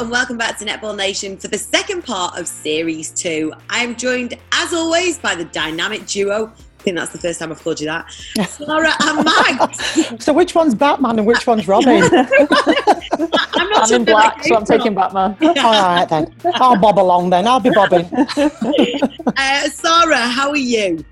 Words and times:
and 0.00 0.10
welcome 0.10 0.38
back 0.38 0.56
to 0.56 0.64
Netball 0.64 0.96
Nation 0.96 1.36
for 1.36 1.48
the 1.48 1.58
second 1.58 2.02
part 2.02 2.38
of 2.38 2.48
Series 2.48 3.10
2. 3.10 3.52
I 3.68 3.80
am 3.84 3.94
joined, 3.94 4.32
as 4.50 4.72
always, 4.72 5.18
by 5.18 5.34
the 5.34 5.44
dynamic 5.44 6.06
duo. 6.06 6.46
I 6.46 6.82
think 6.82 6.96
that's 6.96 7.12
the 7.12 7.18
first 7.18 7.38
time 7.38 7.52
I've 7.52 7.62
called 7.62 7.80
you 7.80 7.86
that. 7.86 8.10
Sarah 8.48 8.94
and 9.02 9.24
Mags. 9.26 10.08
So 10.24 10.32
which 10.32 10.54
one's 10.54 10.74
Batman 10.74 11.18
and 11.18 11.26
which 11.26 11.46
one's 11.46 11.68
Robin? 11.68 12.02
I'm 12.12 12.30
not 13.28 13.82
I'm 13.82 13.88
sure 13.88 13.96
in 13.96 14.06
black, 14.06 14.42
so 14.42 14.56
I'm 14.56 14.64
taking 14.64 14.94
Batman. 14.94 15.36
All 15.42 15.54
right 15.54 16.08
then. 16.08 16.34
I'll 16.54 16.80
bob 16.80 16.98
along 16.98 17.28
then. 17.28 17.46
I'll 17.46 17.60
be 17.60 17.68
bobbing. 17.68 18.06
Uh, 18.06 19.68
Sarah, 19.68 20.16
how 20.16 20.48
are 20.48 20.56
you? 20.56 21.04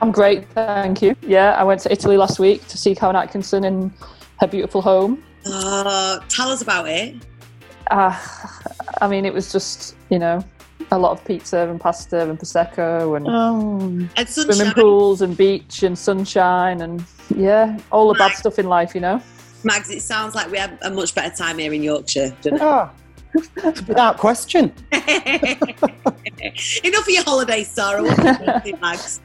I'm 0.00 0.12
great, 0.12 0.48
thank 0.50 1.02
you. 1.02 1.14
Yeah, 1.20 1.52
I 1.52 1.64
went 1.64 1.82
to 1.82 1.92
Italy 1.92 2.16
last 2.16 2.38
week 2.38 2.66
to 2.68 2.78
see 2.78 2.94
Karen 2.94 3.16
Atkinson 3.16 3.64
in 3.64 3.92
her 4.40 4.46
beautiful 4.46 4.80
home. 4.80 5.22
Uh, 5.44 6.20
tell 6.30 6.48
us 6.48 6.62
about 6.62 6.88
it. 6.88 7.16
Uh, 7.90 8.18
I 9.00 9.08
mean, 9.08 9.24
it 9.24 9.34
was 9.34 9.52
just, 9.52 9.96
you 10.10 10.18
know, 10.18 10.44
a 10.90 10.98
lot 10.98 11.12
of 11.12 11.24
pizza 11.24 11.68
and 11.68 11.80
pasta 11.80 12.28
and 12.28 12.38
prosecco 12.38 13.16
and 13.16 13.26
Oh. 13.28 14.08
And 14.16 14.28
swimming 14.28 14.72
pools 14.72 15.22
and 15.22 15.36
beach 15.36 15.82
and 15.82 15.98
sunshine 15.98 16.80
and 16.80 17.04
yeah, 17.34 17.78
all 17.90 18.08
the 18.08 18.18
bad 18.18 18.32
stuff 18.32 18.58
in 18.58 18.68
life, 18.68 18.94
you 18.94 19.00
know. 19.00 19.20
Mags, 19.64 19.90
it 19.90 20.02
sounds 20.02 20.34
like 20.34 20.50
we 20.50 20.58
have 20.58 20.76
a 20.82 20.90
much 20.90 21.14
better 21.14 21.34
time 21.34 21.58
here 21.58 21.72
in 21.72 21.82
Yorkshire. 21.82 22.36
doesn't 22.42 22.60
Ah, 22.60 22.90
without 23.64 24.18
question. 24.18 24.72
Enough 24.92 25.62
of 27.02 27.08
your 27.08 27.24
holidays, 27.24 27.68
Sarah. 27.68 28.02
What 28.02 28.16
do 28.16 28.28
you 28.28 28.60
think, 28.60 28.80
Mags? 28.80 29.20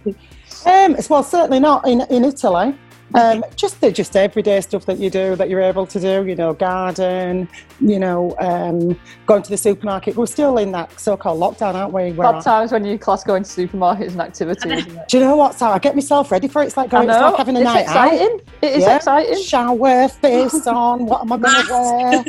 Um, 0.65 0.95
well, 1.09 1.23
certainly 1.23 1.59
not 1.59 1.87
in, 1.87 2.01
in 2.09 2.23
Italy. 2.23 2.75
Um, 3.15 3.43
just 3.55 3.81
the 3.81 3.91
just 3.91 4.15
everyday 4.15 4.61
stuff 4.61 4.85
that 4.85 4.97
you 4.99 5.09
do 5.09 5.35
that 5.35 5.49
you're 5.49 5.61
able 5.61 5.85
to 5.87 5.99
do. 5.99 6.25
You 6.25 6.35
know, 6.35 6.53
garden. 6.53 7.49
You 7.81 7.97
know, 7.99 8.35
um, 8.39 8.99
going 9.25 9.41
to 9.41 9.49
the 9.49 9.57
supermarket. 9.57 10.15
We're 10.15 10.25
still 10.25 10.57
in 10.57 10.71
that 10.73 10.99
so-called 10.99 11.39
lockdown, 11.39 11.75
aren't 11.75 11.93
we? 11.93 12.11
Where 12.11 12.33
Bad 12.33 12.43
times 12.43 12.71
when 12.71 12.85
you 12.85 12.99
class 12.99 13.23
going 13.23 13.43
to 13.43 13.49
supermarkets 13.49 14.09
and 14.11 14.21
activity, 14.21 14.69
isn't 14.71 14.97
it? 14.97 15.07
do 15.07 15.17
you 15.17 15.23
know 15.23 15.35
what? 15.35 15.55
So 15.57 15.67
I 15.67 15.79
get 15.79 15.95
myself 15.95 16.31
ready 16.31 16.47
for 16.47 16.61
it. 16.61 16.67
It's 16.67 16.77
like 16.77 16.89
going. 16.89 17.09
It's 17.09 17.17
know. 17.17 17.27
like 17.29 17.37
having 17.37 17.55
a 17.55 17.59
it's 17.61 17.65
night 17.65 17.87
out. 17.87 18.13
exciting. 18.13 18.41
It 18.61 18.71
is 18.73 18.83
Yeah. 18.83 18.95
exciting. 18.97 19.43
Shower, 19.43 20.07
face 20.09 20.67
on. 20.67 21.05
What 21.05 21.21
am 21.21 21.31
I 21.33 21.37
going 21.37 21.65
to 21.65 21.71
wear? 21.71 22.23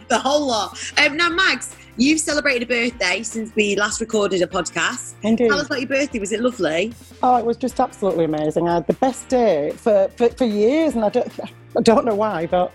the 0.08 0.18
whole 0.18 0.46
lot. 0.46 0.78
Um, 0.98 1.16
now, 1.16 1.28
Mags, 1.28 1.74
you've 1.96 2.20
celebrated 2.20 2.62
a 2.62 2.66
birthday 2.66 3.22
since 3.22 3.54
we 3.54 3.76
last 3.76 4.00
recorded 4.00 4.42
a 4.42 4.46
podcast. 4.46 5.14
Indeed. 5.22 5.48
Tell 5.48 5.58
us 5.58 5.66
about 5.66 5.80
your 5.80 5.88
birthday. 5.88 6.18
Was 6.18 6.32
it 6.32 6.40
lovely? 6.40 6.92
Oh, 7.22 7.36
it 7.36 7.44
was 7.44 7.56
just 7.56 7.80
absolutely 7.80 8.24
amazing. 8.24 8.68
I 8.68 8.74
had 8.74 8.86
the 8.86 8.94
best 8.94 9.28
day 9.28 9.72
for, 9.76 10.08
for, 10.16 10.28
for 10.30 10.44
years, 10.44 10.94
and 10.94 11.04
I 11.04 11.08
don't, 11.08 11.40
I 11.76 11.80
don't 11.80 12.04
know 12.04 12.14
why, 12.14 12.46
but 12.46 12.72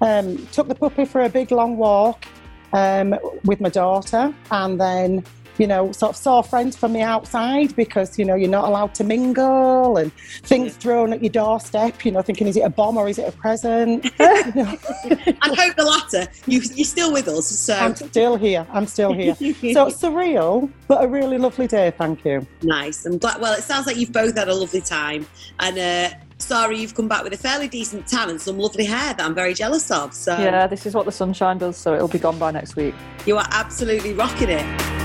um, 0.00 0.46
took 0.48 0.68
the 0.68 0.74
puppy 0.74 1.04
for 1.04 1.22
a 1.22 1.28
big 1.28 1.50
long 1.50 1.76
walk 1.76 2.24
um, 2.72 3.16
with 3.44 3.60
my 3.60 3.68
daughter, 3.68 4.34
and 4.50 4.80
then 4.80 5.24
you 5.58 5.66
know 5.66 5.92
sort 5.92 6.10
of 6.10 6.16
saw 6.16 6.42
friends 6.42 6.76
from 6.76 6.92
the 6.92 7.02
outside 7.02 7.74
because 7.76 8.18
you 8.18 8.24
know 8.24 8.34
you're 8.34 8.50
not 8.50 8.66
allowed 8.66 8.94
to 8.96 9.04
mingle 9.04 9.96
and 9.96 10.12
things 10.42 10.76
thrown 10.76 11.12
at 11.12 11.22
your 11.22 11.30
doorstep. 11.30 12.04
You 12.04 12.12
know, 12.12 12.22
thinking 12.22 12.46
is 12.46 12.56
it 12.56 12.60
a 12.62 12.70
bomb 12.70 12.96
or 12.96 13.08
is 13.08 13.18
it 13.18 13.28
a 13.28 13.32
present? 13.32 14.06
You 14.20 14.64
know, 14.64 14.76
I 15.42 15.54
hope 15.54 15.76
the 15.76 15.84
latter. 15.84 16.30
You, 16.46 16.60
you're 16.74 16.84
still 16.84 17.12
with 17.12 17.28
us, 17.28 17.46
so 17.46 17.74
I'm 17.74 17.94
still 17.94 18.36
here. 18.36 18.66
I'm 18.72 18.86
still 18.86 19.12
here. 19.12 19.34
So 19.34 19.86
it's 19.86 20.02
surreal, 20.02 20.70
but 20.88 21.04
a 21.04 21.06
really 21.08 21.38
lovely 21.38 21.66
day. 21.66 21.92
Thank 21.96 22.24
you. 22.24 22.46
nice. 22.62 23.04
I'm 23.06 23.18
glad. 23.18 23.40
Well, 23.40 23.52
it 23.52 23.62
sounds 23.62 23.86
like 23.86 23.96
you've 23.96 24.12
both 24.12 24.36
had 24.36 24.48
a 24.48 24.54
lovely 24.54 24.80
time, 24.80 25.26
and 25.60 25.78
uh, 25.78 26.16
Sarah, 26.38 26.74
you've 26.74 26.94
come 26.94 27.06
back 27.08 27.22
with 27.22 27.32
a 27.32 27.36
fairly 27.36 27.68
decent 27.68 28.06
tan 28.06 28.30
and 28.30 28.40
some 28.40 28.58
lovely 28.58 28.84
hair 28.84 29.14
that 29.14 29.20
I'm 29.20 29.34
very 29.34 29.54
jealous 29.54 29.90
of. 29.90 30.14
So 30.14 30.32
Yeah, 30.36 30.66
this 30.66 30.86
is 30.86 30.94
what 30.94 31.04
the 31.06 31.12
sunshine 31.12 31.58
does, 31.58 31.76
so 31.76 31.94
it'll 31.94 32.08
be 32.08 32.18
gone 32.18 32.38
by 32.38 32.50
next 32.50 32.76
week. 32.76 32.94
you 33.26 33.36
are 33.36 33.46
absolutely 33.50 34.14
rocking 34.14 34.48
it. 34.50 34.99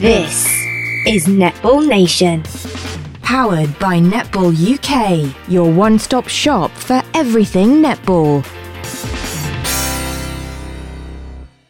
This 0.00 0.44
is 1.06 1.24
Netball 1.24 1.88
Nation. 1.88 2.42
Powered 3.22 3.78
by 3.78 3.98
Netball 3.98 4.52
UK, 4.52 5.34
your 5.48 5.72
one 5.72 5.98
stop 5.98 6.28
shop 6.28 6.70
for 6.70 7.00
everything 7.14 7.82
netball. 7.82 8.44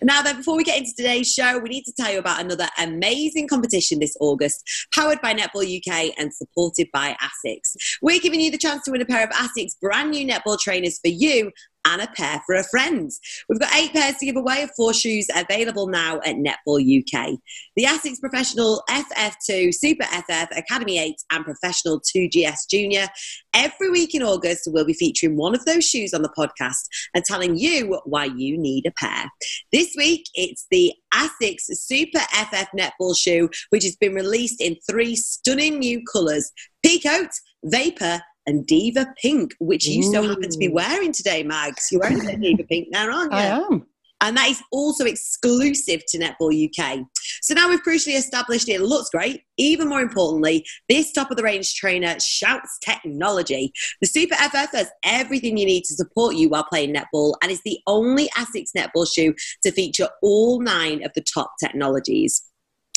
Now, 0.03 0.23
then, 0.23 0.37
before 0.39 0.57
we 0.57 0.65
get 0.65 0.79
into 0.79 0.93
today's 0.97 1.33
show, 1.33 1.59
we 1.59 1.69
need 1.69 1.85
to 1.85 1.93
tell 1.93 2.13
you 2.13 2.19
about 2.19 2.41
another 2.41 2.69
amazing 2.81 3.47
competition 3.47 4.01
this 4.01 4.17
August, 4.21 4.63
powered 4.93 5.21
by 5.21 5.33
Netball 5.33 5.65
UK 5.65 6.13
and 6.19 6.35
supported 6.35 6.89
by 6.93 7.17
ASICS. 7.21 7.77
We're 8.03 8.21
giving 8.21 8.41
you 8.41 8.51
the 8.51 8.59
chance 8.59 8.83
to 8.85 8.91
win 8.91 9.03
a 9.03 9.07
pair 9.07 9.23
of 9.25 9.31
ASICS 9.31 9.79
brand 9.81 10.11
new 10.11 10.27
netball 10.27 10.59
trainers 10.59 10.99
for 10.99 11.09
you 11.09 11.53
and 11.87 12.03
a 12.03 12.09
pair 12.09 12.43
for 12.45 12.57
a 12.57 12.65
friend. 12.65 13.11
We've 13.49 13.61
got 13.61 13.75
eight 13.75 13.93
pairs 13.93 14.17
to 14.17 14.27
give 14.27 14.37
away 14.37 14.63
of 14.63 14.71
four 14.77 14.93
shoes 14.93 15.27
available 15.35 15.87
now 15.87 16.21
at 16.25 16.37
Netball 16.37 16.81
UK. 16.81 17.39
The 17.77 17.85
ASICS 17.85 18.21
Professional 18.21 18.83
FF2, 18.91 19.73
Super 19.73 20.05
FF, 20.05 20.49
Academy 20.57 20.99
8, 20.99 21.15
and 21.31 21.45
Professional 21.45 22.01
2GS 22.01 22.69
Junior. 22.69 23.07
Every 23.55 23.91
week 23.91 24.15
in 24.15 24.23
August, 24.23 24.65
we'll 24.67 24.85
be 24.85 24.93
featuring 24.93 25.37
one 25.37 25.55
of 25.55 25.65
those 25.65 25.85
shoes 25.85 26.13
on 26.13 26.23
the 26.23 26.33
podcast 26.37 26.89
and 27.15 27.25
telling 27.25 27.57
you 27.57 28.01
why 28.05 28.25
you 28.25 28.59
need 28.59 28.87
a 28.87 28.93
pair. 28.93 29.27
This 29.73 29.95
week, 29.97 30.25
it's 30.35 30.67
the 30.71 30.93
ASICS 31.15 31.67
Super 31.71 32.19
FF 32.19 32.69
netball 32.77 33.17
shoe, 33.17 33.49
which 33.71 33.85
has 33.85 33.97
been 33.97 34.15
released 34.15 34.61
in 34.61 34.77
three 34.89 35.15
stunning 35.17 35.79
new 35.79 36.03
colours 36.13 36.51
Peacoat, 36.85 37.31
Vapor, 37.65 38.21
and 38.47 38.67
Diva 38.67 39.13
Pink, 39.21 39.53
which 39.59 39.87
you 39.87 40.03
so 40.03 40.23
happen 40.23 40.49
to 40.49 40.59
be 40.59 40.69
wearing 40.69 41.13
today, 41.13 41.43
Mags. 41.43 41.89
You're 41.91 42.01
wearing 42.01 42.27
a 42.29 42.37
Diva 42.37 42.65
Pink 42.65 42.89
now, 42.91 43.11
aren't 43.13 43.33
you? 43.33 43.39
I 43.39 43.45
am. 43.45 43.87
And 44.23 44.37
that 44.37 44.49
is 44.49 44.63
also 44.73 45.05
exclusive 45.05 46.01
to 46.09 46.19
Netball 46.19 46.69
UK. 46.69 47.07
So 47.43 47.55
now 47.55 47.69
we've 47.69 47.83
crucially 47.83 48.17
established 48.17 48.69
it 48.69 48.81
looks 48.81 49.11
great. 49.11 49.43
Even 49.59 49.89
more 49.89 50.01
importantly, 50.01 50.65
this 50.89 51.13
top 51.13 51.31
of 51.31 51.37
the 51.37 51.43
range 51.43 51.75
trainer 51.75 52.17
shouts 52.25 52.79
technology. 52.83 53.73
The 54.01 54.07
Super 54.07 54.35
FF 54.37 54.73
has 54.73 54.91
everything 55.05 55.59
you 55.59 55.67
need 55.67 55.85
to 55.85 55.95
support 55.95 56.35
you 56.37 56.49
while 56.49 56.65
playing 56.65 56.95
netball 56.95 57.35
and 57.43 57.53
is 57.53 57.61
the 57.65 57.79
only 57.87 58.29
ASICS 58.31 58.71
netball 58.75 59.07
shoe 59.13 59.35
to 59.63 59.71
feature 59.71 60.09
all 60.23 60.61
nine 60.61 61.05
of 61.05 61.13
the 61.15 61.23
top 61.23 61.53
technologies. 61.63 62.43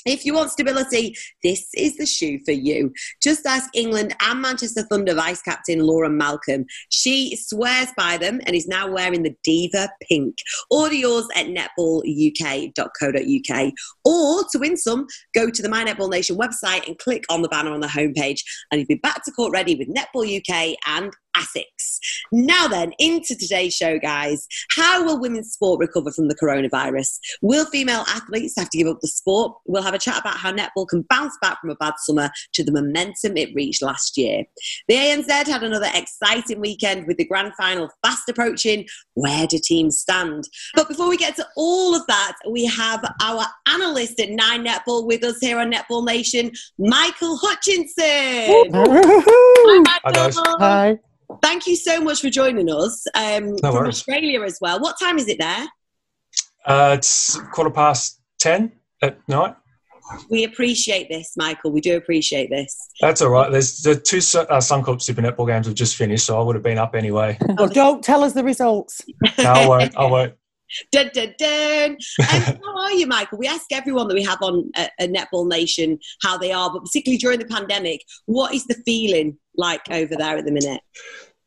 If 0.05 0.25
you 0.25 0.33
want 0.33 0.51
stability, 0.51 1.15
this 1.43 1.67
is 1.75 1.97
the 1.97 2.05
shoe 2.05 2.39
for 2.45 2.51
you. 2.51 2.93
Just 3.21 3.45
ask 3.45 3.69
England 3.73 4.15
and 4.21 4.41
Manchester 4.41 4.83
Thunder 4.83 5.13
vice 5.13 5.41
captain 5.41 5.79
Laura 5.79 6.09
Malcolm. 6.09 6.65
She 6.89 7.35
swears 7.35 7.89
by 7.97 8.17
them 8.17 8.39
and 8.45 8.55
is 8.55 8.67
now 8.67 8.89
wearing 8.89 9.23
the 9.23 9.35
Diva 9.43 9.89
Pink. 10.07 10.37
Order 10.69 10.95
yours 10.95 11.27
at 11.35 11.47
netballuk.co.uk. 11.47 13.73
Or 14.05 14.43
to 14.51 14.57
win 14.57 14.77
some, 14.77 15.07
go 15.35 15.49
to 15.49 15.61
the 15.61 15.69
My 15.69 15.83
Netball 15.83 16.09
Nation 16.09 16.37
website 16.37 16.87
and 16.87 16.97
click 16.97 17.25
on 17.29 17.41
the 17.41 17.49
banner 17.49 17.71
on 17.71 17.81
the 17.81 17.87
homepage, 17.87 18.41
and 18.71 18.79
you'll 18.79 18.87
be 18.87 18.95
back 18.95 19.25
to 19.25 19.31
court 19.31 19.51
ready 19.51 19.75
with 19.75 19.93
Netball 19.93 20.39
UK 20.39 20.77
and 20.87 21.11
ASICS. 21.37 21.99
Now 22.31 22.67
then, 22.67 22.93
into 22.99 23.35
today's 23.35 23.75
show, 23.75 23.99
guys. 23.99 24.47
How 24.75 25.03
will 25.03 25.19
women's 25.19 25.51
sport 25.51 25.79
recover 25.79 26.11
from 26.11 26.27
the 26.27 26.35
coronavirus? 26.35 27.19
Will 27.41 27.65
female 27.65 28.05
athletes 28.07 28.53
have 28.57 28.69
to 28.69 28.77
give 28.77 28.87
up 28.87 28.99
the 29.01 29.07
sport? 29.07 29.53
We'll 29.65 29.83
have 29.83 29.93
a 29.93 29.99
chat 29.99 30.19
about 30.19 30.37
how 30.37 30.51
netball 30.51 30.87
can 30.87 31.05
bounce 31.09 31.37
back 31.41 31.59
from 31.61 31.69
a 31.69 31.75
bad 31.75 31.93
summer 31.97 32.29
to 32.53 32.63
the 32.63 32.71
momentum 32.71 33.37
it 33.37 33.53
reached 33.53 33.81
last 33.81 34.17
year. 34.17 34.43
The 34.87 34.95
ANZ 34.95 35.29
had 35.47 35.63
another 35.63 35.89
exciting 35.93 36.59
weekend 36.59 37.07
with 37.07 37.17
the 37.17 37.25
grand 37.25 37.53
final 37.55 37.89
fast 38.03 38.29
approaching. 38.29 38.85
Where 39.13 39.47
do 39.47 39.59
teams 39.63 39.99
stand? 39.99 40.45
But 40.75 40.87
before 40.87 41.09
we 41.09 41.17
get 41.17 41.35
to 41.37 41.47
all 41.55 41.95
of 41.95 42.05
that, 42.07 42.33
we 42.49 42.65
have 42.65 43.03
our 43.21 43.45
analyst 43.67 44.19
at 44.19 44.29
Nine 44.29 44.65
Netball 44.65 45.05
with 45.05 45.23
us 45.23 45.39
here 45.39 45.59
on 45.59 45.71
Netball 45.71 46.05
Nation, 46.05 46.51
Michael 46.77 47.37
Hutchinson. 47.37 47.89
Hi, 47.99 49.83
Hi. 50.05 50.11
Michael. 50.11 50.57
Hi. 50.59 50.99
Thank 51.41 51.67
you 51.67 51.75
so 51.75 52.01
much 52.01 52.21
for 52.21 52.29
joining 52.29 52.69
us 52.71 53.05
um, 53.15 53.51
No 53.51 53.71
from 53.71 53.73
worries. 53.73 53.95
Australia 53.95 54.43
as 54.43 54.57
well. 54.61 54.79
What 54.79 54.99
time 54.99 55.17
is 55.17 55.27
it 55.27 55.37
there? 55.39 55.67
Uh, 56.65 56.95
it's 56.97 57.39
quarter 57.51 57.69
past 57.69 58.19
10 58.39 58.71
at 59.01 59.17
night. 59.27 59.55
We 60.29 60.43
appreciate 60.43 61.07
this, 61.07 61.33
Michael. 61.37 61.71
We 61.71 61.81
do 61.81 61.95
appreciate 61.95 62.49
this. 62.49 62.75
That's 62.99 63.21
all 63.21 63.29
right. 63.29 63.51
There's 63.51 63.81
the 63.81 63.95
two 63.95 64.21
Su- 64.21 64.39
uh, 64.39 64.57
Suncorp 64.57 65.01
Super 65.01 65.21
Netball 65.21 65.47
games 65.47 65.67
have 65.67 65.75
just 65.75 65.95
finished, 65.95 66.25
so 66.25 66.39
I 66.39 66.43
would 66.43 66.55
have 66.55 66.63
been 66.63 66.79
up 66.79 66.95
anyway. 66.95 67.37
Well, 67.57 67.67
don't 67.67 68.03
tell 68.03 68.23
us 68.23 68.33
the 68.33 68.43
results. 68.43 69.01
No, 69.37 69.51
I 69.51 69.67
won't. 69.67 69.97
I 69.97 70.05
won't. 70.05 70.33
Dun, 70.91 71.09
dun, 71.13 71.33
dun. 71.37 71.91
Um, 71.91 71.97
how 72.63 72.77
are 72.83 72.91
you, 72.91 73.07
Michael? 73.07 73.37
We 73.37 73.47
ask 73.47 73.65
everyone 73.71 74.07
that 74.07 74.15
we 74.15 74.23
have 74.23 74.41
on 74.41 74.69
a, 74.75 74.89
a 74.99 75.07
Netball 75.07 75.47
Nation 75.47 75.99
how 76.21 76.37
they 76.37 76.51
are, 76.51 76.71
but 76.71 76.83
particularly 76.83 77.17
during 77.17 77.39
the 77.39 77.45
pandemic, 77.45 78.03
what 78.25 78.53
is 78.53 78.65
the 78.65 78.75
feeling 78.85 79.37
like 79.55 79.81
over 79.89 80.15
there 80.15 80.37
at 80.37 80.45
the 80.45 80.51
minute? 80.51 80.81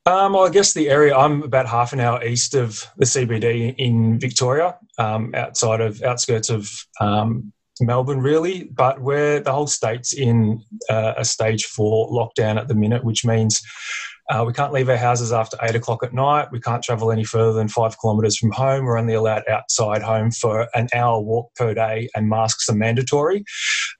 Um, 0.04 0.32
well, 0.32 0.46
I 0.46 0.50
guess 0.50 0.74
the 0.74 0.88
area 0.88 1.16
I'm 1.16 1.44
about 1.44 1.66
half 1.66 1.92
an 1.92 2.00
hour 2.00 2.24
east 2.24 2.54
of 2.54 2.84
the 2.96 3.04
CBD 3.04 3.74
in 3.78 4.19
Victoria, 4.19 4.76
um, 4.98 5.32
outside 5.34 5.80
of 5.80 6.02
outskirts 6.02 6.50
of 6.50 6.69
um, 7.00 7.52
Melbourne, 7.80 8.20
really. 8.20 8.64
But 8.64 9.00
where 9.00 9.38
the 9.38 9.52
whole 9.52 9.69
state's 9.69 10.12
in 10.12 10.60
uh, 10.90 11.14
a 11.16 11.24
stage 11.24 11.66
four 11.66 12.10
lockdown 12.10 12.58
at 12.58 12.66
the 12.66 12.74
minute, 12.74 13.04
which 13.04 13.24
means 13.24 13.62
Uh, 14.30 14.44
we 14.46 14.52
can't 14.52 14.72
leave 14.72 14.88
our 14.88 14.96
houses 14.96 15.32
after 15.32 15.56
eight 15.62 15.74
o'clock 15.74 16.02
at 16.02 16.12
night. 16.12 16.48
We 16.52 16.60
can't 16.60 16.82
travel 16.82 17.10
any 17.10 17.24
further 17.24 17.52
than 17.52 17.69
five 17.69 17.96
kilometres 18.00 18.38
from 18.38 18.52
home. 18.52 18.84
We're 18.84 18.98
only 18.98 19.14
allowed 19.14 19.42
outside 19.48 20.02
home 20.02 20.30
for 20.30 20.69
an 20.74 20.88
hour 20.94 21.20
walk 21.20 21.54
per 21.56 21.74
day, 21.74 22.08
and 22.14 22.28
masks 22.28 22.69
are 22.69 22.74
mandatory. 22.74 23.44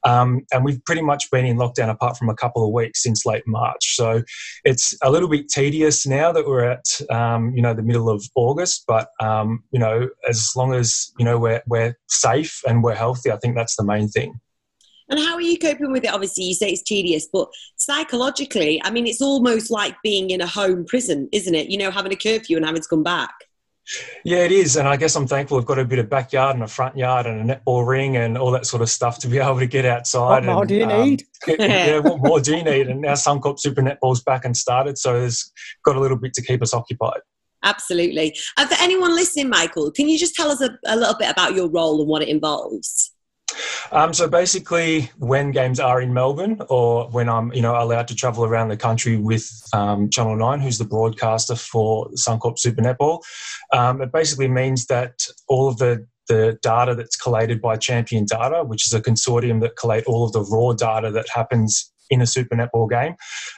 Um, 0.03 0.45
and 0.53 0.65
we've 0.65 0.83
pretty 0.85 1.01
much 1.01 1.29
been 1.31 1.45
in 1.45 1.57
lockdown 1.57 1.89
apart 1.89 2.17
from 2.17 2.29
a 2.29 2.35
couple 2.35 2.65
of 2.65 2.73
weeks 2.73 3.03
since 3.03 3.25
late 3.25 3.43
March. 3.45 3.95
So 3.95 4.23
it's 4.63 4.95
a 5.01 5.11
little 5.11 5.29
bit 5.29 5.49
tedious 5.49 6.05
now 6.05 6.31
that 6.31 6.45
we're 6.45 6.65
at 6.65 6.85
um, 7.09 7.53
you 7.55 7.61
know 7.61 7.73
the 7.73 7.83
middle 7.83 8.09
of 8.09 8.23
August. 8.35 8.83
But 8.87 9.09
um, 9.19 9.63
you 9.71 9.79
know, 9.79 10.09
as 10.27 10.51
long 10.55 10.73
as 10.73 11.11
you 11.17 11.25
know 11.25 11.37
we're 11.37 11.61
we're 11.67 11.95
safe 12.07 12.61
and 12.67 12.83
we're 12.83 12.95
healthy, 12.95 13.31
I 13.31 13.37
think 13.37 13.55
that's 13.55 13.75
the 13.75 13.85
main 13.85 14.07
thing. 14.07 14.39
And 15.09 15.19
how 15.19 15.35
are 15.35 15.41
you 15.41 15.57
coping 15.57 15.91
with 15.91 16.03
it? 16.03 16.13
Obviously, 16.13 16.45
you 16.45 16.53
say 16.53 16.69
it's 16.69 16.83
tedious, 16.83 17.27
but 17.31 17.49
psychologically, 17.77 18.81
I 18.83 18.91
mean, 18.91 19.07
it's 19.07 19.21
almost 19.21 19.69
like 19.69 19.95
being 20.03 20.29
in 20.29 20.41
a 20.41 20.47
home 20.47 20.85
prison, 20.85 21.29
isn't 21.31 21.55
it? 21.55 21.69
You 21.69 21.77
know, 21.77 21.91
having 21.91 22.13
a 22.13 22.15
curfew 22.15 22.57
and 22.57 22.65
having 22.65 22.81
to 22.81 22.87
come 22.87 23.03
back. 23.03 23.33
Yeah, 24.23 24.37
it 24.37 24.51
is. 24.51 24.77
And 24.77 24.87
I 24.87 24.95
guess 24.95 25.15
I'm 25.15 25.27
thankful 25.27 25.57
I've 25.57 25.65
got 25.65 25.77
a 25.77 25.85
bit 25.85 25.99
of 25.99 26.09
backyard 26.09 26.55
and 26.55 26.63
a 26.63 26.67
front 26.67 26.97
yard 26.97 27.25
and 27.25 27.49
a 27.49 27.55
netball 27.55 27.85
ring 27.85 28.15
and 28.15 28.37
all 28.37 28.51
that 28.51 28.65
sort 28.65 28.81
of 28.81 28.89
stuff 28.89 29.19
to 29.19 29.27
be 29.27 29.37
able 29.39 29.59
to 29.59 29.67
get 29.67 29.85
outside. 29.85 30.45
What 30.45 30.53
more 30.53 30.61
and, 30.61 30.69
do 30.69 30.75
you 30.75 30.85
um, 30.85 31.03
need? 31.03 31.23
yeah, 31.47 31.99
what 31.99 32.19
more 32.19 32.39
do 32.39 32.55
you 32.55 32.63
need? 32.63 32.87
And 32.87 33.01
now 33.01 33.13
Suncorp 33.13 33.59
Super 33.59 33.81
Netball's 33.81 34.23
back 34.23 34.45
and 34.45 34.55
started, 34.55 34.97
so 34.97 35.19
there's 35.19 35.51
got 35.83 35.95
a 35.95 35.99
little 35.99 36.17
bit 36.17 36.33
to 36.35 36.41
keep 36.41 36.61
us 36.61 36.73
occupied. 36.73 37.19
Absolutely. 37.63 38.35
And 38.57 38.69
for 38.69 38.75
anyone 38.81 39.15
listening, 39.15 39.49
Michael, 39.49 39.91
can 39.91 40.09
you 40.09 40.17
just 40.17 40.35
tell 40.35 40.51
us 40.51 40.61
a, 40.61 40.77
a 40.85 40.97
little 40.97 41.15
bit 41.17 41.29
about 41.29 41.55
your 41.55 41.69
role 41.69 41.99
and 42.01 42.09
what 42.09 42.21
it 42.21 42.27
involves? 42.27 43.12
Um, 43.91 44.13
so 44.13 44.27
basically, 44.27 45.11
when 45.17 45.51
games 45.51 45.79
are 45.79 46.01
in 46.01 46.13
Melbourne, 46.13 46.61
or 46.69 47.09
when 47.09 47.29
I'm, 47.29 47.53
you 47.53 47.61
know, 47.61 47.81
allowed 47.81 48.07
to 48.09 48.15
travel 48.15 48.45
around 48.45 48.69
the 48.69 48.77
country 48.77 49.17
with 49.17 49.49
um, 49.73 50.09
Channel 50.09 50.35
Nine, 50.35 50.59
who's 50.59 50.77
the 50.77 50.85
broadcaster 50.85 51.55
for 51.55 52.09
Suncorp 52.11 52.59
Super 52.59 52.81
Netball, 52.81 53.21
um, 53.71 54.01
it 54.01 54.11
basically 54.11 54.47
means 54.47 54.87
that 54.87 55.27
all 55.47 55.67
of 55.67 55.77
the 55.77 56.07
the 56.29 56.57
data 56.61 56.95
that's 56.95 57.17
collated 57.17 57.61
by 57.61 57.75
Champion 57.75 58.25
Data, 58.25 58.63
which 58.63 58.87
is 58.87 58.93
a 58.93 59.01
consortium 59.01 59.59
that 59.61 59.75
collate 59.75 60.05
all 60.05 60.23
of 60.23 60.31
the 60.31 60.41
raw 60.41 60.71
data 60.71 61.11
that 61.11 61.27
happens 61.33 61.92
in 62.09 62.21
a 62.21 62.27
Super 62.27 62.55
Netball 62.55 62.89
game. 62.89 63.15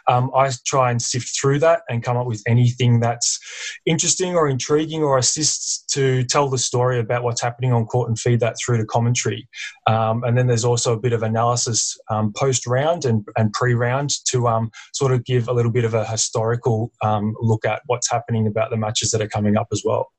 Um, 0.07 0.31
I 0.35 0.51
try 0.65 0.91
and 0.91 1.01
sift 1.01 1.39
through 1.39 1.59
that 1.59 1.81
and 1.89 2.03
come 2.03 2.17
up 2.17 2.27
with 2.27 2.43
anything 2.47 2.99
that's 2.99 3.39
interesting 3.85 4.35
or 4.35 4.47
intriguing 4.47 5.03
or 5.03 5.17
assists 5.17 5.83
to 5.93 6.23
tell 6.25 6.49
the 6.49 6.57
story 6.57 6.99
about 6.99 7.23
what's 7.23 7.41
happening 7.41 7.73
on 7.73 7.85
court 7.85 8.09
and 8.09 8.19
feed 8.19 8.39
that 8.39 8.55
through 8.63 8.77
to 8.77 8.85
commentary. 8.85 9.47
Um, 9.87 10.23
and 10.23 10.37
then 10.37 10.47
there's 10.47 10.65
also 10.65 10.93
a 10.93 10.99
bit 10.99 11.13
of 11.13 11.23
analysis 11.23 11.97
um, 12.09 12.33
post 12.33 12.65
round 12.67 13.05
and, 13.05 13.25
and 13.37 13.51
pre 13.53 13.73
round 13.73 14.11
to 14.25 14.47
um, 14.47 14.71
sort 14.93 15.11
of 15.11 15.25
give 15.25 15.47
a 15.47 15.53
little 15.53 15.71
bit 15.71 15.85
of 15.85 15.93
a 15.93 16.05
historical 16.05 16.91
um, 17.01 17.35
look 17.39 17.65
at 17.65 17.81
what's 17.85 18.09
happening 18.09 18.47
about 18.47 18.69
the 18.69 18.77
matches 18.77 19.11
that 19.11 19.21
are 19.21 19.27
coming 19.27 19.57
up 19.57 19.67
as 19.71 19.83
well. 19.85 20.09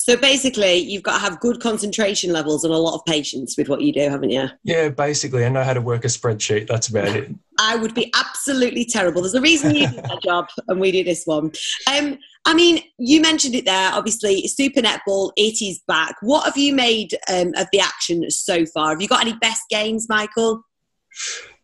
So 0.00 0.16
basically, 0.16 0.76
you've 0.76 1.02
got 1.02 1.18
to 1.18 1.18
have 1.18 1.40
good 1.40 1.60
concentration 1.60 2.32
levels 2.32 2.64
and 2.64 2.72
a 2.72 2.78
lot 2.78 2.94
of 2.94 3.04
patience 3.04 3.58
with 3.58 3.68
what 3.68 3.82
you 3.82 3.92
do, 3.92 4.08
haven't 4.08 4.30
you? 4.30 4.48
Yeah, 4.64 4.88
basically, 4.88 5.44
I 5.44 5.50
know 5.50 5.62
how 5.62 5.74
to 5.74 5.82
work 5.82 6.06
a 6.06 6.08
spreadsheet. 6.08 6.68
That's 6.68 6.88
about 6.88 7.08
it. 7.08 7.30
I 7.58 7.76
would 7.76 7.94
be 7.94 8.10
absolutely 8.14 8.86
terrible. 8.86 9.20
There's 9.20 9.34
a 9.34 9.42
reason 9.42 9.74
you 9.74 9.88
do 9.88 9.96
that 9.96 10.22
job 10.22 10.48
and 10.68 10.80
we 10.80 10.90
do 10.90 11.04
this 11.04 11.26
one. 11.26 11.52
Um, 11.86 12.18
I 12.46 12.54
mean, 12.54 12.82
you 12.96 13.20
mentioned 13.20 13.54
it 13.54 13.66
there. 13.66 13.92
Obviously, 13.92 14.48
Super 14.48 14.80
Netball, 14.80 15.32
it 15.36 15.60
is 15.60 15.82
back. 15.86 16.14
What 16.22 16.46
have 16.46 16.56
you 16.56 16.74
made 16.74 17.18
um, 17.30 17.52
of 17.58 17.66
the 17.70 17.80
action 17.80 18.30
so 18.30 18.64
far? 18.64 18.92
Have 18.92 19.02
you 19.02 19.08
got 19.08 19.20
any 19.20 19.34
best 19.34 19.64
games, 19.68 20.06
Michael? 20.08 20.62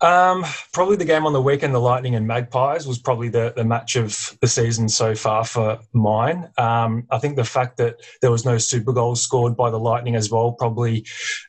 Um, 0.01 0.45
probably 0.73 0.97
the 0.97 1.05
game 1.05 1.25
on 1.25 1.33
the 1.33 1.41
weekend, 1.41 1.75
the 1.75 1.81
Lightning 1.81 2.15
and 2.15 2.27
Magpies, 2.27 2.87
was 2.87 2.99
probably 2.99 3.29
the, 3.29 3.53
the 3.57 3.65
match 3.65 3.97
of 3.97 4.37
the 4.41 4.47
season 4.47 4.89
so 4.89 5.15
far 5.15 5.45
for 5.45 5.79
mine. 5.93 6.51
Um, 6.59 7.07
I 7.11 7.19
think 7.19 7.37
the 7.37 7.45
fact 7.45 7.79
that 7.79 7.97
there 8.21 8.31
was 8.31 8.45
no 8.45 8.59
super 8.59 8.93
goals 8.93 9.23
scored 9.23 9.57
by 9.57 9.71
the 9.71 9.79
Lightning 9.79 10.15
as 10.15 10.31
well 10.31 10.53
probably 10.53 11.07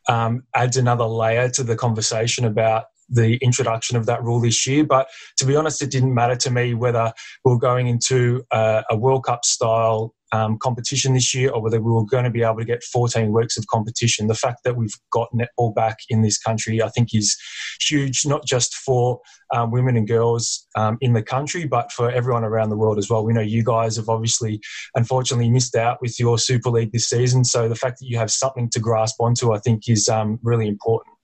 um, 0.08 0.44
adds 0.56 0.78
another 0.78 1.06
layer 1.06 1.50
to 1.50 1.64
the 1.64 1.76
conversation 1.76 2.46
about 2.46 2.86
the 3.10 3.38
introduction 3.38 3.98
of 3.98 4.06
that 4.06 4.24
rule 4.24 4.40
this 4.40 4.66
year. 4.68 4.84
But 4.84 5.08
to 5.38 5.46
be 5.46 5.56
honest, 5.56 5.82
it 5.82 5.92
didn't 5.92 6.14
matter 6.14 6.36
to 6.36 6.52
me 6.52 6.74
whether 6.74 7.12
we 7.44 7.54
are 7.54 7.58
going 7.58 7.88
into 7.88 8.44
a, 8.52 8.84
a 8.90 8.98
World 8.98 9.26
Cup 9.26 9.46
style 9.46 10.14
um, 10.32 10.58
competition 10.60 11.14
this 11.14 11.34
year 11.34 11.52
or 11.52 11.62
whether 11.62 11.80
we 11.80 11.92
were 11.92 12.06
going 12.06 12.24
to 12.24 12.30
be 12.30 12.44
able 12.44 12.58
to 12.58 12.66
get 12.66 12.84
14 12.84 13.32
weeks 13.32 13.58
of 13.58 13.68
competition. 13.68 14.28
The 14.28 14.36
fact 14.36 14.64
that 14.64 14.76
we've 14.76 14.96
got 15.12 15.30
netball 15.34 15.74
back 15.74 15.98
in 16.10 16.22
this 16.22 16.38
country, 16.38 16.82
I 16.82 16.90
think, 16.90 17.14
is 17.14 17.38
huge, 17.82 18.26
not 18.26 18.46
just 18.46 18.76
for 18.76 19.20
um, 19.54 19.72
women 19.72 19.96
and 19.96 20.08
girls 20.08 20.68
um, 20.76 20.98
in 21.02 21.14
the 21.14 21.24
country, 21.24 21.66
but 21.66 21.92
for 21.92 22.12
everyone 22.12 22.44
around 22.44 22.70
the 22.70 22.78
world 22.78 22.98
as 22.98 23.10
well. 23.10 23.26
We 23.26 23.34
know 23.34 23.42
you 23.42 23.64
guys 23.64 23.96
have 23.96 24.10
obviously, 24.10 24.62
unfortunately, 24.96 25.50
missed 25.50 25.76
out 25.76 26.02
with 26.02 26.20
your 26.20 26.38
Super 26.38 26.70
League 26.70 26.92
this 26.92 27.10
season. 27.10 27.46
So 27.46 27.70
the 27.70 27.76
fact 27.76 28.00
that 28.00 28.08
you 28.08 28.18
have 28.18 28.32
something 28.32 28.70
to 28.72 28.80
grasp 28.80 29.16
onto, 29.20 29.54
I 29.54 29.60
think, 29.60 29.88
is 29.88 30.10
um, 30.10 30.40
really 30.44 30.68
important. 30.68 31.17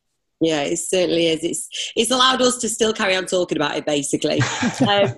Yeah, 0.44 0.62
it 0.64 0.78
certainly 0.78 1.28
is. 1.28 1.44
It's 1.44 1.94
it's 1.96 2.12
allowed 2.12 2.42
us 2.42 2.58
to 2.58 2.70
still 2.70 2.92
carry 2.92 3.16
on 3.16 3.26
talking 3.26 3.58
about 3.58 3.78
it, 3.78 3.86
basically. 3.86 4.42
um, 4.88 5.16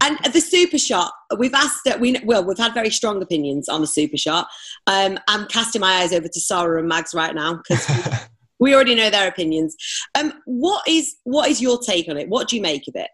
and 0.00 0.18
the 0.32 0.40
super 0.40 0.78
shot, 0.78 1.12
we've 1.36 1.54
asked 1.54 1.84
that 1.84 1.98
we 1.98 2.16
well, 2.24 2.44
we've 2.44 2.58
had 2.58 2.74
very 2.74 2.90
strong 2.90 3.20
opinions 3.20 3.68
on 3.68 3.80
the 3.80 3.86
super 3.86 4.16
shot. 4.16 4.46
Um, 4.86 5.18
I'm 5.26 5.46
casting 5.48 5.80
my 5.80 5.94
eyes 5.94 6.12
over 6.12 6.28
to 6.28 6.40
Sarah 6.40 6.78
and 6.78 6.88
Mags 6.88 7.12
right 7.12 7.34
now 7.34 7.54
because 7.54 7.88
we, 7.88 8.12
we 8.70 8.74
already 8.74 8.94
know 8.94 9.10
their 9.10 9.28
opinions. 9.28 9.76
Um, 10.16 10.32
what 10.46 10.86
is 10.86 11.16
what 11.24 11.50
is 11.50 11.60
your 11.60 11.78
take 11.78 12.08
on 12.08 12.16
it? 12.16 12.28
What 12.28 12.48
do 12.48 12.56
you 12.56 12.62
make 12.62 12.86
of 12.86 12.94
it? 12.94 13.10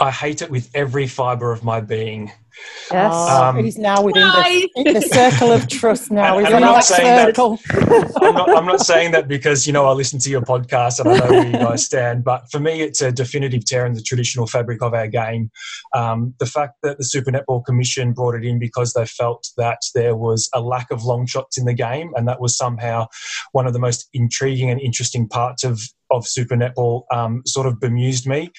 I 0.00 0.10
hate 0.10 0.42
it 0.42 0.50
with 0.50 0.70
every 0.74 1.06
fibre 1.06 1.50
of 1.52 1.64
my 1.64 1.80
being. 1.80 2.30
Yes. 2.90 3.12
Oh, 3.14 3.44
Um, 3.50 3.64
he's 3.64 3.78
now 3.78 4.02
within 4.02 4.22
the, 4.22 4.68
the 4.94 5.00
circle 5.02 5.52
of 5.52 5.68
trust 5.68 6.10
now. 6.10 6.38
And- 6.38 6.46
He's 6.46 6.54
and 6.54 6.62
in 6.62 6.68
I'm 6.68 6.72
that 6.72 6.76
not 6.76 6.84
saying 6.84 7.04
that- 7.04 7.26
circle. 7.36 7.58
I'm 8.20 8.34
not, 8.34 8.56
I'm 8.56 8.66
not 8.66 8.80
saying 8.80 9.12
that 9.12 9.28
because 9.28 9.64
you 9.66 9.72
know 9.72 9.86
I 9.86 9.92
listen 9.92 10.18
to 10.20 10.30
your 10.30 10.40
podcast 10.40 10.98
and 11.00 11.08
I 11.10 11.18
know 11.18 11.30
where 11.30 11.46
you 11.46 11.52
guys 11.52 11.84
stand, 11.84 12.24
but 12.24 12.50
for 12.50 12.58
me 12.58 12.80
it's 12.82 13.00
a 13.00 13.12
definitive 13.12 13.64
tear 13.64 13.86
in 13.86 13.92
the 13.92 14.02
traditional 14.02 14.46
fabric 14.48 14.82
of 14.82 14.92
our 14.94 15.06
game. 15.06 15.50
Um, 15.94 16.34
the 16.40 16.46
fact 16.46 16.74
that 16.82 16.98
the 16.98 17.04
Super 17.04 17.30
Netball 17.30 17.64
Commission 17.64 18.12
brought 18.12 18.34
it 18.34 18.44
in 18.44 18.58
because 18.58 18.92
they 18.92 19.06
felt 19.06 19.48
that 19.56 19.80
there 19.94 20.16
was 20.16 20.48
a 20.52 20.60
lack 20.60 20.90
of 20.90 21.04
long 21.04 21.26
shots 21.26 21.58
in 21.58 21.64
the 21.64 21.74
game, 21.74 22.12
and 22.16 22.26
that 22.26 22.40
was 22.40 22.56
somehow 22.56 23.06
one 23.52 23.66
of 23.68 23.72
the 23.72 23.78
most 23.78 24.08
intriguing 24.14 24.70
and 24.70 24.80
interesting 24.80 25.28
parts 25.28 25.62
of 25.64 25.80
of 26.10 26.26
Super 26.26 26.56
Netball. 26.56 27.02
Um, 27.12 27.42
sort 27.46 27.66
of 27.66 27.78
bemused 27.78 28.26
me. 28.26 28.50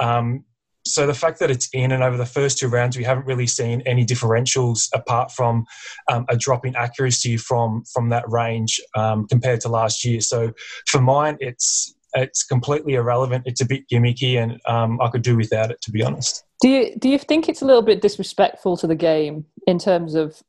Um, 0.00 0.44
so 0.86 1.06
the 1.06 1.14
fact 1.14 1.38
that 1.38 1.50
it's 1.50 1.68
in 1.72 1.92
and 1.92 2.02
over 2.02 2.16
the 2.16 2.26
first 2.26 2.58
two 2.58 2.68
rounds 2.68 2.96
we 2.96 3.04
haven't 3.04 3.26
really 3.26 3.46
seen 3.46 3.80
any 3.82 4.04
differentials 4.04 4.88
apart 4.94 5.32
from 5.32 5.64
um, 6.10 6.26
a 6.28 6.36
drop 6.36 6.66
in 6.66 6.76
accuracy 6.76 7.36
from 7.36 7.82
from 7.92 8.10
that 8.10 8.24
range 8.28 8.80
um, 8.94 9.26
compared 9.26 9.60
to 9.60 9.68
last 9.68 10.04
year. 10.04 10.20
So 10.20 10.52
for 10.86 11.00
mine 11.00 11.38
it's 11.40 11.94
it's 12.16 12.44
completely 12.44 12.94
irrelevant. 12.94 13.42
It's 13.44 13.60
a 13.60 13.66
bit 13.66 13.88
gimmicky 13.88 14.40
and 14.40 14.60
um, 14.66 15.00
i 15.00 15.08
could 15.08 15.22
do 15.22 15.36
without 15.36 15.70
it 15.70 15.80
to 15.82 15.90
be 15.90 16.02
honest. 16.02 16.44
Do 16.60 16.68
you 16.68 16.96
do 16.96 17.08
you 17.08 17.18
think 17.18 17.48
it's 17.48 17.62
a 17.62 17.66
little 17.66 17.82
bit 17.82 18.02
disrespectful 18.02 18.76
to 18.78 18.86
the 18.86 18.94
game 18.94 19.46
in 19.66 19.78
terms 19.78 20.14
of 20.14 20.42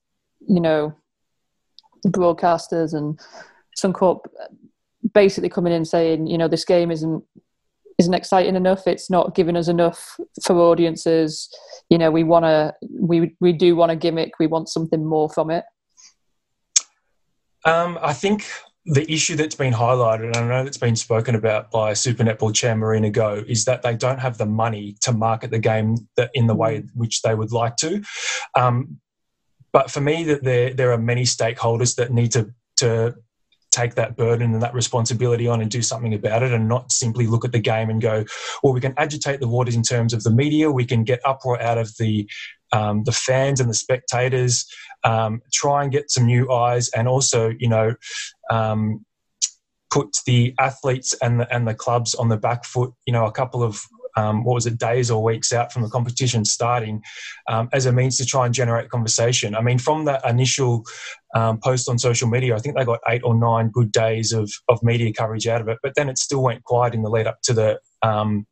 you 0.47 0.59
know 0.59 0.93
broadcasters 2.07 2.93
and 2.93 3.19
some 3.75 3.93
Suncorp 3.93 4.25
basically 5.13 5.49
coming 5.49 5.73
in 5.73 5.85
saying 5.85 6.27
you 6.27 6.37
know 6.37 6.47
this 6.47 6.65
game 6.65 6.91
isn't 6.91 7.23
isn't 7.97 8.13
exciting 8.13 8.55
enough 8.55 8.87
it's 8.87 9.09
not 9.09 9.35
giving 9.35 9.55
us 9.55 9.67
enough 9.67 10.17
for 10.43 10.57
audiences. 10.57 11.49
You 11.89 11.97
know 11.97 12.11
we 12.11 12.23
want 12.23 12.45
to 12.45 12.73
we 12.99 13.35
we 13.39 13.53
do 13.53 13.75
want 13.75 13.91
a 13.91 13.95
gimmick 13.95 14.33
we 14.39 14.47
want 14.47 14.69
something 14.69 15.05
more 15.05 15.29
from 15.29 15.49
it. 15.51 15.63
Um, 17.65 17.97
I 18.01 18.13
think 18.13 18.45
the 18.85 19.11
issue 19.11 19.35
that's 19.35 19.55
been 19.55 19.73
highlighted, 19.73 20.27
and 20.27 20.37
I 20.37 20.47
know 20.47 20.63
that's 20.63 20.77
been 20.77 20.95
spoken 20.95 21.33
about 21.33 21.71
by 21.71 21.93
Super 21.93 22.23
Netball 22.23 22.53
Chair 22.53 22.75
Marina 22.75 23.09
Go, 23.09 23.43
is 23.47 23.65
that 23.65 23.81
they 23.81 23.95
don't 23.95 24.19
have 24.19 24.37
the 24.37 24.45
money 24.45 24.95
to 25.01 25.11
market 25.11 25.49
the 25.49 25.59
game 25.59 25.95
in 26.35 26.45
the 26.45 26.53
way 26.53 26.83
which 26.93 27.23
they 27.23 27.33
would 27.33 27.51
like 27.51 27.77
to. 27.77 28.03
Um, 28.55 28.99
but 29.73 29.89
for 29.89 30.01
me, 30.01 30.23
that 30.25 30.43
there 30.43 30.73
there 30.73 30.91
are 30.91 30.97
many 30.97 31.23
stakeholders 31.23 31.95
that 31.95 32.13
need 32.13 32.31
to 32.33 32.53
to 32.77 33.15
take 33.75 33.95
that 33.95 34.15
burden 34.15 34.53
and 34.53 34.63
that 34.63 34.73
responsibility 34.73 35.47
on 35.47 35.61
and 35.61 35.69
do 35.69 35.81
something 35.81 36.13
about 36.13 36.43
it 36.43 36.53
and 36.53 36.67
not 36.67 36.91
simply 36.91 37.27
look 37.27 37.43
at 37.45 37.51
the 37.51 37.59
game 37.59 37.89
and 37.89 38.01
go, 38.01 38.23
well, 38.63 38.73
we 38.73 38.81
can 38.81 38.93
agitate 38.97 39.39
the 39.39 39.47
waters 39.47 39.75
in 39.75 39.83
terms 39.83 40.13
of 40.13 40.23
the 40.23 40.31
media, 40.31 40.71
we 40.71 40.85
can 40.85 41.03
get 41.03 41.19
uproar 41.25 41.61
out 41.61 41.77
of 41.77 41.91
the 41.97 42.29
um, 42.71 43.03
the 43.03 43.11
fans 43.11 43.59
and 43.59 43.69
the 43.69 43.75
spectators, 43.75 44.65
um, 45.03 45.41
try 45.53 45.83
and 45.83 45.91
get 45.91 46.11
some 46.11 46.25
new 46.25 46.51
eyes, 46.51 46.89
and 46.89 47.07
also, 47.07 47.53
you 47.59 47.69
know, 47.69 47.95
um, 48.51 49.05
put 49.91 50.09
the 50.25 50.53
athletes 50.59 51.13
and 51.21 51.39
the, 51.39 51.53
and 51.53 51.67
the 51.67 51.75
clubs 51.75 52.15
on 52.15 52.27
the 52.29 52.37
back 52.37 52.65
foot. 52.65 52.91
You 53.05 53.13
know, 53.13 53.25
a 53.25 53.31
couple 53.31 53.63
of 53.63 53.79
um, 54.15 54.43
what 54.43 54.55
was 54.55 54.65
it, 54.65 54.77
days 54.77 55.11
or 55.11 55.23
weeks 55.23 55.51
out 55.53 55.71
from 55.71 55.81
the 55.81 55.89
competition 55.89 56.45
starting, 56.45 57.01
um, 57.49 57.69
as 57.73 57.85
a 57.85 57.91
means 57.91 58.17
to 58.17 58.25
try 58.25 58.45
and 58.45 58.53
generate 58.53 58.89
conversation. 58.89 59.55
I 59.55 59.61
mean, 59.61 59.77
from 59.77 60.05
that 60.05 60.27
initial 60.27 60.83
um, 61.35 61.59
post 61.59 61.89
on 61.89 61.99
social 61.99 62.27
media, 62.27 62.55
I 62.55 62.59
think 62.59 62.75
they 62.75 62.85
got 62.85 62.99
eight 63.09 63.23
or 63.23 63.35
nine 63.35 63.69
good 63.69 63.91
days 63.91 64.31
of 64.31 64.51
of 64.69 64.81
media 64.83 65.11
coverage 65.13 65.47
out 65.47 65.61
of 65.61 65.67
it, 65.67 65.79
but 65.83 65.93
then 65.95 66.09
it 66.09 66.17
still 66.17 66.41
went 66.41 66.63
quiet 66.63 66.93
in 66.93 67.03
the 67.03 67.09
lead 67.09 67.27
up 67.27 67.39
to 67.43 67.53
the 67.53 67.79
um, 68.01 68.45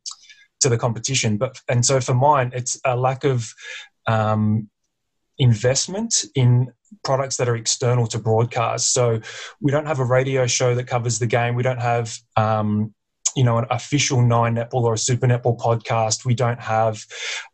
to 0.60 0.68
the 0.68 0.78
competition. 0.78 1.36
But 1.36 1.60
and 1.68 1.84
so 1.84 2.00
for 2.00 2.14
mine, 2.14 2.50
it's 2.54 2.80
a 2.84 2.96
lack 2.96 3.24
of 3.24 3.52
um, 4.06 4.68
investment 5.38 6.24
in 6.34 6.72
products 7.02 7.36
that 7.36 7.48
are 7.48 7.56
external 7.56 8.06
to 8.08 8.18
broadcast. 8.18 8.92
So 8.92 9.20
we 9.60 9.72
don't 9.72 9.86
have 9.86 9.98
a 9.98 10.04
radio 10.04 10.46
show 10.46 10.74
that 10.74 10.86
covers 10.86 11.18
the 11.18 11.26
game. 11.26 11.54
We 11.54 11.62
don't 11.62 11.80
have 11.80 12.16
um, 12.36 12.94
you 13.36 13.44
know 13.44 13.58
an 13.58 13.66
official 13.70 14.22
nine 14.22 14.56
netball 14.56 14.82
or 14.84 14.94
a 14.94 14.98
super 14.98 15.26
netball 15.26 15.58
podcast. 15.58 16.24
We 16.24 16.34
don't 16.34 16.60
have 16.60 17.04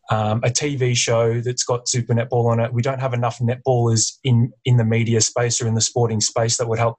um, 0.09 0.39
a 0.43 0.49
tv 0.49 0.95
show 0.95 1.39
that's 1.41 1.63
got 1.63 1.87
super 1.87 2.13
netball 2.13 2.49
on 2.51 2.59
it. 2.59 2.73
We 2.73 2.81
don't 2.81 2.99
have 2.99 3.13
enough 3.13 3.39
netballers 3.39 4.17
in 4.23 4.51
in 4.65 4.77
the 4.77 4.85
media 4.85 5.21
space 5.21 5.61
or 5.61 5.67
in 5.67 5.75
the 5.75 5.81
sporting 5.81 6.21
space 6.21 6.57
that 6.57 6.67
would 6.67 6.79
help 6.79 6.97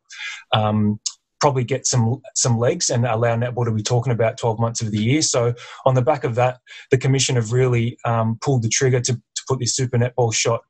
um, 0.53 1.01
probably 1.41 1.65
get 1.65 1.87
some 1.87 2.21
some 2.35 2.59
legs 2.59 2.89
and 2.91 3.05
allow 3.05 3.37
netball 3.37 3.65
to 3.65 3.73
be 3.73 3.83
talking 3.83 4.13
about 4.13 4.39
12 4.39 4.59
months 4.59 4.81
of 4.81 4.91
the 4.91 5.03
year. 5.03 5.23
So 5.23 5.55
on 5.85 5.95
the 5.95 6.03
back 6.03 6.25
of 6.25 6.35
that 6.37 6.61
the 6.91 6.99
commission 6.99 7.37
have 7.37 7.53
really 7.53 7.99
um, 8.05 8.39
pulled 8.41 8.63
the 8.63 8.69
trigger 8.69 9.01
to, 9.01 9.15
to 9.15 9.43
put 9.49 9.59
this 9.59 9.75
super 9.75 9.99
netball 9.99 10.33
shot 10.33 10.63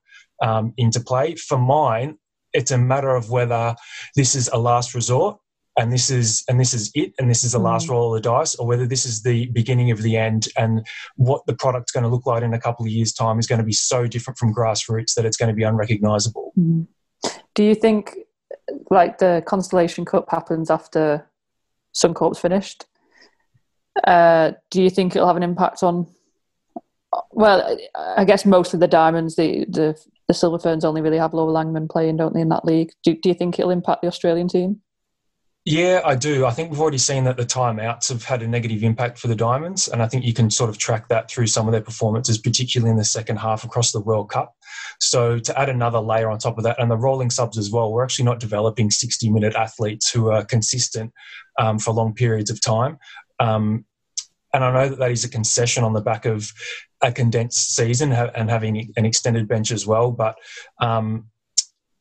um, 0.42 0.72
into 0.76 1.00
play. 1.00 1.34
For 1.36 1.58
mine, 1.58 2.18
it's 2.52 2.70
a 2.70 2.78
matter 2.78 3.14
of 3.14 3.30
whether 3.30 3.74
this 4.16 4.34
is 4.34 4.48
a 4.52 4.58
last 4.58 4.94
resort 4.94 5.38
and 5.78 5.92
this 5.92 6.10
is 6.10 6.44
and 6.48 6.60
this 6.60 6.74
is 6.74 6.90
it 6.94 7.12
and 7.18 7.30
this 7.30 7.44
is 7.44 7.52
the 7.52 7.58
last 7.58 7.86
mm. 7.86 7.90
roll 7.90 8.14
of 8.14 8.22
the 8.22 8.28
dice 8.28 8.54
or 8.56 8.66
whether 8.66 8.86
this 8.86 9.06
is 9.06 9.22
the 9.22 9.46
beginning 9.46 9.90
of 9.90 10.02
the 10.02 10.16
end 10.16 10.48
and 10.56 10.86
what 11.16 11.44
the 11.46 11.54
product's 11.54 11.92
going 11.92 12.02
to 12.02 12.08
look 12.08 12.26
like 12.26 12.42
in 12.42 12.54
a 12.54 12.60
couple 12.60 12.84
of 12.84 12.90
years 12.90 13.12
time 13.12 13.38
is 13.38 13.46
going 13.46 13.58
to 13.58 13.64
be 13.64 13.72
so 13.72 14.06
different 14.06 14.38
from 14.38 14.54
grassroots 14.54 15.14
that 15.14 15.24
it's 15.24 15.36
going 15.36 15.48
to 15.48 15.54
be 15.54 15.62
unrecognizable 15.62 16.52
mm. 16.58 16.86
do 17.54 17.64
you 17.64 17.74
think 17.74 18.16
like 18.90 19.18
the 19.18 19.42
constellation 19.46 20.04
cup 20.04 20.30
happens 20.30 20.70
after 20.70 21.26
suncorp's 21.94 22.38
finished 22.38 22.86
uh, 24.04 24.52
do 24.70 24.82
you 24.82 24.88
think 24.88 25.14
it'll 25.14 25.28
have 25.28 25.36
an 25.36 25.42
impact 25.42 25.82
on 25.82 26.06
well 27.30 27.78
i 28.16 28.24
guess 28.24 28.46
most 28.46 28.72
of 28.72 28.80
the 28.80 28.88
diamonds 28.88 29.36
the 29.36 29.66
the 29.68 29.98
the 30.28 30.34
Silver 30.34 30.58
Ferns 30.58 30.84
only 30.84 31.02
really 31.02 31.18
have 31.18 31.34
Laura 31.34 31.52
Langman 31.52 31.90
playing, 31.90 32.16
don't 32.16 32.32
they, 32.32 32.40
in 32.40 32.48
that 32.48 32.64
league? 32.64 32.92
Do, 33.02 33.14
do 33.14 33.28
you 33.28 33.34
think 33.34 33.58
it'll 33.58 33.70
impact 33.70 34.00
the 34.00 34.08
Australian 34.08 34.48
team? 34.48 34.80
Yeah, 35.64 36.00
I 36.04 36.16
do. 36.16 36.44
I 36.44 36.50
think 36.50 36.70
we've 36.70 36.80
already 36.80 36.98
seen 36.98 37.22
that 37.24 37.36
the 37.36 37.46
timeouts 37.46 38.08
have 38.08 38.24
had 38.24 38.42
a 38.42 38.48
negative 38.48 38.82
impact 38.82 39.16
for 39.16 39.28
the 39.28 39.36
Diamonds, 39.36 39.86
and 39.86 40.02
I 40.02 40.08
think 40.08 40.24
you 40.24 40.34
can 40.34 40.50
sort 40.50 40.68
of 40.68 40.76
track 40.76 41.06
that 41.08 41.30
through 41.30 41.46
some 41.46 41.68
of 41.68 41.72
their 41.72 41.80
performances, 41.80 42.36
particularly 42.36 42.90
in 42.90 42.96
the 42.96 43.04
second 43.04 43.36
half 43.36 43.62
across 43.62 43.92
the 43.92 44.00
World 44.00 44.28
Cup. 44.28 44.56
So 44.98 45.38
to 45.38 45.58
add 45.58 45.68
another 45.68 46.00
layer 46.00 46.30
on 46.30 46.40
top 46.40 46.58
of 46.58 46.64
that, 46.64 46.80
and 46.80 46.90
the 46.90 46.96
rolling 46.96 47.30
subs 47.30 47.58
as 47.58 47.70
well, 47.70 47.92
we're 47.92 48.02
actually 48.02 48.24
not 48.24 48.40
developing 48.40 48.88
60-minute 48.88 49.54
athletes 49.54 50.10
who 50.10 50.30
are 50.30 50.44
consistent 50.44 51.12
um, 51.60 51.78
for 51.78 51.92
long 51.92 52.12
periods 52.12 52.50
of 52.50 52.60
time. 52.60 52.98
Um, 53.38 53.84
and 54.52 54.64
I 54.64 54.72
know 54.72 54.88
that 54.88 54.98
that 54.98 55.12
is 55.12 55.24
a 55.24 55.30
concession 55.30 55.84
on 55.84 55.92
the 55.92 56.00
back 56.00 56.26
of 56.26 56.52
a 57.02 57.12
condensed 57.12 57.76
season 57.76 58.12
and 58.12 58.50
having 58.50 58.92
an 58.96 59.04
extended 59.04 59.46
bench 59.46 59.70
as 59.70 59.86
well. 59.86 60.10
But 60.10 60.34
um, 60.80 61.28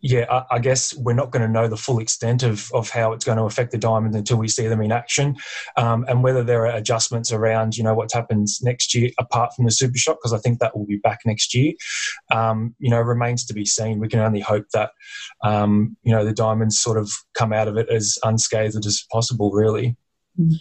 yeah, 0.02 0.26
I, 0.30 0.56
I, 0.56 0.60
guess 0.60 0.96
we're 0.98 1.14
not 1.14 1.32
going 1.32 1.44
to 1.44 1.48
know 1.48 1.68
the 1.68 1.78
full 1.78 2.00
extent 2.00 2.42
of, 2.42 2.72
of 2.74 2.90
how 2.90 3.14
it's 3.14 3.24
going 3.24 3.38
to 3.38 3.44
affect 3.44 3.72
the 3.72 3.78
Diamonds 3.78 4.18
until 4.18 4.38
we 4.38 4.48
see 4.48 4.68
them 4.68 4.82
in 4.82 4.92
action, 4.92 5.38
um, 5.78 6.06
and 6.08 6.24
whether 6.24 6.44
there 6.44 6.66
are 6.66 6.76
adjustments 6.76 7.32
around 7.32 7.78
you 7.78 7.84
know 7.84 7.94
what 7.94 8.12
happens 8.12 8.60
next 8.64 8.96
year 8.96 9.12
apart 9.20 9.54
from 9.56 9.66
the 9.66 9.72
Super 9.72 9.98
Shot 9.98 10.18
because 10.20 10.34
I 10.34 10.40
think 10.40 10.60
that 10.60 10.76
will 10.76 10.86
be 10.86 10.98
back 10.98 11.20
next 11.26 11.54
year. 11.54 11.74
Um, 12.32 12.76
you 12.80 12.90
know, 12.90 13.00
remains 13.00 13.46
to 13.46 13.54
be 13.54 13.66
seen. 13.66 14.00
We 14.00 14.08
can 14.08 14.20
only 14.20 14.40
hope 14.40 14.66
that 14.74 14.92
um, 15.44 15.96
you 16.04 16.12
know 16.12 16.26
the 16.26 16.34
Diamonds 16.34 16.80
sort 16.80 16.98
of 16.98 17.12
come 17.36 17.54
out 17.54 17.68
of 17.68 17.78
it 17.78 17.90
as 17.90 18.18
unscathed 18.24 18.86
as 18.86 19.06
possible. 19.12 19.52
Really. 19.52 19.96
Mm-hmm. 20.40 20.56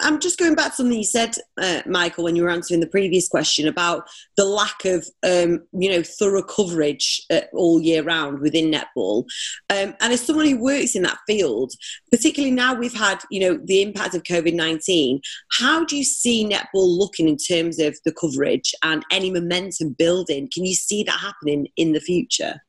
I'm 0.00 0.20
just 0.20 0.38
going 0.38 0.54
back 0.54 0.70
to 0.70 0.76
something 0.76 0.96
you 0.96 1.04
said, 1.04 1.34
uh, 1.60 1.82
Michael, 1.86 2.24
when 2.24 2.36
you 2.36 2.42
were 2.42 2.50
answering 2.50 2.80
the 2.80 2.86
previous 2.86 3.28
question 3.28 3.68
about 3.68 4.04
the 4.36 4.44
lack 4.44 4.84
of, 4.84 5.06
um, 5.24 5.66
you 5.72 5.90
know, 5.90 6.02
thorough 6.02 6.42
coverage 6.42 7.22
uh, 7.30 7.40
all 7.52 7.80
year 7.80 8.02
round 8.02 8.40
within 8.40 8.70
netball. 8.70 9.24
Um, 9.70 9.94
and 10.00 10.12
as 10.12 10.20
someone 10.20 10.46
who 10.46 10.62
works 10.62 10.94
in 10.94 11.02
that 11.02 11.18
field, 11.26 11.72
particularly 12.10 12.54
now 12.54 12.74
we've 12.74 12.96
had, 12.96 13.20
you 13.30 13.40
know, 13.40 13.58
the 13.64 13.82
impact 13.82 14.14
of 14.14 14.22
COVID 14.22 14.54
19, 14.54 15.20
how 15.58 15.84
do 15.84 15.96
you 15.96 16.04
see 16.04 16.46
netball 16.46 16.98
looking 16.98 17.28
in 17.28 17.36
terms 17.36 17.78
of 17.78 17.96
the 18.04 18.12
coverage 18.12 18.74
and 18.82 19.04
any 19.10 19.30
momentum 19.30 19.94
building? 19.98 20.48
Can 20.52 20.64
you 20.64 20.74
see 20.74 21.02
that 21.04 21.20
happening 21.20 21.68
in 21.76 21.92
the 21.92 22.00
future? 22.00 22.60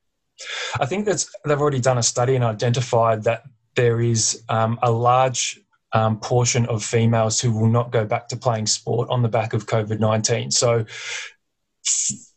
I 0.78 0.86
think 0.86 1.06
that's 1.06 1.30
they've 1.44 1.60
already 1.60 1.80
done 1.80 1.98
a 1.98 2.02
study 2.02 2.34
and 2.34 2.44
identified 2.44 3.24
that 3.24 3.44
there 3.74 4.00
is 4.00 4.42
um, 4.48 4.78
a 4.82 4.90
large 4.90 5.60
um, 5.96 6.20
portion 6.20 6.66
of 6.66 6.84
females 6.84 7.40
who 7.40 7.50
will 7.50 7.70
not 7.70 7.90
go 7.90 8.04
back 8.04 8.28
to 8.28 8.36
playing 8.36 8.66
sport 8.66 9.08
on 9.08 9.22
the 9.22 9.30
back 9.30 9.54
of 9.54 9.64
COVID 9.64 9.98
19. 9.98 10.50
So 10.50 10.84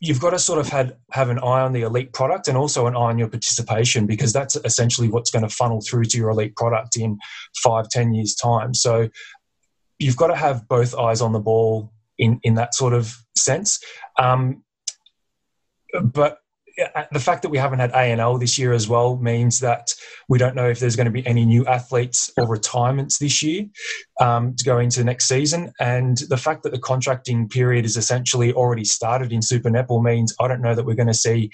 you've 0.00 0.20
got 0.20 0.30
to 0.30 0.38
sort 0.38 0.58
of 0.58 0.68
had, 0.68 0.96
have 1.12 1.28
an 1.28 1.38
eye 1.40 1.60
on 1.60 1.72
the 1.72 1.82
elite 1.82 2.14
product 2.14 2.48
and 2.48 2.56
also 2.56 2.86
an 2.86 2.96
eye 2.96 3.10
on 3.10 3.18
your 3.18 3.28
participation 3.28 4.06
because 4.06 4.32
that's 4.32 4.56
essentially 4.64 5.10
what's 5.10 5.30
going 5.30 5.42
to 5.42 5.54
funnel 5.54 5.82
through 5.82 6.04
to 6.04 6.16
your 6.16 6.30
elite 6.30 6.56
product 6.56 6.96
in 6.96 7.18
five, 7.62 7.90
ten 7.90 8.14
years' 8.14 8.34
time. 8.34 8.72
So 8.72 9.10
you've 9.98 10.16
got 10.16 10.28
to 10.28 10.36
have 10.36 10.66
both 10.66 10.94
eyes 10.94 11.20
on 11.20 11.32
the 11.32 11.38
ball 11.38 11.92
in, 12.16 12.40
in 12.42 12.54
that 12.54 12.74
sort 12.74 12.94
of 12.94 13.14
sense. 13.36 13.78
Um, 14.18 14.64
but 16.02 16.38
the 17.12 17.20
fact 17.20 17.42
that 17.42 17.50
we 17.50 17.58
haven't 17.58 17.78
had 17.78 17.92
ANL 17.92 18.38
this 18.38 18.58
year 18.58 18.72
as 18.72 18.88
well 18.88 19.16
means 19.16 19.60
that 19.60 19.94
we 20.28 20.38
don't 20.38 20.54
know 20.54 20.68
if 20.68 20.78
there's 20.78 20.96
going 20.96 21.06
to 21.06 21.12
be 21.12 21.26
any 21.26 21.44
new 21.44 21.66
athletes 21.66 22.30
or 22.36 22.46
retirements 22.46 23.18
this 23.18 23.42
year 23.42 23.66
um, 24.20 24.54
to 24.56 24.64
go 24.64 24.78
into 24.78 25.00
the 25.00 25.04
next 25.04 25.26
season. 25.26 25.72
And 25.80 26.18
the 26.28 26.36
fact 26.36 26.62
that 26.62 26.72
the 26.72 26.78
contracting 26.78 27.48
period 27.48 27.84
is 27.84 27.96
essentially 27.96 28.52
already 28.52 28.84
started 28.84 29.32
in 29.32 29.42
Super 29.42 29.70
Netball 29.70 30.02
means 30.02 30.34
I 30.40 30.48
don't 30.48 30.62
know 30.62 30.74
that 30.74 30.84
we're 30.84 30.94
going 30.94 31.06
to 31.06 31.14
see 31.14 31.50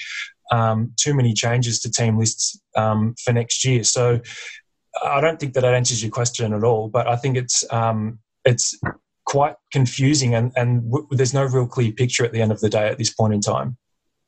um, 0.53 0.93
too 0.97 1.15
many 1.15 1.33
changes 1.33 1.81
to 1.81 1.91
team 1.91 2.19
lists 2.19 2.61
um, 2.77 3.15
for 3.23 3.33
next 3.33 3.65
year. 3.65 3.85
So 3.85 4.21
I 5.05 5.21
don't 5.21 5.39
think 5.39 5.55
that, 5.55 5.63
that 5.63 5.75
answers 5.75 6.03
your 6.03 6.13
question 6.13 6.53
at 6.53 6.65
all. 6.65 6.89
But 6.89 7.09
I 7.09 7.17
think 7.17 7.37
it's 7.37 7.65
um, 7.73 8.19
it's 8.45 8.79
quite 9.25 9.57
confusing, 9.73 10.35
and, 10.35 10.53
and 10.57 10.91
w- 10.91 11.07
there's 11.11 11.35
no 11.35 11.45
real 11.45 11.67
clear 11.67 11.93
picture 11.93 12.25
at 12.25 12.33
the 12.33 12.41
end 12.41 12.53
of 12.53 12.61
the 12.61 12.71
day 12.71 12.89
at 12.89 12.99
this 12.99 13.13
point 13.13 13.35
in 13.35 13.41
time. 13.41 13.77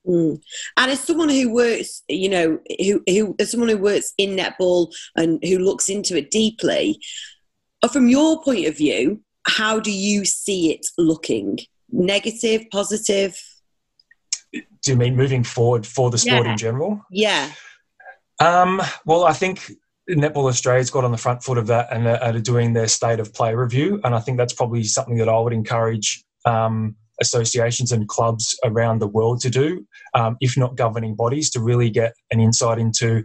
Mm. 0.07 0.41
And 0.77 0.91
as 0.91 1.01
someone 1.01 1.29
who 1.29 1.53
works, 1.53 2.03
you 2.09 2.29
know, 2.29 2.59
who, 2.79 3.03
who 3.07 3.37
as 3.39 3.51
someone 3.51 3.69
who 3.69 3.79
works 3.79 4.13
in 4.17 4.37
netball 4.37 4.93
and 5.17 5.39
who 5.43 5.59
looks 5.59 5.89
into 5.89 6.17
it 6.17 6.31
deeply, 6.31 7.01
uh, 7.83 7.89
from 7.89 8.09
your 8.09 8.43
point 8.43 8.67
of 8.67 8.77
view, 8.77 9.23
how 9.47 9.81
do 9.81 9.91
you 9.91 10.25
see 10.25 10.73
it 10.73 10.87
looking? 10.97 11.59
Negative, 11.91 12.65
positive? 12.71 13.37
Do 14.53 14.93
you 14.93 14.97
mean 14.97 15.17
moving 15.17 15.45
forward 15.45 15.87
for 15.87 16.11
the 16.11 16.19
sport 16.19 16.45
yeah. 16.45 16.53
in 16.53 16.59
general? 16.59 17.03
Yeah. 17.11 17.51
Um, 18.41 18.81
well, 19.05 19.25
I 19.25 19.33
think 19.33 19.71
Netball 20.09 20.49
Australia's 20.49 20.91
got 20.91 21.05
on 21.05 21.13
the 21.13 21.19
front 21.19 21.43
foot 21.43 21.59
of 21.59 21.67
that 21.67 21.89
and 21.93 22.07
are, 22.07 22.23
are 22.23 22.39
doing 22.39 22.73
their 22.73 22.89
state 22.89 23.21
of 23.21 23.35
play 23.35 23.55
review, 23.55 24.01
and 24.05 24.15
I 24.15 24.21
think 24.21 24.39
that's 24.39 24.55
probably 24.55 24.85
something 24.85 25.17
that 25.19 25.29
I 25.29 25.39
would 25.39 25.53
encourage 25.53 26.25
um, 26.45 26.97
associations 27.21 27.93
and 27.93 28.09
clubs 28.09 28.59
around 28.65 29.01
the 29.01 29.09
world 29.09 29.41
to 29.41 29.51
do, 29.51 29.87
um, 30.15 30.37
if 30.41 30.57
not 30.57 30.77
governing 30.77 31.15
bodies, 31.15 31.51
to 31.51 31.61
really 31.61 31.91
get 31.91 32.15
an 32.31 32.41
insight 32.41 32.79
into 32.79 33.25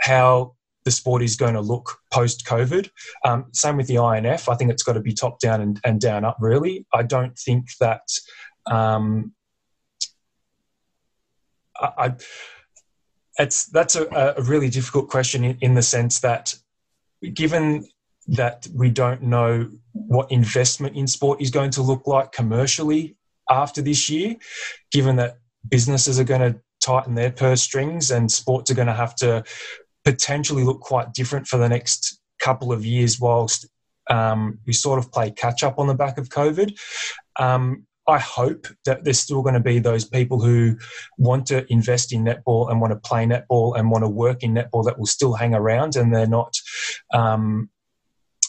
how 0.00 0.54
the 0.84 0.90
sport 0.90 1.22
is 1.22 1.36
going 1.36 1.54
to 1.54 1.60
look 1.60 1.98
post 2.12 2.44
COVID. 2.46 2.90
Um, 3.24 3.46
same 3.52 3.76
with 3.76 3.86
the 3.86 3.96
INF. 3.96 4.48
I 4.48 4.54
think 4.54 4.70
it's 4.70 4.82
got 4.82 4.94
to 4.94 5.00
be 5.00 5.14
top 5.14 5.38
down 5.40 5.60
and, 5.60 5.80
and 5.84 6.00
down 6.00 6.24
up, 6.24 6.36
really. 6.40 6.86
I 6.92 7.02
don't 7.02 7.38
think 7.38 7.68
that. 7.80 8.02
Um, 8.70 9.32
I, 11.80 11.90
I, 11.98 12.14
it's 13.38 13.66
that's 13.66 13.96
a, 13.96 14.34
a 14.36 14.42
really 14.42 14.68
difficult 14.68 15.08
question 15.08 15.42
in, 15.42 15.58
in 15.60 15.74
the 15.74 15.82
sense 15.82 16.20
that 16.20 16.54
given 17.32 17.88
that 18.28 18.66
we 18.74 18.90
don't 18.90 19.22
know 19.22 19.68
what 19.92 20.30
investment 20.30 20.96
in 20.96 21.06
sport 21.06 21.40
is 21.40 21.50
going 21.50 21.70
to 21.70 21.82
look 21.82 22.06
like 22.06 22.32
commercially 22.32 23.16
after 23.50 23.82
this 23.82 24.08
year, 24.08 24.36
given 24.90 25.16
that 25.16 25.38
businesses 25.68 26.18
are 26.18 26.24
going 26.24 26.52
to 26.52 26.60
tighten 26.80 27.14
their 27.14 27.30
purse 27.30 27.62
strings 27.62 28.10
and 28.10 28.30
sports 28.30 28.70
are 28.70 28.74
going 28.74 28.88
to 28.88 28.94
have 28.94 29.14
to 29.16 29.44
potentially 30.04 30.64
look 30.64 30.80
quite 30.80 31.12
different 31.14 31.46
for 31.46 31.56
the 31.56 31.68
next 31.68 32.20
couple 32.40 32.72
of 32.72 32.84
years 32.84 33.18
whilst 33.18 33.66
um, 34.10 34.58
we 34.66 34.72
sort 34.72 34.98
of 34.98 35.10
play 35.10 35.30
catch 35.30 35.62
up 35.62 35.78
on 35.78 35.86
the 35.86 35.94
back 35.94 36.18
of 36.18 36.28
COVID. 36.28 36.78
Um, 37.38 37.86
I 38.06 38.18
hope 38.18 38.66
that 38.84 39.04
there's 39.04 39.18
still 39.18 39.40
going 39.40 39.54
to 39.54 39.60
be 39.60 39.78
those 39.78 40.04
people 40.04 40.40
who 40.40 40.76
want 41.16 41.46
to 41.46 41.64
invest 41.72 42.12
in 42.12 42.22
netball 42.22 42.70
and 42.70 42.80
want 42.80 42.92
to 42.92 43.08
play 43.08 43.24
netball 43.24 43.78
and 43.78 43.90
want 43.90 44.04
to 44.04 44.10
work 44.10 44.42
in 44.42 44.52
netball 44.52 44.84
that 44.84 44.98
will 44.98 45.06
still 45.06 45.32
hang 45.32 45.54
around 45.54 45.96
and 45.96 46.14
they're 46.14 46.26
not 46.26 46.54
um, 47.14 47.70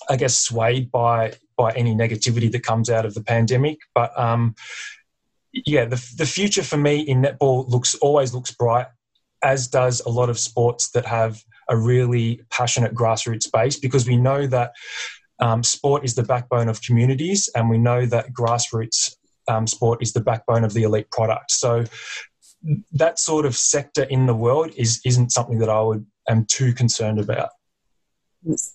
I 0.09 0.15
guess, 0.15 0.38
swayed 0.38 0.91
by 0.91 1.33
by 1.57 1.71
any 1.71 1.95
negativity 1.95 2.51
that 2.51 2.63
comes 2.63 2.89
out 2.89 3.05
of 3.05 3.13
the 3.13 3.24
pandemic. 3.24 3.79
But 3.93 4.17
um, 4.19 4.55
yeah, 5.53 5.85
the 5.85 6.03
the 6.17 6.25
future 6.25 6.63
for 6.63 6.77
me 6.77 7.00
in 7.00 7.21
netball 7.21 7.69
looks 7.69 7.95
always 7.95 8.33
looks 8.33 8.51
bright, 8.51 8.88
as 9.43 9.67
does 9.67 10.01
a 10.01 10.09
lot 10.09 10.29
of 10.29 10.39
sports 10.39 10.91
that 10.91 11.05
have 11.05 11.41
a 11.69 11.77
really 11.77 12.41
passionate 12.51 12.93
grassroots 12.93 13.51
base, 13.51 13.79
because 13.79 14.07
we 14.07 14.17
know 14.17 14.47
that 14.47 14.71
um, 15.39 15.63
sport 15.63 16.05
is 16.05 16.15
the 16.15 16.24
backbone 16.24 16.69
of 16.69 16.81
communities, 16.81 17.50
and 17.55 17.69
we 17.69 17.77
know 17.77 18.05
that 18.05 18.33
grassroots 18.33 19.15
um, 19.47 19.67
sport 19.67 20.01
is 20.01 20.13
the 20.13 20.21
backbone 20.21 20.63
of 20.63 20.74
the 20.74 20.83
elite 20.83 21.09
product. 21.12 21.51
So 21.51 21.85
that 22.93 23.19
sort 23.19 23.45
of 23.45 23.55
sector 23.55 24.03
in 24.03 24.25
the 24.25 24.35
world 24.35 24.71
is 24.75 25.00
isn't 25.05 25.31
something 25.31 25.59
that 25.59 25.69
I 25.69 25.81
would 25.81 26.05
am 26.27 26.45
too 26.45 26.74
concerned 26.74 27.19
about. 27.19 27.50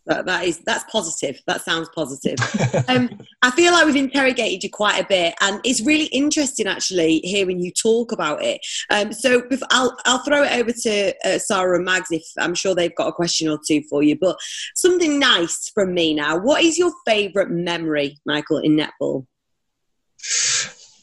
That, 0.07 0.27
that 0.27 0.45
is 0.45 0.59
that's 0.59 0.85
positive. 0.91 1.41
That 1.47 1.63
sounds 1.63 1.89
positive. 1.95 2.39
um, 2.89 3.11
I 3.43 3.51
feel 3.51 3.73
like 3.73 3.87
we've 3.87 3.97
interrogated 3.97 4.65
you 4.65 4.71
quite 4.71 5.01
a 5.01 5.07
bit, 5.07 5.35
and 5.41 5.61
it's 5.65 5.81
really 5.81 6.07
interesting 6.07 6.67
actually 6.67 7.21
hearing 7.21 7.61
you 7.61 7.71
talk 7.71 8.13
about 8.13 8.43
it. 8.43 8.61
Um, 8.91 9.13
so 9.13 9.43
I'll 9.71 9.97
I'll 10.05 10.25
throw 10.25 10.43
it 10.43 10.53
over 10.53 10.73
to 10.73 11.15
uh, 11.25 11.39
Sarah 11.39 11.77
and 11.77 11.85
Mags 11.85 12.11
if 12.11 12.25
I'm 12.39 12.55
sure 12.55 12.75
they've 12.75 12.95
got 12.95 13.09
a 13.09 13.13
question 13.13 13.49
or 13.49 13.59
two 13.67 13.83
for 13.89 14.03
you. 14.03 14.17
But 14.21 14.37
something 14.75 15.19
nice 15.19 15.71
from 15.73 15.95
me 15.95 16.15
now. 16.15 16.39
What 16.39 16.65
is 16.65 16.79
your 16.79 16.93
favourite 17.07 17.51
memory, 17.51 18.19
Michael, 18.27 18.59
in 18.59 18.77
netball? 18.77 19.27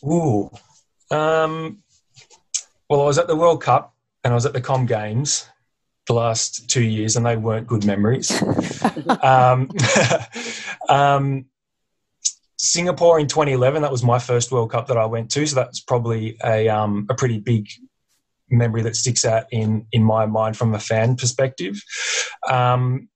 Ooh, 0.04 0.52
um, 1.10 1.80
well, 2.90 3.02
I 3.02 3.06
was 3.06 3.18
at 3.18 3.28
the 3.28 3.36
World 3.36 3.62
Cup 3.62 3.96
and 4.24 4.34
I 4.34 4.36
was 4.36 4.46
at 4.46 4.54
the 4.54 4.62
Com 4.62 4.86
Games 4.86 5.48
the 6.08 6.14
last 6.14 6.70
two 6.70 6.84
years, 6.84 7.16
and 7.16 7.26
they 7.26 7.38
weren't 7.38 7.68
good 7.68 7.86
memories. 7.86 8.32
um, 9.24 9.70
um, 10.90 11.46
Singapore 12.58 13.20
in 13.20 13.28
2011, 13.28 13.82
that 13.82 13.92
was 13.92 14.04
my 14.04 14.18
first 14.18 14.52
World 14.52 14.72
Cup 14.72 14.88
that 14.88 14.98
I 14.98 15.06
went 15.06 15.30
to, 15.32 15.46
so 15.46 15.56
that's 15.56 15.80
probably 15.80 16.38
a 16.44 16.70
um, 16.70 17.06
a 17.10 17.14
pretty 17.14 17.40
big 17.40 17.68
memory 18.50 18.82
that 18.82 18.96
sticks 18.96 19.26
out 19.26 19.46
in 19.52 19.86
in 19.92 20.04
my 20.04 20.26
mind 20.26 20.58
from 20.58 20.74
a 20.74 20.80
fan 20.80 21.16
perspective. 21.16 21.82
Um, 22.48 23.10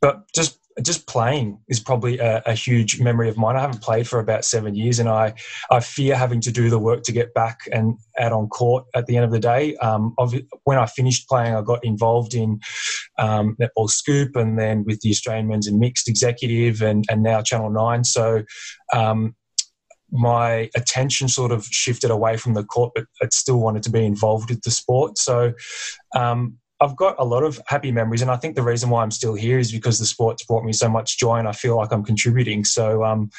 but 0.00 0.24
just 0.34 0.58
just 0.82 1.06
playing 1.06 1.58
is 1.68 1.80
probably 1.80 2.18
a, 2.18 2.42
a, 2.46 2.54
huge 2.54 3.00
memory 3.00 3.28
of 3.28 3.36
mine. 3.36 3.56
I 3.56 3.60
haven't 3.60 3.82
played 3.82 4.08
for 4.08 4.18
about 4.18 4.44
seven 4.44 4.74
years, 4.74 4.98
and 4.98 5.08
I, 5.08 5.34
I 5.70 5.80
fear 5.80 6.16
having 6.16 6.40
to 6.42 6.52
do 6.52 6.70
the 6.70 6.78
work 6.78 7.02
to 7.04 7.12
get 7.12 7.34
back 7.34 7.60
and 7.72 7.98
out 8.18 8.32
on 8.32 8.48
court 8.48 8.84
at 8.94 9.06
the 9.06 9.16
end 9.16 9.24
of 9.24 9.30
the 9.30 9.38
day. 9.38 9.76
Um, 9.76 10.14
when 10.64 10.78
I 10.78 10.86
finished 10.86 11.28
playing, 11.28 11.54
I 11.54 11.62
got 11.62 11.84
involved 11.84 12.34
in 12.34 12.60
um, 13.18 13.56
Netball 13.60 13.90
Scoop 13.90 14.36
and 14.36 14.58
then 14.58 14.84
with 14.84 15.00
the 15.00 15.10
Australian 15.10 15.48
Men's 15.48 15.66
and 15.66 15.78
Mixed 15.78 16.08
Executive 16.08 16.82
and, 16.82 17.04
and 17.10 17.22
now 17.22 17.42
Channel 17.42 17.70
9. 17.70 18.04
So 18.04 18.42
um, 18.92 19.34
my 20.10 20.70
attention 20.76 21.28
sort 21.28 21.52
of 21.52 21.64
shifted 21.66 22.10
away 22.10 22.36
from 22.36 22.54
the 22.54 22.64
court, 22.64 22.92
but 22.94 23.06
I 23.22 23.28
still 23.30 23.58
wanted 23.58 23.82
to 23.84 23.90
be 23.90 24.04
involved 24.04 24.50
with 24.50 24.62
the 24.62 24.70
sport. 24.70 25.18
So 25.18 25.54
um, 26.14 26.58
I've 26.82 26.96
got 26.96 27.14
a 27.20 27.24
lot 27.24 27.44
of 27.44 27.60
happy 27.66 27.92
memories, 27.92 28.22
and 28.22 28.30
I 28.30 28.36
think 28.36 28.56
the 28.56 28.62
reason 28.62 28.90
why 28.90 29.02
I'm 29.02 29.12
still 29.12 29.34
here 29.34 29.58
is 29.60 29.70
because 29.70 30.00
the 30.00 30.04
sport's 30.04 30.44
brought 30.44 30.64
me 30.64 30.72
so 30.72 30.88
much 30.88 31.16
joy, 31.16 31.36
and 31.36 31.46
I 31.46 31.52
feel 31.52 31.76
like 31.76 31.92
I'm 31.92 32.02
contributing. 32.02 32.64
So, 32.64 33.04
um, 33.04 33.30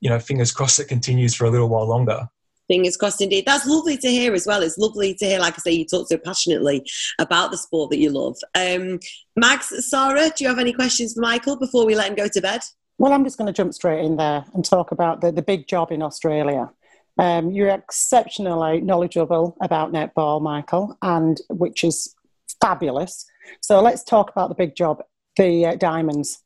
you 0.00 0.10
know, 0.10 0.18
fingers 0.18 0.52
crossed 0.52 0.78
it 0.78 0.88
continues 0.88 1.34
for 1.34 1.46
a 1.46 1.50
little 1.50 1.70
while 1.70 1.88
longer. 1.88 2.28
Fingers 2.68 2.98
crossed 2.98 3.22
indeed. 3.22 3.46
That's 3.46 3.66
lovely 3.66 3.96
to 3.96 4.08
hear 4.08 4.34
as 4.34 4.46
well. 4.46 4.62
It's 4.62 4.76
lovely 4.76 5.14
to 5.14 5.24
hear, 5.24 5.40
like 5.40 5.54
I 5.54 5.58
say, 5.58 5.72
you 5.72 5.86
talk 5.86 6.08
so 6.08 6.18
passionately 6.18 6.86
about 7.18 7.50
the 7.50 7.56
sport 7.56 7.90
that 7.90 7.98
you 7.98 8.10
love. 8.10 8.36
Um, 8.54 9.00
Mags, 9.36 9.72
Sarah, 9.88 10.30
do 10.36 10.44
you 10.44 10.48
have 10.48 10.58
any 10.58 10.72
questions 10.74 11.14
for 11.14 11.20
Michael 11.20 11.56
before 11.56 11.86
we 11.86 11.94
let 11.94 12.08
him 12.08 12.14
go 12.14 12.28
to 12.28 12.40
bed? 12.42 12.60
Well, 12.98 13.14
I'm 13.14 13.24
just 13.24 13.38
going 13.38 13.46
to 13.46 13.52
jump 13.52 13.72
straight 13.72 14.04
in 14.04 14.16
there 14.16 14.44
and 14.54 14.64
talk 14.64 14.92
about 14.92 15.22
the, 15.22 15.32
the 15.32 15.42
big 15.42 15.66
job 15.66 15.90
in 15.90 16.02
Australia. 16.02 16.70
Um, 17.18 17.50
you're 17.50 17.68
exceptionally 17.68 18.80
knowledgeable 18.80 19.56
about 19.60 19.92
netball, 19.92 20.40
Michael, 20.40 20.96
and 21.02 21.40
which 21.48 21.84
is 21.84 22.14
fabulous. 22.62 23.26
So 23.60 23.80
let's 23.80 24.04
talk 24.04 24.30
about 24.30 24.48
the 24.48 24.54
big 24.54 24.74
job, 24.74 25.02
the 25.36 25.66
uh, 25.66 25.74
diamonds. 25.76 26.38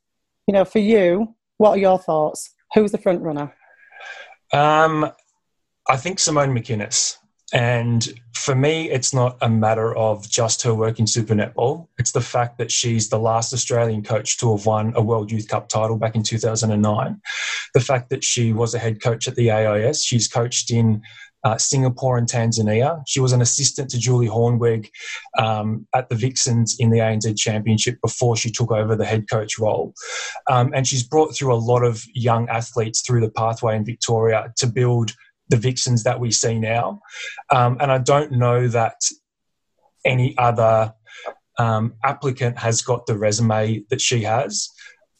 You 0.46 0.54
know, 0.54 0.64
for 0.64 0.78
you, 0.78 1.34
what 1.58 1.70
are 1.70 1.78
your 1.78 1.98
thoughts? 1.98 2.50
Who's 2.74 2.92
the 2.92 2.98
front 2.98 3.22
runner? 3.22 3.54
Um, 4.52 5.10
I 5.88 5.96
think 5.96 6.18
Simone 6.18 6.54
McKinnis. 6.54 7.18
And 7.52 8.08
for 8.34 8.56
me, 8.56 8.90
it's 8.90 9.14
not 9.14 9.38
a 9.40 9.48
matter 9.48 9.96
of 9.96 10.28
just 10.28 10.62
her 10.62 10.74
work 10.74 10.98
in 10.98 11.06
Super 11.06 11.34
Netball. 11.34 11.86
It's 11.96 12.10
the 12.10 12.20
fact 12.20 12.58
that 12.58 12.72
she's 12.72 13.08
the 13.08 13.20
last 13.20 13.52
Australian 13.52 14.02
coach 14.02 14.36
to 14.38 14.56
have 14.56 14.66
won 14.66 14.92
a 14.96 15.02
World 15.02 15.30
Youth 15.30 15.46
Cup 15.46 15.68
title 15.68 15.96
back 15.96 16.16
in 16.16 16.24
2009. 16.24 17.20
The 17.72 17.80
fact 17.80 18.10
that 18.10 18.24
she 18.24 18.52
was 18.52 18.74
a 18.74 18.80
head 18.80 19.00
coach 19.00 19.28
at 19.28 19.36
the 19.36 19.52
AIS. 19.52 20.02
She's 20.02 20.26
coached 20.26 20.72
in 20.72 21.02
uh, 21.46 21.56
Singapore 21.58 22.18
and 22.18 22.28
Tanzania. 22.28 23.02
She 23.06 23.20
was 23.20 23.32
an 23.32 23.40
assistant 23.40 23.88
to 23.90 23.98
Julie 24.00 24.26
Hoornweg 24.26 24.90
um, 25.38 25.86
at 25.94 26.08
the 26.08 26.16
Vixens 26.16 26.74
in 26.80 26.90
the 26.90 26.98
ANZ 26.98 27.38
Championship 27.38 27.98
before 28.02 28.36
she 28.36 28.50
took 28.50 28.72
over 28.72 28.96
the 28.96 29.04
head 29.04 29.26
coach 29.30 29.56
role. 29.56 29.94
Um, 30.50 30.72
and 30.74 30.88
she's 30.88 31.04
brought 31.04 31.36
through 31.36 31.54
a 31.54 31.64
lot 31.72 31.84
of 31.84 32.02
young 32.14 32.48
athletes 32.48 33.00
through 33.00 33.20
the 33.20 33.30
pathway 33.30 33.76
in 33.76 33.84
Victoria 33.84 34.52
to 34.56 34.66
build 34.66 35.12
the 35.48 35.56
Vixens 35.56 36.02
that 36.02 36.18
we 36.18 36.32
see 36.32 36.58
now. 36.58 37.00
Um, 37.54 37.76
and 37.80 37.92
I 37.92 37.98
don't 37.98 38.32
know 38.32 38.66
that 38.66 38.96
any 40.04 40.36
other 40.38 40.92
um, 41.60 41.94
applicant 42.02 42.58
has 42.58 42.82
got 42.82 43.06
the 43.06 43.16
resume 43.16 43.84
that 43.90 44.00
she 44.00 44.24
has. 44.24 44.68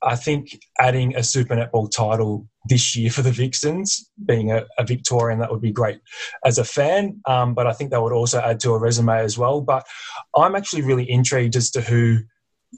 I 0.02 0.16
think 0.16 0.58
adding 0.80 1.14
a 1.14 1.22
Super 1.22 1.54
Netball 1.54 1.88
title 1.88 2.48
this 2.68 2.96
year 2.96 3.11
for 3.11 3.22
the 3.22 3.31
Vixens, 3.31 4.11
being 4.24 4.52
a, 4.52 4.64
a 4.79 4.85
Victorian, 4.85 5.38
that 5.40 5.50
would 5.50 5.61
be 5.61 5.72
great 5.72 6.00
as 6.44 6.59
a 6.59 6.64
fan. 6.64 7.20
Um, 7.26 7.55
but 7.55 7.66
I 7.66 7.72
think 7.72 7.90
that 7.90 8.02
would 8.02 8.12
also 8.12 8.40
add 8.40 8.61
to 8.61 8.72
a 8.72 8.79
resume 8.79 9.18
as 9.18 9.38
well. 9.38 9.61
But 9.61 9.87
I'm 10.35 10.55
actually 10.55 10.83
really 10.83 11.11
intrigued 11.11 11.57
as 11.57 11.70
to 11.72 11.81
who 11.81 12.18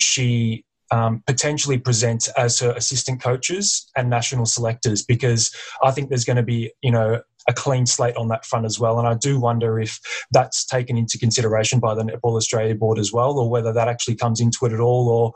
she 0.01 0.65
um, 0.91 1.23
potentially 1.27 1.79
presents 1.79 2.29
as 2.29 2.59
her 2.61 2.73
assistant 2.73 3.23
coaches 3.23 3.91
and 3.97 4.09
national 4.09 4.47
selectors 4.47 5.03
because 5.03 5.55
I 5.83 5.91
think 5.91 6.09
there's 6.09 6.25
going 6.25 6.37
to 6.37 6.43
be, 6.43 6.73
you 6.83 6.91
know, 6.91 7.21
a 7.49 7.53
clean 7.53 7.87
slate 7.87 8.17
on 8.17 8.29
that 8.29 8.45
front 8.45 8.67
as 8.67 8.79
well. 8.79 8.99
And 8.99 9.09
I 9.09 9.15
do 9.15 9.41
wonder 9.41 9.81
if 9.81 9.99
that's 10.31 10.65
taken 10.67 10.97
into 10.97 11.19
consideration 11.19 11.81
by 11.81 11.95
the 11.95 12.03
Netball 12.03 12.37
Australia 12.37 12.75
board 12.75 12.99
as 12.99 13.13
well, 13.13 13.39
or 13.39 13.51
whether 13.51 13.73
that 13.73 13.89
actually 13.89 14.17
comes 14.17 14.41
into 14.41 14.67
it 14.67 14.73
at 14.73 14.81
all, 14.81 15.09
or 15.09 15.33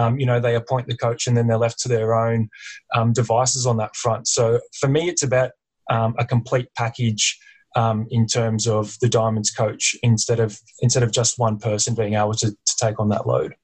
um, 0.00 0.18
you 0.18 0.26
know 0.26 0.40
they 0.40 0.56
appoint 0.56 0.88
the 0.88 0.96
coach 0.96 1.26
and 1.26 1.36
then 1.36 1.46
they're 1.46 1.56
left 1.56 1.78
to 1.80 1.88
their 1.88 2.14
own 2.14 2.48
um, 2.94 3.12
devices 3.12 3.66
on 3.66 3.76
that 3.78 3.94
front. 3.96 4.26
So 4.26 4.60
for 4.78 4.88
me, 4.88 5.08
it's 5.08 5.22
about 5.22 5.52
um, 5.90 6.14
a 6.18 6.26
complete 6.26 6.68
package. 6.76 7.38
Um, 7.76 8.06
in 8.08 8.28
terms 8.28 8.68
of 8.68 8.96
the 9.00 9.08
Diamonds 9.08 9.50
coach, 9.50 9.96
instead 10.04 10.38
of 10.38 10.60
instead 10.78 11.02
of 11.02 11.10
just 11.10 11.40
one 11.40 11.58
person 11.58 11.96
being 11.96 12.14
able 12.14 12.34
to, 12.34 12.52
to 12.52 12.76
take 12.80 13.00
on 13.00 13.08
that 13.08 13.26
load. 13.26 13.56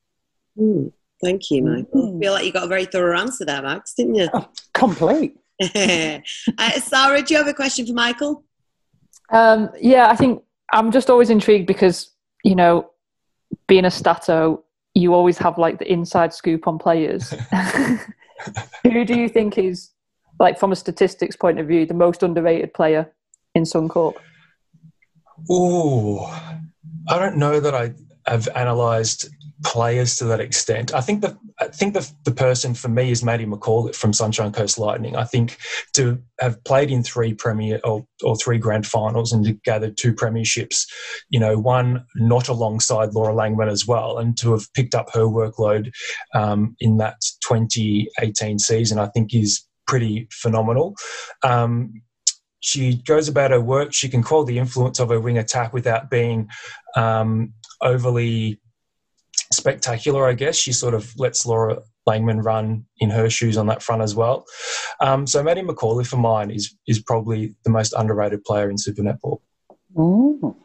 Mm, 0.59 0.91
thank 1.23 1.49
you, 1.49 1.63
Michael. 1.63 1.87
Mm. 1.95 2.17
I 2.17 2.21
feel 2.21 2.33
like 2.33 2.45
you 2.45 2.53
got 2.53 2.65
a 2.65 2.69
very 2.69 2.87
thorough 2.87 3.17
answer 3.17 3.45
there, 3.45 3.63
Max, 3.63 3.95
didn't 3.95 4.17
you? 4.17 4.29
Oh, 4.35 4.49
complete. 4.75 5.37
uh, 6.59 6.71
Sarah, 6.81 7.23
do 7.23 7.35
you 7.35 7.39
have 7.39 7.49
a 7.49 7.55
question 7.55 7.87
for 7.87 7.93
Michael? 7.93 8.45
Um, 9.31 9.71
yeah, 9.81 10.09
I 10.09 10.17
think 10.17 10.43
I'm 10.73 10.91
just 10.91 11.11
always 11.11 11.31
intrigued 11.31 11.67
because, 11.67 12.11
you 12.45 12.55
know, 12.55 12.91
being 13.67 13.85
a 13.85 13.91
stato, 13.91 14.65
you 14.95 15.15
always 15.15 15.39
have 15.39 15.59
like 15.59 15.79
the 15.79 15.91
inside 15.91 16.33
scoop 16.33 16.67
on 16.67 16.79
players. 16.79 17.35
Who 18.85 19.05
do 19.05 19.19
you 19.19 19.29
think 19.29 19.59
is, 19.59 19.91
like, 20.39 20.59
from 20.59 20.73
a 20.73 20.77
statistics 20.77 21.37
point 21.37 21.59
of 21.59 21.67
view, 21.67 21.87
the 21.87 21.95
most 21.95 22.23
underrated 22.23 22.73
player 22.75 23.11
in 23.55 23.65
Suncorp? 23.65 24.15
Oh, 25.49 26.27
I 27.09 27.19
don't 27.19 27.37
know 27.37 27.61
that 27.61 27.75
I 27.75 27.93
have 28.27 28.49
analysed 28.55 29.29
players 29.63 30.17
to 30.17 30.25
that 30.25 30.41
extent. 30.41 30.95
I 30.95 31.01
think 31.01 31.21
the 31.21 31.37
I 31.59 31.69
think 31.69 31.95
the 31.95 32.11
the 32.25 32.33
person 32.33 32.75
for 32.75 32.89
me 32.89 33.11
is 33.11 33.23
Maddie 33.23 33.47
McCall 33.47 33.95
from 33.95 34.13
Sunshine 34.13 34.53
Coast 34.53 34.79
Lightning. 34.79 35.17
I 35.17 35.25
think 35.25 35.59
to 35.95 36.21
have 36.41 36.63
played 36.65 36.91
in 36.91 37.03
three 37.03 37.35
premier 37.35 37.81
or, 37.85 38.07
or 38.23 38.37
three 38.37 38.59
grand 38.59 38.87
finals 38.87 39.33
and 39.33 39.45
to 39.45 39.53
gather 39.65 39.91
two 39.91 40.15
premierships, 40.15 40.87
you 41.29 41.39
know, 41.39 41.59
one 41.59 42.05
not 42.17 42.49
alongside 42.49 43.13
Laura 43.13 43.35
Langman 43.35 43.71
as 43.71 43.87
well, 43.87 44.19
and 44.19 44.37
to 44.39 44.53
have 44.53 44.73
picked 44.75 44.95
up 44.95 45.13
her 45.13 45.25
workload 45.25 45.93
um, 46.35 46.77
in 46.81 46.97
that 46.99 47.17
2018 47.47 48.59
season, 48.59 48.99
I 48.99 49.07
think 49.09 49.35
is 49.35 49.67
pretty 49.87 50.29
phenomenal. 50.31 50.95
Um, 51.43 52.03
she 52.61 53.03
goes 53.07 53.27
about 53.29 53.51
her 53.51 53.61
work. 53.61 53.93
She 53.93 54.09
can 54.09 54.23
call 54.23 54.45
the 54.45 54.59
influence 54.59 55.01
of 55.01 55.09
her 55.09 55.21
wing 55.21 55.39
attack 55.39 55.73
without 55.73 56.11
being 56.11 56.49
um, 56.95 57.55
overly 57.83 58.61
spectacular, 59.53 60.27
I 60.27 60.35
guess. 60.35 60.57
She 60.57 60.73
sort 60.73 60.95
of 60.95 61.13
lets 61.19 61.47
Laura 61.47 61.79
Langman 62.09 62.45
run 62.45 62.87
in 62.99 63.11
her 63.11 63.29
shoes 63.29 63.57
on 63.57 63.67
that 63.67 63.83
front 63.83 64.03
as 64.03 64.15
well. 64.15 64.45
Um, 65.01 65.27
so 65.27 65.43
Maddie 65.43 65.63
McCauley 65.63 66.07
for 66.07 66.17
mine 66.17 66.51
is 66.51 66.77
is 66.87 67.01
probably 67.01 67.55
the 67.65 67.71
most 67.71 67.93
underrated 67.97 68.45
player 68.45 68.71
in 68.71 68.79
Super 68.79 69.03
Netball. 69.03 69.41
Mm. 69.95 70.57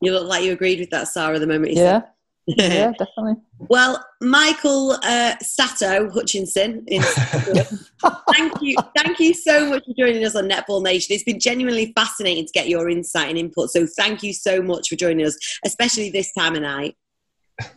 You 0.00 0.12
look 0.12 0.28
like 0.28 0.44
you 0.44 0.52
agreed 0.52 0.80
with 0.80 0.90
that, 0.90 1.08
Sarah, 1.08 1.38
the 1.38 1.46
moment 1.46 1.72
you 1.72 1.82
yeah. 1.82 2.00
said 2.00 2.10
yeah, 2.46 2.92
definitely. 2.98 3.34
Well, 3.58 4.04
Michael 4.20 4.92
uh, 5.02 5.34
Sato 5.40 6.10
Hutchinson, 6.10 6.86
thank 8.32 8.52
you, 8.60 8.76
thank 8.96 9.18
you 9.18 9.34
so 9.34 9.68
much 9.68 9.84
for 9.84 9.94
joining 9.98 10.24
us 10.24 10.36
on 10.36 10.48
Netball 10.48 10.82
Nation. 10.82 11.14
It's 11.14 11.24
been 11.24 11.40
genuinely 11.40 11.92
fascinating 11.96 12.46
to 12.46 12.52
get 12.52 12.68
your 12.68 12.88
insight 12.88 13.30
and 13.30 13.38
input. 13.38 13.70
So, 13.70 13.86
thank 13.86 14.22
you 14.22 14.32
so 14.32 14.62
much 14.62 14.88
for 14.88 14.96
joining 14.96 15.26
us, 15.26 15.36
especially 15.64 16.10
this 16.10 16.32
time 16.32 16.54
of 16.54 16.62
night. 16.62 16.96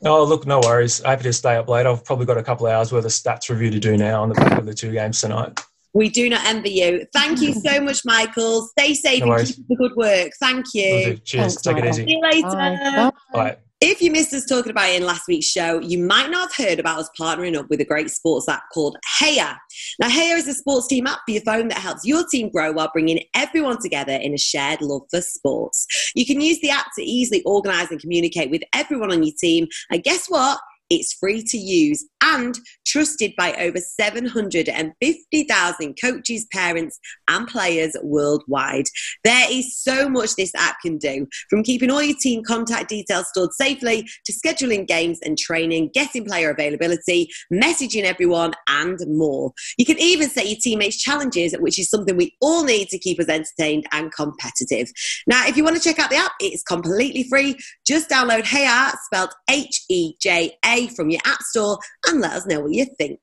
Oh, 0.03 0.23
look, 0.23 0.45
no 0.45 0.59
worries. 0.59 0.99
Happy 0.99 1.23
to 1.23 1.33
stay 1.33 1.55
up 1.55 1.69
late. 1.69 1.85
I've 1.85 2.03
probably 2.03 2.25
got 2.25 2.37
a 2.37 2.43
couple 2.43 2.67
of 2.67 2.73
hours 2.73 2.91
worth 2.91 3.05
of 3.05 3.11
stats 3.11 3.49
review 3.49 3.69
to 3.71 3.79
do 3.79 3.97
now 3.97 4.21
on 4.21 4.29
the 4.29 4.35
back 4.35 4.57
of 4.57 4.65
the 4.65 4.73
two 4.73 4.91
games 4.91 5.21
tonight. 5.21 5.59
We 5.93 6.09
do 6.09 6.29
not 6.29 6.45
envy 6.45 6.69
you. 6.71 7.05
Thank 7.13 7.41
you 7.41 7.53
so 7.53 7.81
much, 7.81 8.01
Michael. 8.05 8.67
Stay 8.77 8.93
safe 8.93 9.19
No 9.21 9.25
and 9.25 9.29
worries. 9.31 9.55
keep 9.55 9.59
up 9.63 9.67
the 9.69 9.75
good 9.75 9.95
work. 9.95 10.31
Thank 10.39 10.65
you. 10.73 11.17
Cheers. 11.23 11.55
Thanks, 11.55 11.61
Take 11.61 11.77
it 11.77 11.85
easy. 11.85 12.05
See 12.05 12.11
you 12.11 12.21
later. 12.21 12.49
Bye. 12.49 13.11
Bye. 13.33 13.57
If 13.81 14.01
you 14.01 14.11
missed 14.11 14.33
us 14.33 14.45
talking 14.45 14.71
about 14.71 14.89
it 14.89 14.97
in 14.97 15.05
last 15.05 15.29
week's 15.29 15.45
show, 15.45 15.79
you 15.79 15.99
might 15.99 16.29
not 16.29 16.51
have 16.51 16.67
heard 16.67 16.79
about 16.79 16.99
us 16.99 17.09
partnering 17.17 17.57
up 17.57 17.69
with 17.69 17.79
a 17.79 17.85
great 17.85 18.11
sports 18.11 18.49
app 18.49 18.63
called 18.73 18.97
Heja. 19.21 19.55
Now, 19.99 20.09
Heja 20.09 20.35
is 20.35 20.49
a 20.49 20.53
sports 20.53 20.87
team 20.87 21.07
app 21.07 21.19
for 21.25 21.31
your 21.31 21.43
phone 21.43 21.69
that 21.69 21.77
helps 21.77 22.05
your 22.05 22.25
team 22.27 22.49
grow 22.49 22.73
while 22.73 22.91
bringing 22.91 23.23
everyone 23.35 23.81
together 23.81 24.11
in 24.11 24.33
a 24.33 24.37
shared 24.37 24.81
love 24.81 25.03
for 25.09 25.21
sports. 25.21 25.87
You 26.13 26.25
can 26.25 26.41
use 26.41 26.59
the 26.59 26.71
app 26.71 26.87
to 26.97 27.03
easily 27.03 27.41
organize 27.43 27.89
and 27.89 28.01
communicate 28.01 28.51
with 28.51 28.63
everyone 28.73 29.13
on 29.13 29.23
your 29.23 29.35
team. 29.39 29.69
And 29.89 30.03
guess 30.03 30.27
what? 30.27 30.59
It's 30.89 31.13
free 31.13 31.43
to 31.43 31.57
use 31.57 32.05
and 32.21 32.57
trusted 32.85 33.33
by 33.37 33.53
over 33.53 33.77
750,000 33.77 35.97
coaches, 36.01 36.45
parents, 36.51 36.99
and 37.27 37.47
players 37.47 37.95
worldwide. 38.01 38.87
There 39.23 39.45
is 39.49 39.77
so 39.77 40.09
much 40.09 40.35
this 40.35 40.53
app 40.55 40.77
can 40.81 40.97
do 40.97 41.27
from 41.49 41.63
keeping 41.63 41.89
all 41.91 42.01
your 42.01 42.17
team 42.19 42.43
contact 42.43 42.89
details 42.89 43.27
stored 43.29 43.53
safely 43.53 44.09
to 44.25 44.33
scheduling 44.33 44.87
games 44.87 45.19
and 45.23 45.37
training, 45.37 45.91
getting 45.93 46.25
player 46.25 46.49
availability, 46.49 47.29
messaging 47.53 48.03
everyone, 48.03 48.53
and 48.67 48.99
more. 49.07 49.53
You 49.77 49.85
can 49.85 49.99
even 49.99 50.29
set 50.29 50.47
your 50.47 50.57
teammates 50.61 50.97
challenges, 50.97 51.53
which 51.59 51.79
is 51.79 51.89
something 51.89 52.17
we 52.17 52.35
all 52.41 52.63
need 52.63 52.89
to 52.89 52.97
keep 52.97 53.19
us 53.19 53.29
entertained 53.29 53.85
and 53.91 54.11
competitive. 54.11 54.89
Now, 55.27 55.45
if 55.47 55.55
you 55.57 55.63
want 55.63 55.75
to 55.75 55.81
check 55.81 55.99
out 55.99 56.09
the 56.09 56.17
app, 56.17 56.31
it's 56.39 56.63
completely 56.63 57.27
free. 57.29 57.57
Just 57.85 58.09
download 58.09 58.43
Heja, 58.43 58.93
spelled 59.05 59.33
H 59.49 59.83
E 59.89 60.13
J 60.19 60.57
A, 60.65 60.78
from 60.87 61.09
your 61.09 61.21
app 61.25 61.41
store 61.41 61.77
and 62.07 62.21
let 62.21 62.33
us 62.33 62.45
know 62.45 62.61
what 62.61 62.73
you 62.73 62.85
think. 62.97 63.19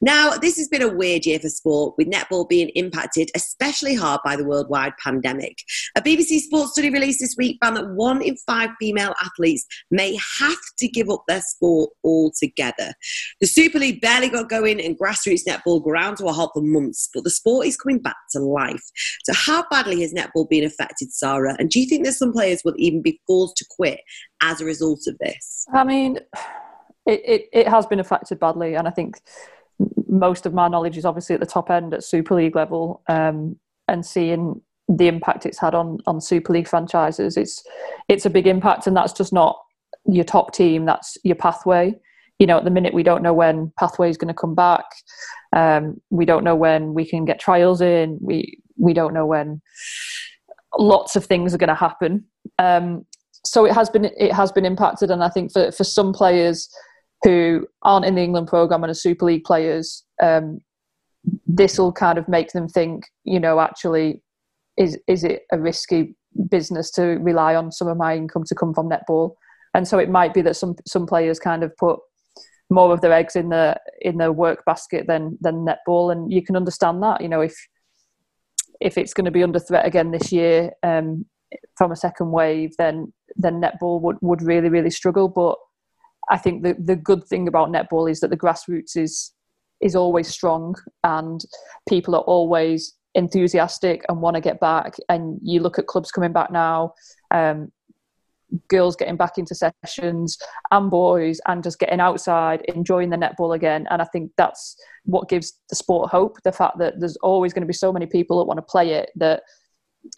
Now, 0.00 0.30
this 0.30 0.56
has 0.56 0.68
been 0.68 0.82
a 0.82 0.92
weird 0.92 1.26
year 1.26 1.38
for 1.38 1.48
sport, 1.48 1.94
with 1.96 2.10
netball 2.10 2.48
being 2.48 2.68
impacted 2.70 3.30
especially 3.34 3.94
hard 3.94 4.20
by 4.24 4.36
the 4.36 4.44
worldwide 4.44 4.92
pandemic. 5.02 5.58
A 5.96 6.02
BBC 6.02 6.40
Sports 6.40 6.72
study 6.72 6.90
released 6.90 7.20
this 7.20 7.36
week 7.36 7.58
found 7.62 7.76
that 7.76 7.90
one 7.90 8.22
in 8.22 8.36
five 8.46 8.70
female 8.80 9.14
athletes 9.22 9.66
may 9.90 10.18
have 10.38 10.56
to 10.78 10.88
give 10.88 11.10
up 11.10 11.24
their 11.28 11.40
sport 11.40 11.90
altogether. 12.04 12.92
The 13.40 13.46
Super 13.46 13.78
League 13.78 14.00
barely 14.00 14.28
got 14.28 14.48
going, 14.48 14.80
and 14.80 14.98
grassroots 14.98 15.46
netball 15.46 15.82
ground 15.82 16.18
to 16.18 16.26
a 16.26 16.32
halt 16.32 16.52
for 16.54 16.62
months, 16.62 17.08
but 17.12 17.24
the 17.24 17.30
sport 17.30 17.66
is 17.66 17.76
coming 17.76 17.98
back 17.98 18.16
to 18.32 18.40
life. 18.40 18.82
So, 19.24 19.32
how 19.34 19.64
badly 19.70 20.00
has 20.02 20.14
netball 20.14 20.48
been 20.48 20.64
affected, 20.64 21.12
Sarah? 21.12 21.56
And 21.58 21.70
do 21.70 21.80
you 21.80 21.86
think 21.86 22.04
that 22.04 22.14
some 22.14 22.32
players 22.32 22.62
will 22.64 22.74
even 22.76 23.02
be 23.02 23.20
forced 23.26 23.56
to 23.58 23.66
quit 23.70 24.00
as 24.42 24.60
a 24.60 24.64
result 24.64 25.00
of 25.06 25.16
this? 25.18 25.66
I 25.72 25.84
mean, 25.84 26.18
it, 27.06 27.22
it, 27.24 27.48
it 27.52 27.68
has 27.68 27.86
been 27.86 28.00
affected 28.00 28.38
badly, 28.38 28.74
and 28.74 28.86
I 28.88 28.90
think 28.90 29.20
most 30.08 30.46
of 30.46 30.54
my 30.54 30.68
knowledge 30.68 30.96
is 30.96 31.04
obviously 31.04 31.34
at 31.34 31.40
the 31.40 31.46
top 31.46 31.70
end 31.70 31.94
at 31.94 32.04
Super 32.04 32.34
League 32.34 32.56
level, 32.56 33.02
um, 33.08 33.56
and 33.88 34.04
seeing 34.04 34.60
the 34.88 35.08
impact 35.08 35.46
it's 35.46 35.58
had 35.58 35.74
on 35.74 35.98
on 36.06 36.20
Super 36.20 36.52
League 36.52 36.68
franchises, 36.68 37.36
it's 37.36 37.64
it's 38.08 38.26
a 38.26 38.30
big 38.30 38.46
impact, 38.46 38.86
and 38.86 38.96
that's 38.96 39.12
just 39.12 39.32
not 39.32 39.58
your 40.06 40.24
top 40.24 40.52
team. 40.52 40.84
That's 40.84 41.16
your 41.24 41.36
pathway. 41.36 41.94
You 42.38 42.46
know, 42.46 42.58
at 42.58 42.64
the 42.64 42.70
minute 42.70 42.94
we 42.94 43.02
don't 43.02 43.22
know 43.22 43.32
when 43.32 43.72
pathway 43.78 44.10
is 44.10 44.16
going 44.16 44.28
to 44.28 44.34
come 44.34 44.54
back. 44.54 44.84
Um, 45.54 46.00
we 46.10 46.24
don't 46.24 46.44
know 46.44 46.54
when 46.54 46.92
we 46.92 47.06
can 47.06 47.24
get 47.24 47.40
trials 47.40 47.80
in. 47.80 48.18
We 48.20 48.58
we 48.76 48.92
don't 48.92 49.14
know 49.14 49.26
when 49.26 49.62
lots 50.78 51.16
of 51.16 51.24
things 51.24 51.54
are 51.54 51.58
going 51.58 51.68
to 51.68 51.74
happen. 51.74 52.24
Um, 52.58 53.06
so 53.44 53.64
it 53.64 53.72
has 53.72 53.88
been 53.88 54.04
it 54.04 54.32
has 54.32 54.52
been 54.52 54.64
impacted, 54.64 55.10
and 55.10 55.22
I 55.22 55.28
think 55.28 55.52
for 55.52 55.70
for 55.72 55.84
some 55.84 56.12
players 56.12 56.68
who 57.22 57.66
aren't 57.82 58.06
in 58.06 58.14
the 58.14 58.22
England 58.22 58.48
program 58.48 58.84
and 58.84 58.90
are 58.90 58.94
Super 58.94 59.26
League 59.26 59.44
players, 59.44 60.04
um, 60.22 60.60
this 61.46 61.78
will 61.78 61.92
kind 61.92 62.18
of 62.18 62.28
make 62.28 62.52
them 62.52 62.68
think, 62.68 63.04
you 63.24 63.40
know, 63.40 63.60
actually, 63.60 64.22
is 64.76 64.98
is 65.06 65.24
it 65.24 65.42
a 65.52 65.58
risky 65.58 66.14
business 66.50 66.90
to 66.92 67.02
rely 67.02 67.54
on 67.54 67.72
some 67.72 67.88
of 67.88 67.96
my 67.96 68.16
income 68.16 68.44
to 68.44 68.54
come 68.54 68.74
from 68.74 68.88
netball? 68.88 69.34
And 69.74 69.86
so 69.88 69.98
it 69.98 70.10
might 70.10 70.34
be 70.34 70.42
that 70.42 70.56
some 70.56 70.76
some 70.86 71.06
players 71.06 71.38
kind 71.38 71.62
of 71.62 71.76
put 71.76 71.98
more 72.70 72.92
of 72.92 73.00
their 73.00 73.12
eggs 73.12 73.36
in 73.36 73.48
the 73.48 73.76
in 74.00 74.18
their 74.18 74.32
work 74.32 74.64
basket 74.64 75.06
than 75.06 75.38
than 75.40 75.66
netball, 75.66 76.12
and 76.12 76.32
you 76.32 76.42
can 76.42 76.56
understand 76.56 77.02
that. 77.02 77.20
You 77.20 77.28
know, 77.28 77.40
if 77.40 77.56
if 78.80 78.98
it's 78.98 79.14
going 79.14 79.24
to 79.24 79.30
be 79.30 79.42
under 79.42 79.58
threat 79.58 79.86
again 79.86 80.10
this 80.10 80.32
year 80.32 80.72
um, 80.82 81.24
from 81.76 81.92
a 81.92 81.96
second 81.96 82.30
wave, 82.30 82.72
then 82.78 83.12
then 83.36 83.60
netball 83.60 84.00
would, 84.00 84.16
would 84.20 84.42
really 84.42 84.68
really 84.68 84.90
struggle. 84.90 85.28
But 85.28 85.56
I 86.30 86.38
think 86.38 86.62
the 86.62 86.74
the 86.78 86.96
good 86.96 87.24
thing 87.26 87.48
about 87.48 87.70
netball 87.70 88.10
is 88.10 88.20
that 88.20 88.30
the 88.30 88.36
grassroots 88.36 88.96
is 88.96 89.32
is 89.80 89.94
always 89.94 90.28
strong, 90.28 90.74
and 91.04 91.44
people 91.88 92.14
are 92.14 92.22
always 92.22 92.94
enthusiastic 93.14 94.04
and 94.08 94.20
want 94.20 94.34
to 94.34 94.40
get 94.40 94.60
back. 94.60 94.96
And 95.08 95.38
you 95.42 95.60
look 95.60 95.78
at 95.78 95.86
clubs 95.86 96.10
coming 96.10 96.32
back 96.32 96.50
now. 96.50 96.94
Um, 97.30 97.72
girls 98.68 98.96
getting 98.96 99.16
back 99.16 99.38
into 99.38 99.54
sessions 99.54 100.38
and 100.70 100.90
boys 100.90 101.40
and 101.46 101.64
just 101.64 101.78
getting 101.78 102.00
outside 102.00 102.62
enjoying 102.68 103.10
the 103.10 103.16
netball 103.16 103.56
again 103.56 103.86
and 103.90 104.00
i 104.00 104.04
think 104.04 104.30
that's 104.36 104.76
what 105.04 105.28
gives 105.28 105.58
the 105.68 105.74
sport 105.74 106.08
hope 106.10 106.38
the 106.44 106.52
fact 106.52 106.78
that 106.78 106.94
there's 107.00 107.16
always 107.16 107.52
going 107.52 107.62
to 107.62 107.66
be 107.66 107.72
so 107.72 107.92
many 107.92 108.06
people 108.06 108.38
that 108.38 108.44
want 108.44 108.58
to 108.58 108.62
play 108.62 108.90
it 108.90 109.10
that 109.16 109.42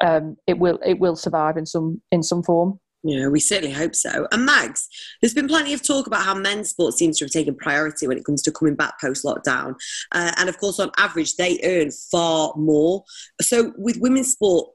um, 0.03 0.37
it 0.47 0.59
will 0.59 0.79
it 0.85 0.99
will 0.99 1.17
survive 1.17 1.57
in 1.57 1.65
some 1.65 2.03
in 2.13 2.23
some 2.23 2.43
form 2.43 2.79
Yeah, 3.05 3.29
we 3.29 3.39
certainly 3.39 3.73
hope 3.73 3.95
so. 3.95 4.27
And 4.33 4.45
Mags, 4.45 4.89
there's 5.21 5.35
been 5.35 5.47
plenty 5.47 5.73
of 5.73 5.87
talk 5.87 6.07
about 6.07 6.25
how 6.25 6.35
men's 6.35 6.71
sports 6.71 6.99
seems 6.99 7.19
to 7.19 7.25
have 7.25 7.33
taken 7.33 7.55
priority 7.55 8.09
when 8.09 8.19
it 8.19 8.25
comes 8.25 8.43
to 8.43 8.53
coming 8.53 8.75
back 8.75 9.01
post 9.01 9.25
lockdown. 9.25 9.77
Uh, 10.13 10.33
and 10.37 10.49
of 10.49 10.59
course, 10.59 10.81
on 10.81 10.91
average, 10.99 11.37
they 11.37 11.61
earn 11.63 11.91
far 11.91 12.53
more. 12.57 13.05
So 13.41 13.73
with 13.77 13.99
women's 14.01 14.33
sport, 14.33 14.71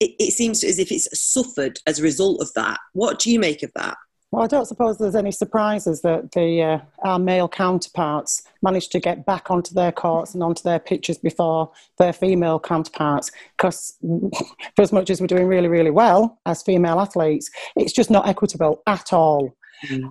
it, 0.00 0.14
it 0.18 0.32
seems 0.32 0.62
as 0.62 0.78
if 0.78 0.92
it's 0.92 1.08
suffered 1.18 1.78
as 1.86 1.98
a 1.98 2.02
result 2.02 2.42
of 2.42 2.52
that. 2.54 2.78
What 2.92 3.18
do 3.18 3.30
you 3.30 3.40
make 3.40 3.62
of 3.62 3.72
that? 3.74 3.96
Well, 4.32 4.42
I 4.42 4.46
don't 4.46 4.64
suppose 4.64 4.96
there's 4.96 5.14
any 5.14 5.30
surprises 5.30 6.00
that 6.02 6.32
the 6.32 6.62
uh, 6.62 6.78
our 7.04 7.18
male 7.18 7.48
counterparts 7.48 8.42
managed 8.62 8.90
to 8.92 9.00
get 9.00 9.26
back 9.26 9.50
onto 9.50 9.74
their 9.74 9.92
courts 9.92 10.32
and 10.32 10.42
onto 10.42 10.62
their 10.62 10.78
pitches 10.78 11.18
before 11.18 11.70
their 11.98 12.14
female 12.14 12.58
counterparts. 12.58 13.30
Because 13.58 13.98
for 14.74 14.80
as 14.80 14.90
much 14.90 15.10
as 15.10 15.20
we're 15.20 15.26
doing 15.26 15.46
really, 15.46 15.68
really 15.68 15.90
well 15.90 16.40
as 16.46 16.62
female 16.62 16.98
athletes, 16.98 17.50
it's 17.76 17.92
just 17.92 18.10
not 18.10 18.26
equitable 18.26 18.82
at 18.86 19.12
all. 19.12 19.54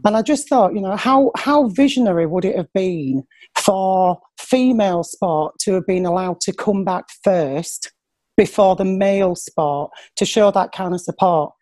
And 0.03 0.17
I 0.17 0.21
just 0.21 0.47
thought, 0.47 0.75
you 0.75 0.81
know, 0.81 0.95
how 0.95 1.31
how 1.36 1.69
visionary 1.69 2.27
would 2.27 2.45
it 2.45 2.55
have 2.55 2.71
been 2.73 3.23
for 3.57 4.19
female 4.38 5.03
sport 5.03 5.55
to 5.62 5.73
have 5.73 5.88
been 5.88 6.05
allowed 6.05 6.41
to 6.41 6.53
come 6.53 6.84
back 6.84 7.05
first 7.23 7.91
before 8.38 8.75
the 8.75 8.86
male 8.86 9.36
sport 9.36 9.91
to 10.17 10.25
show 10.25 10.51
that 10.51 10.73
kind 10.73 10.93
of 10.93 11.01
support? 11.01 11.53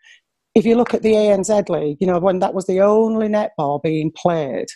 If 0.59 0.65
you 0.65 0.75
look 0.75 0.93
at 0.93 1.03
the 1.03 1.13
ANZ 1.13 1.69
League, 1.69 1.97
you 2.01 2.07
know, 2.07 2.19
when 2.19 2.39
that 2.39 2.53
was 2.53 2.65
the 2.65 2.81
only 2.81 3.29
netball 3.29 3.81
being 3.81 4.11
played, 4.11 4.67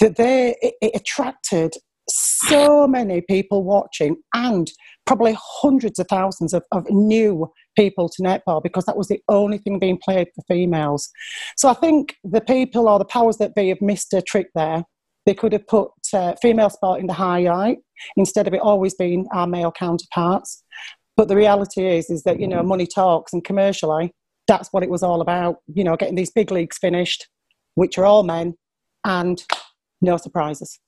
that 0.00 0.14
they 0.16 0.54
it, 0.62 0.74
it 0.80 0.92
attracted 0.94 1.74
so 2.08 2.86
many 2.86 3.20
people 3.20 3.64
watching 3.64 4.16
and 4.34 4.70
probably 5.06 5.36
hundreds 5.36 5.98
of 5.98 6.06
thousands 6.08 6.54
of, 6.54 6.62
of 6.70 6.88
new 6.90 7.50
people 7.76 8.08
to 8.08 8.22
netball 8.22 8.62
because 8.62 8.84
that 8.84 8.96
was 8.96 9.08
the 9.08 9.20
only 9.28 9.58
thing 9.58 9.80
being 9.80 9.98
played 9.98 10.28
for 10.34 10.42
females. 10.46 11.10
So 11.56 11.68
I 11.68 11.74
think 11.74 12.14
the 12.22 12.40
people 12.40 12.88
or 12.88 13.00
the 13.00 13.04
powers 13.04 13.38
that 13.38 13.54
be 13.54 13.68
have 13.68 13.80
missed 13.80 14.12
a 14.12 14.22
trick 14.22 14.48
there. 14.54 14.84
They 15.26 15.34
could 15.34 15.52
have 15.52 15.66
put 15.66 15.90
uh, 16.14 16.34
female 16.40 16.70
sport 16.70 17.00
in 17.00 17.06
the 17.06 17.12
highlight 17.12 17.78
instead 18.16 18.46
of 18.46 18.54
it 18.54 18.60
always 18.60 18.94
being 18.94 19.26
our 19.32 19.46
male 19.46 19.72
counterparts. 19.72 20.62
But 21.16 21.28
the 21.28 21.36
reality 21.36 21.86
is, 21.86 22.10
is 22.10 22.22
that 22.22 22.40
you 22.40 22.48
know, 22.48 22.62
money 22.62 22.86
talks, 22.86 23.32
and 23.32 23.44
commercially, 23.44 24.14
that's 24.50 24.72
what 24.72 24.82
it 24.82 24.90
was 24.90 25.04
all 25.04 25.20
about. 25.20 25.58
You 25.72 25.84
know, 25.84 25.96
getting 25.96 26.16
these 26.16 26.32
big 26.32 26.50
leagues 26.50 26.76
finished, 26.76 27.28
which 27.76 27.96
are 27.96 28.04
all 28.04 28.24
men, 28.24 28.54
and 29.04 29.42
no 30.02 30.16
surprises. 30.16 30.80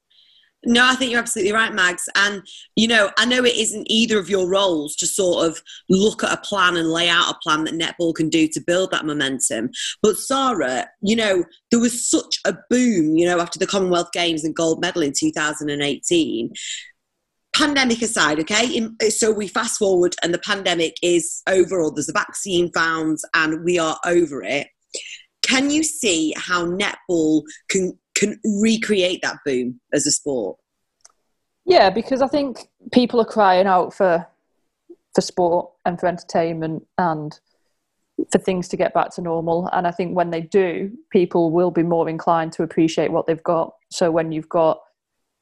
No, 0.65 0.85
I 0.85 0.95
think 0.95 1.11
you're 1.11 1.21
absolutely 1.21 1.53
right, 1.53 1.73
Mags. 1.73 2.09
And, 2.17 2.43
you 2.77 2.87
know, 2.87 3.11
I 3.19 3.25
know 3.25 3.45
it 3.45 3.57
isn't 3.57 3.87
either 3.91 4.19
of 4.19 4.31
your 4.31 4.49
roles 4.49 4.95
to 4.97 5.09
sort 5.09 5.47
of 5.47 5.61
look 5.89 6.23
at 6.23 6.33
a 6.33 6.41
plan 6.41 6.77
and 6.77 6.89
lay 6.89 7.09
out 7.09 7.31
a 7.31 7.39
plan 7.43 7.65
that 7.65 7.75
netball 7.75 8.15
can 8.15 8.29
do 8.29 8.47
to 8.49 8.61
build 8.61 8.93
that 8.93 9.05
momentum. 9.05 9.71
But, 10.03 10.19
Sarah, 10.19 10.87
you 11.01 11.17
know, 11.17 11.45
there 11.73 11.81
was 11.81 12.09
such 12.09 12.39
a 12.45 12.55
boom, 12.71 13.17
you 13.17 13.27
know, 13.27 13.41
after 13.41 13.59
the 13.59 13.67
Commonwealth 13.67 14.13
Games 14.13 14.45
and 14.45 14.55
gold 14.55 14.81
medal 14.81 15.03
in 15.03 15.13
2018. 15.17 16.53
Pandemic 17.55 18.01
aside, 18.01 18.41
okay, 18.41 18.89
so 19.11 19.31
we 19.31 19.47
fast 19.47 19.79
forward 19.79 20.17
and 20.23 20.33
the 20.33 20.39
pandemic 20.39 20.97
is 21.03 21.43
over, 21.47 21.83
or 21.83 21.93
there's 21.93 22.09
a 22.09 22.13
vaccine 22.13 22.73
found 22.73 23.19
and 23.35 23.63
we 23.63 23.79
are 23.79 23.99
over 24.07 24.43
it. 24.43 24.69
Can 25.43 25.71
you 25.71 25.83
see 25.83 26.33
how 26.37 26.65
netball 26.65 27.43
can 27.69 27.99
can 28.15 28.41
recreate 28.63 29.21
that 29.23 29.39
boom 29.45 29.81
as 29.93 30.07
a 30.07 30.11
sport? 30.11 30.57
Yeah, 31.67 31.91
because 31.91 32.23
I 32.23 32.29
think 32.29 32.69
people 32.93 33.21
are 33.21 33.27
crying 33.27 33.67
out 33.67 33.93
for 33.93 34.27
for 35.15 35.21
sport 35.21 35.71
and 35.85 36.01
for 36.01 36.07
entertainment, 36.07 36.87
and 36.97 37.39
for 38.31 38.39
things 38.39 38.69
to 38.69 38.77
get 38.77 38.95
back 38.95 39.11
to 39.15 39.21
normal. 39.21 39.69
And 39.73 39.87
I 39.87 39.91
think 39.91 40.17
when 40.17 40.31
they 40.31 40.41
do, 40.41 40.91
people 41.11 41.51
will 41.51 41.71
be 41.71 41.83
more 41.83 42.09
inclined 42.09 42.53
to 42.53 42.63
appreciate 42.63 43.13
what 43.13 43.27
they've 43.27 43.43
got. 43.43 43.75
So 43.91 44.11
when 44.11 44.33
you've 44.33 44.49
got 44.49 44.81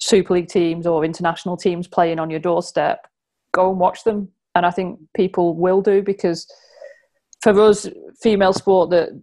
Super 0.00 0.34
League 0.34 0.48
teams 0.48 0.86
or 0.86 1.04
international 1.04 1.56
teams 1.56 1.86
playing 1.86 2.18
on 2.18 2.30
your 2.30 2.40
doorstep, 2.40 3.06
go 3.52 3.70
and 3.70 3.78
watch 3.78 4.04
them. 4.04 4.28
And 4.54 4.66
I 4.66 4.70
think 4.70 4.98
people 5.14 5.54
will 5.54 5.82
do 5.82 6.02
because 6.02 6.50
for 7.42 7.58
us, 7.60 7.88
female 8.20 8.52
sport, 8.52 8.90
the 8.90 9.22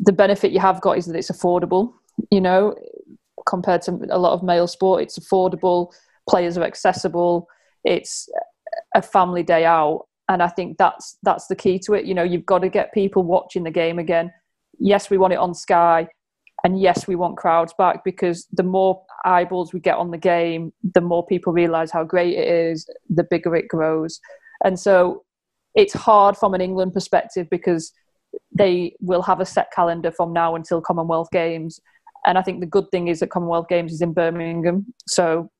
the 0.00 0.12
benefit 0.12 0.52
you 0.52 0.60
have 0.60 0.80
got 0.82 0.98
is 0.98 1.06
that 1.06 1.16
it's 1.16 1.30
affordable. 1.30 1.94
You 2.30 2.40
know, 2.40 2.74
compared 3.46 3.82
to 3.82 3.92
a 4.10 4.18
lot 4.18 4.32
of 4.32 4.42
male 4.42 4.66
sport, 4.66 5.02
it's 5.02 5.18
affordable. 5.18 5.92
Players 6.28 6.58
are 6.58 6.64
accessible. 6.64 7.48
It's 7.84 8.28
a 8.94 9.00
family 9.00 9.42
day 9.42 9.64
out, 9.64 10.06
and 10.28 10.42
I 10.42 10.48
think 10.48 10.76
that's 10.76 11.16
that's 11.22 11.46
the 11.46 11.56
key 11.56 11.78
to 11.80 11.94
it. 11.94 12.04
You 12.04 12.14
know, 12.14 12.24
you've 12.24 12.46
got 12.46 12.58
to 12.58 12.68
get 12.68 12.92
people 12.92 13.22
watching 13.22 13.62
the 13.62 13.70
game 13.70 13.98
again. 13.98 14.32
Yes, 14.78 15.08
we 15.08 15.16
want 15.16 15.32
it 15.32 15.38
on 15.38 15.54
Sky, 15.54 16.08
and 16.64 16.80
yes, 16.80 17.06
we 17.06 17.16
want 17.16 17.36
crowds 17.36 17.72
back 17.78 18.04
because 18.04 18.46
the 18.52 18.62
more 18.62 19.02
eyeballs 19.24 19.72
we 19.72 19.80
get 19.80 19.96
on 19.96 20.10
the 20.10 20.18
game, 20.18 20.72
the 20.94 21.00
more 21.00 21.26
people 21.26 21.52
realise 21.52 21.90
how 21.90 22.04
great 22.04 22.36
it 22.36 22.48
is. 22.48 22.88
The 23.08 23.24
bigger 23.24 23.54
it 23.56 23.68
grows, 23.68 24.20
and 24.64 24.78
so 24.78 25.24
it's 25.74 25.92
hard 25.92 26.36
from 26.36 26.54
an 26.54 26.60
England 26.60 26.94
perspective 26.94 27.48
because 27.50 27.92
they 28.56 28.94
will 29.00 29.22
have 29.22 29.40
a 29.40 29.44
set 29.44 29.70
calendar 29.72 30.10
from 30.10 30.32
now 30.32 30.54
until 30.54 30.80
Commonwealth 30.80 31.28
Games. 31.30 31.80
And 32.26 32.38
I 32.38 32.42
think 32.42 32.60
the 32.60 32.66
good 32.66 32.90
thing 32.90 33.08
is 33.08 33.20
that 33.20 33.30
Commonwealth 33.30 33.68
Games 33.68 33.92
is 33.92 34.00
in 34.00 34.12
Birmingham. 34.12 34.86
So 35.06 35.50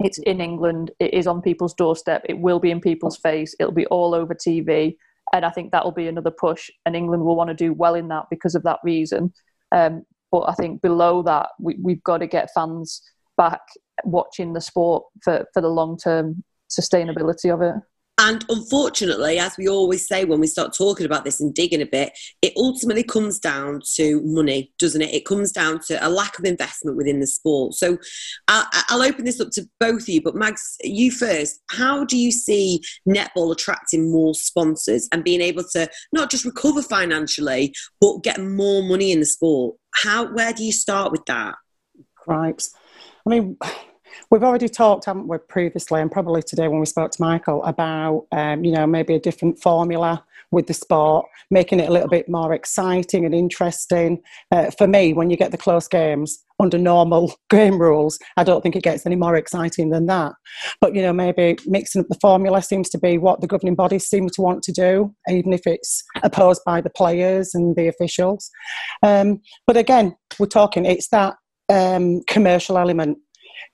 it's 0.00 0.18
in 0.18 0.40
England. 0.40 0.90
It 1.00 1.14
is 1.14 1.26
on 1.26 1.42
people's 1.42 1.74
doorstep. 1.74 2.22
It 2.28 2.38
will 2.38 2.60
be 2.60 2.70
in 2.70 2.80
people's 2.80 3.16
face. 3.16 3.54
It'll 3.58 3.72
be 3.72 3.86
all 3.86 4.14
over 4.14 4.34
TV. 4.34 4.96
And 5.32 5.44
I 5.44 5.50
think 5.50 5.72
that 5.72 5.84
will 5.84 5.92
be 5.92 6.08
another 6.08 6.30
push. 6.30 6.70
And 6.84 6.94
England 6.94 7.24
will 7.24 7.36
want 7.36 7.48
to 7.48 7.54
do 7.54 7.72
well 7.72 7.94
in 7.94 8.08
that 8.08 8.26
because 8.30 8.54
of 8.54 8.62
that 8.64 8.78
reason. 8.84 9.32
Um, 9.74 10.04
but 10.32 10.48
I 10.48 10.54
think 10.54 10.82
below 10.82 11.22
that, 11.22 11.50
we, 11.60 11.76
we've 11.80 12.02
got 12.02 12.18
to 12.18 12.26
get 12.26 12.50
fans 12.54 13.02
back 13.36 13.60
watching 14.04 14.54
the 14.54 14.60
sport 14.60 15.04
for, 15.22 15.46
for 15.52 15.60
the 15.60 15.68
long 15.68 15.98
term 15.98 16.42
sustainability 16.70 17.52
of 17.52 17.60
it. 17.60 17.74
And 18.18 18.44
unfortunately, 18.48 19.38
as 19.38 19.56
we 19.56 19.68
always 19.68 20.06
say 20.06 20.24
when 20.24 20.38
we 20.38 20.46
start 20.46 20.76
talking 20.76 21.06
about 21.06 21.24
this 21.24 21.40
and 21.40 21.52
digging 21.52 21.82
a 21.82 21.86
bit, 21.86 22.16
it 22.40 22.52
ultimately 22.56 23.02
comes 23.02 23.38
down 23.38 23.80
to 23.96 24.20
money, 24.22 24.72
doesn't 24.78 25.00
it? 25.00 25.14
It 25.14 25.24
comes 25.24 25.50
down 25.50 25.80
to 25.88 26.06
a 26.06 26.08
lack 26.08 26.38
of 26.38 26.44
investment 26.44 26.96
within 26.96 27.20
the 27.20 27.26
sport. 27.26 27.74
So 27.74 27.98
I'll, 28.48 28.66
I'll 28.88 29.02
open 29.02 29.24
this 29.24 29.40
up 29.40 29.50
to 29.52 29.66
both 29.80 30.02
of 30.02 30.08
you, 30.08 30.22
but 30.22 30.36
Mags, 30.36 30.76
you 30.84 31.10
first. 31.10 31.60
How 31.70 32.04
do 32.04 32.16
you 32.16 32.30
see 32.30 32.82
netball 33.08 33.50
attracting 33.50 34.12
more 34.12 34.34
sponsors 34.34 35.08
and 35.10 35.24
being 35.24 35.40
able 35.40 35.64
to 35.72 35.90
not 36.12 36.30
just 36.30 36.44
recover 36.44 36.82
financially, 36.82 37.74
but 38.00 38.22
get 38.22 38.40
more 38.40 38.82
money 38.82 39.10
in 39.10 39.20
the 39.20 39.26
sport? 39.26 39.74
How? 39.94 40.32
Where 40.32 40.52
do 40.52 40.64
you 40.64 40.72
start 40.72 41.12
with 41.12 41.24
that? 41.26 41.54
Right. 42.26 42.62
I 43.26 43.30
mean 43.30 43.56
We've 44.30 44.42
already 44.42 44.68
talked, 44.68 45.06
haven't 45.06 45.28
we, 45.28 45.38
previously, 45.38 46.00
and 46.00 46.10
probably 46.10 46.42
today 46.42 46.68
when 46.68 46.80
we 46.80 46.86
spoke 46.86 47.10
to 47.12 47.22
Michael 47.22 47.62
about, 47.64 48.26
um, 48.32 48.64
you 48.64 48.72
know, 48.72 48.86
maybe 48.86 49.14
a 49.14 49.20
different 49.20 49.60
formula 49.60 50.24
with 50.52 50.66
the 50.66 50.74
sport, 50.74 51.26
making 51.50 51.80
it 51.80 51.88
a 51.88 51.92
little 51.92 52.08
bit 52.08 52.28
more 52.28 52.52
exciting 52.52 53.24
and 53.24 53.34
interesting. 53.34 54.22
Uh, 54.52 54.70
for 54.70 54.86
me, 54.86 55.12
when 55.14 55.30
you 55.30 55.36
get 55.36 55.50
the 55.50 55.56
close 55.56 55.88
games 55.88 56.44
under 56.60 56.78
normal 56.78 57.34
game 57.50 57.80
rules, 57.80 58.18
I 58.36 58.44
don't 58.44 58.62
think 58.62 58.76
it 58.76 58.84
gets 58.84 59.04
any 59.06 59.16
more 59.16 59.34
exciting 59.34 59.90
than 59.90 60.06
that. 60.06 60.32
But, 60.80 60.94
you 60.94 61.02
know, 61.02 61.12
maybe 61.12 61.56
mixing 61.66 62.02
up 62.02 62.08
the 62.08 62.18
formula 62.20 62.62
seems 62.62 62.90
to 62.90 62.98
be 62.98 63.18
what 63.18 63.40
the 63.40 63.46
governing 63.46 63.74
bodies 63.74 64.06
seem 64.06 64.28
to 64.28 64.42
want 64.42 64.62
to 64.64 64.72
do, 64.72 65.14
even 65.28 65.52
if 65.52 65.66
it's 65.66 66.04
opposed 66.22 66.62
by 66.64 66.80
the 66.80 66.90
players 66.90 67.54
and 67.54 67.74
the 67.74 67.88
officials. 67.88 68.50
Um, 69.02 69.40
but 69.66 69.76
again, 69.76 70.14
we're 70.38 70.46
talking, 70.46 70.84
it's 70.84 71.08
that 71.08 71.34
um, 71.70 72.20
commercial 72.28 72.76
element 72.76 73.18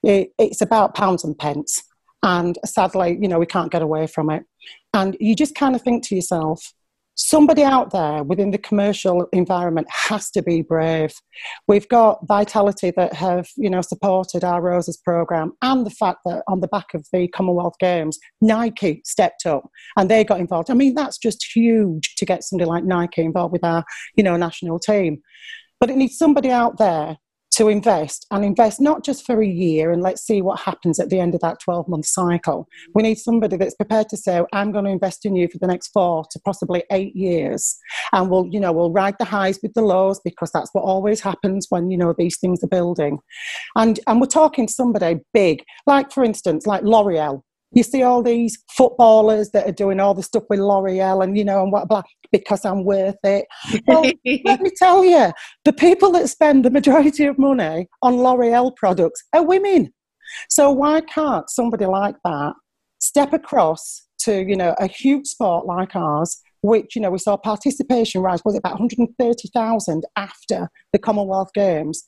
it, 0.03 0.31
it's 0.39 0.61
about 0.61 0.95
pounds 0.95 1.25
and 1.25 1.37
pence. 1.37 1.83
And 2.23 2.59
sadly, 2.65 3.17
you 3.21 3.29
know, 3.29 3.39
we 3.39 3.47
can't 3.47 3.71
get 3.71 3.83
away 3.83 4.07
from 4.07 4.31
it. 4.31 4.45
And 4.95 5.17
you 5.21 5.35
just 5.35 5.55
kind 5.55 5.77
of 5.77 5.83
think 5.83 6.07
to 6.09 6.17
yourself, 6.17 6.73
somebody 7.19 7.65
out 7.65 7.91
there 7.91 8.23
within 8.23 8.53
the 8.53 8.59
commercial 8.59 9.27
environment 9.33 9.89
has 9.91 10.31
to 10.31 10.41
be 10.41 10.63
brave. 10.63 11.13
We've 11.67 11.89
got 11.89 12.27
Vitality 12.27 12.93
that 12.93 13.13
have, 13.15 13.49
you 13.57 13.69
know, 13.69 13.81
supported 13.81 14.45
our 14.45 14.63
Roses 14.63 14.97
program 14.97 15.53
and 15.61 15.85
the 15.85 15.91
fact 15.91 16.21
that 16.25 16.45
on 16.47 16.61
the 16.61 16.69
back 16.69 16.95
of 16.95 17.07
the 17.13 17.27
Commonwealth 17.29 17.75
Games, 17.81 18.19
Nike 18.41 19.03
stepped 19.05 19.47
up 19.47 19.69
and 19.97 20.09
they 20.09 20.23
got 20.23 20.41
involved. 20.41 20.71
I 20.71 20.75
mean, 20.75 20.95
that's 20.95 21.19
just 21.19 21.45
huge 21.55 22.15
to 22.17 22.25
get 22.25 22.45
somebody 22.45 22.69
like 22.69 22.85
Nike 22.85 23.23
involved 23.23 23.53
with 23.53 23.65
our, 23.65 23.85
you 24.15 24.23
know, 24.23 24.37
national 24.37 24.79
team. 24.79 25.21
But 25.81 25.91
it 25.91 25.97
needs 25.97 26.17
somebody 26.17 26.51
out 26.51 26.79
there 26.79 27.17
to 27.59 27.67
invest 27.67 28.25
and 28.31 28.45
invest 28.45 28.81
not 28.81 29.05
just 29.05 29.27
for 29.27 29.43
a 29.43 29.47
year 29.47 29.91
and 29.91 30.01
let's 30.01 30.23
see 30.23 30.41
what 30.41 30.61
happens 30.61 31.01
at 31.01 31.11
the 31.11 31.19
end 31.19 31.35
of 31.35 31.41
that 31.41 31.59
12 31.59 31.89
month 31.89 32.07
cycle. 32.07 32.69
We 32.95 33.03
need 33.03 33.19
somebody 33.19 33.57
that's 33.57 33.75
prepared 33.75 34.09
to 34.11 34.17
say, 34.17 34.41
I'm 34.53 34.71
going 34.71 34.85
to 34.85 34.93
invest 34.93 35.27
in 35.27 35.35
you 35.35 35.49
for 35.49 35.59
the 35.59 35.67
next 35.67 35.89
four 35.89 36.25
to 36.31 36.39
possibly 36.45 36.85
eight 36.93 37.17
years. 37.17 37.77
And 38.13 38.31
we'll, 38.31 38.47
you 38.47 38.61
know, 38.61 38.71
we'll 38.71 38.93
ride 38.93 39.17
the 39.19 39.25
highs 39.25 39.59
with 39.61 39.75
the 39.75 39.83
lows 39.83 40.21
because 40.25 40.53
that's 40.53 40.71
what 40.73 40.85
always 40.85 41.21
happens 41.21 41.67
when, 41.69 41.91
you 41.91 41.99
know, 41.99 42.15
these 42.17 42.39
things 42.39 42.63
are 42.63 42.69
building. 42.69 43.19
And, 43.75 43.99
and 44.07 44.21
we're 44.21 44.29
talking 44.29 44.69
somebody 44.69 45.19
big, 45.35 45.65
like 45.85 46.13
for 46.13 46.23
instance, 46.23 46.65
like 46.65 46.83
L'Oreal. 46.85 47.43
You 47.73 47.83
see 47.83 48.03
all 48.03 48.23
these 48.23 48.59
footballers 48.71 49.51
that 49.51 49.69
are 49.69 49.73
doing 49.73 50.01
all 50.01 50.15
the 50.15 50.23
stuff 50.23 50.45
with 50.49 50.59
L'Oreal 50.59 51.23
and, 51.23 51.37
you 51.37 51.45
know, 51.45 51.63
and 51.63 51.71
what, 51.71 51.89
blah, 51.89 52.03
because 52.33 52.65
I'm 52.65 52.85
worth 52.85 53.19
it. 53.25 53.47
Well, 53.87 54.03
let 54.45 54.61
me 54.61 54.71
tell 54.77 55.05
you, 55.05 55.33
the 55.65 55.73
people 55.73 56.11
that 56.13 56.29
spend 56.29 56.65
the 56.65 56.71
majority 56.71 57.25
of 57.27 57.39
money 57.39 57.89
on 58.03 58.17
L'Oreal 58.17 58.75
products 58.77 59.23
are 59.33 59.45
women. 59.45 59.93
So 60.49 60.71
why 60.71 61.03
can't 61.03 61.49
somebody 61.51 61.87
like 61.87 62.17
that 62.25 62.55
step 63.01 63.33
across 63.33 64.07
to, 64.21 64.43
you 64.43 64.57
know, 64.57 64.75
a 64.79 64.87
huge 64.87 65.27
sport 65.27 65.67
like 65.67 65.95
ours 65.95 66.41
which 66.63 66.97
you 66.97 67.03
know 67.03 67.11
we 67.11 67.19
saw 67.19 67.37
participation 67.37 68.21
rise 68.21 68.41
was 68.45 68.55
it 68.55 68.59
about 68.59 68.79
130,000 68.79 70.05
after 70.17 70.69
the 70.93 70.99
Commonwealth 70.99 71.51
Games. 71.55 72.03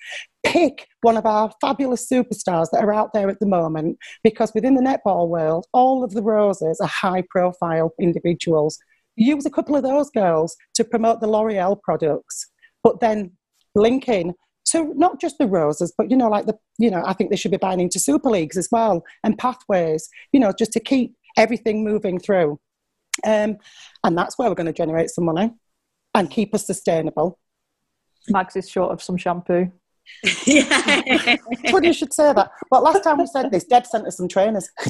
Pick 0.44 0.86
one 1.02 1.16
of 1.16 1.26
our 1.26 1.52
fabulous 1.60 2.08
superstars 2.08 2.66
that 2.72 2.82
are 2.82 2.92
out 2.92 3.12
there 3.12 3.28
at 3.28 3.40
the 3.40 3.46
moment 3.46 3.98
because 4.24 4.52
within 4.54 4.74
the 4.74 4.82
netball 4.82 5.28
world 5.28 5.66
all 5.72 6.02
of 6.02 6.12
the 6.12 6.22
roses 6.22 6.80
are 6.80 6.88
high 6.88 7.22
profile 7.30 7.92
individuals. 8.00 8.78
Use 9.16 9.44
a 9.44 9.50
couple 9.50 9.76
of 9.76 9.82
those 9.82 10.10
girls 10.10 10.56
to 10.74 10.84
promote 10.84 11.20
the 11.20 11.28
L'Oreal 11.28 11.80
products 11.82 12.46
but 12.82 13.00
then 13.00 13.32
link 13.74 14.08
in 14.08 14.34
to 14.66 14.92
not 14.94 15.20
just 15.20 15.36
the 15.38 15.46
roses 15.46 15.92
but 15.96 16.10
you 16.10 16.16
know 16.16 16.28
like 16.28 16.46
the 16.46 16.56
you 16.78 16.90
know 16.90 17.02
I 17.04 17.12
think 17.12 17.30
they 17.30 17.36
should 17.36 17.50
be 17.50 17.56
buying 17.56 17.80
into 17.80 17.98
super 17.98 18.30
leagues 18.30 18.56
as 18.56 18.68
well 18.70 19.04
and 19.24 19.38
pathways 19.38 20.08
you 20.32 20.40
know 20.40 20.52
just 20.56 20.72
to 20.72 20.80
keep 20.80 21.14
everything 21.36 21.84
moving 21.84 22.18
through 22.18 22.58
um, 23.24 23.56
and 24.04 24.16
that's 24.16 24.38
where 24.38 24.48
we're 24.48 24.54
going 24.54 24.66
to 24.66 24.72
generate 24.72 25.10
some 25.10 25.24
money 25.24 25.52
and 26.14 26.30
keep 26.30 26.54
us 26.54 26.66
sustainable. 26.66 27.38
Max 28.28 28.56
is 28.56 28.68
short 28.68 28.92
of 28.92 29.02
some 29.02 29.16
shampoo. 29.16 29.72
Yeah. 30.46 31.36
Funny 31.70 31.88
you 31.88 31.94
should 31.94 32.12
say 32.12 32.32
that. 32.32 32.50
But 32.70 32.82
last 32.82 33.02
time 33.02 33.18
we 33.18 33.26
said 33.26 33.50
this, 33.50 33.64
Deb 33.64 33.86
sent 33.86 34.06
us 34.06 34.16
some 34.16 34.28
trainers. 34.28 34.68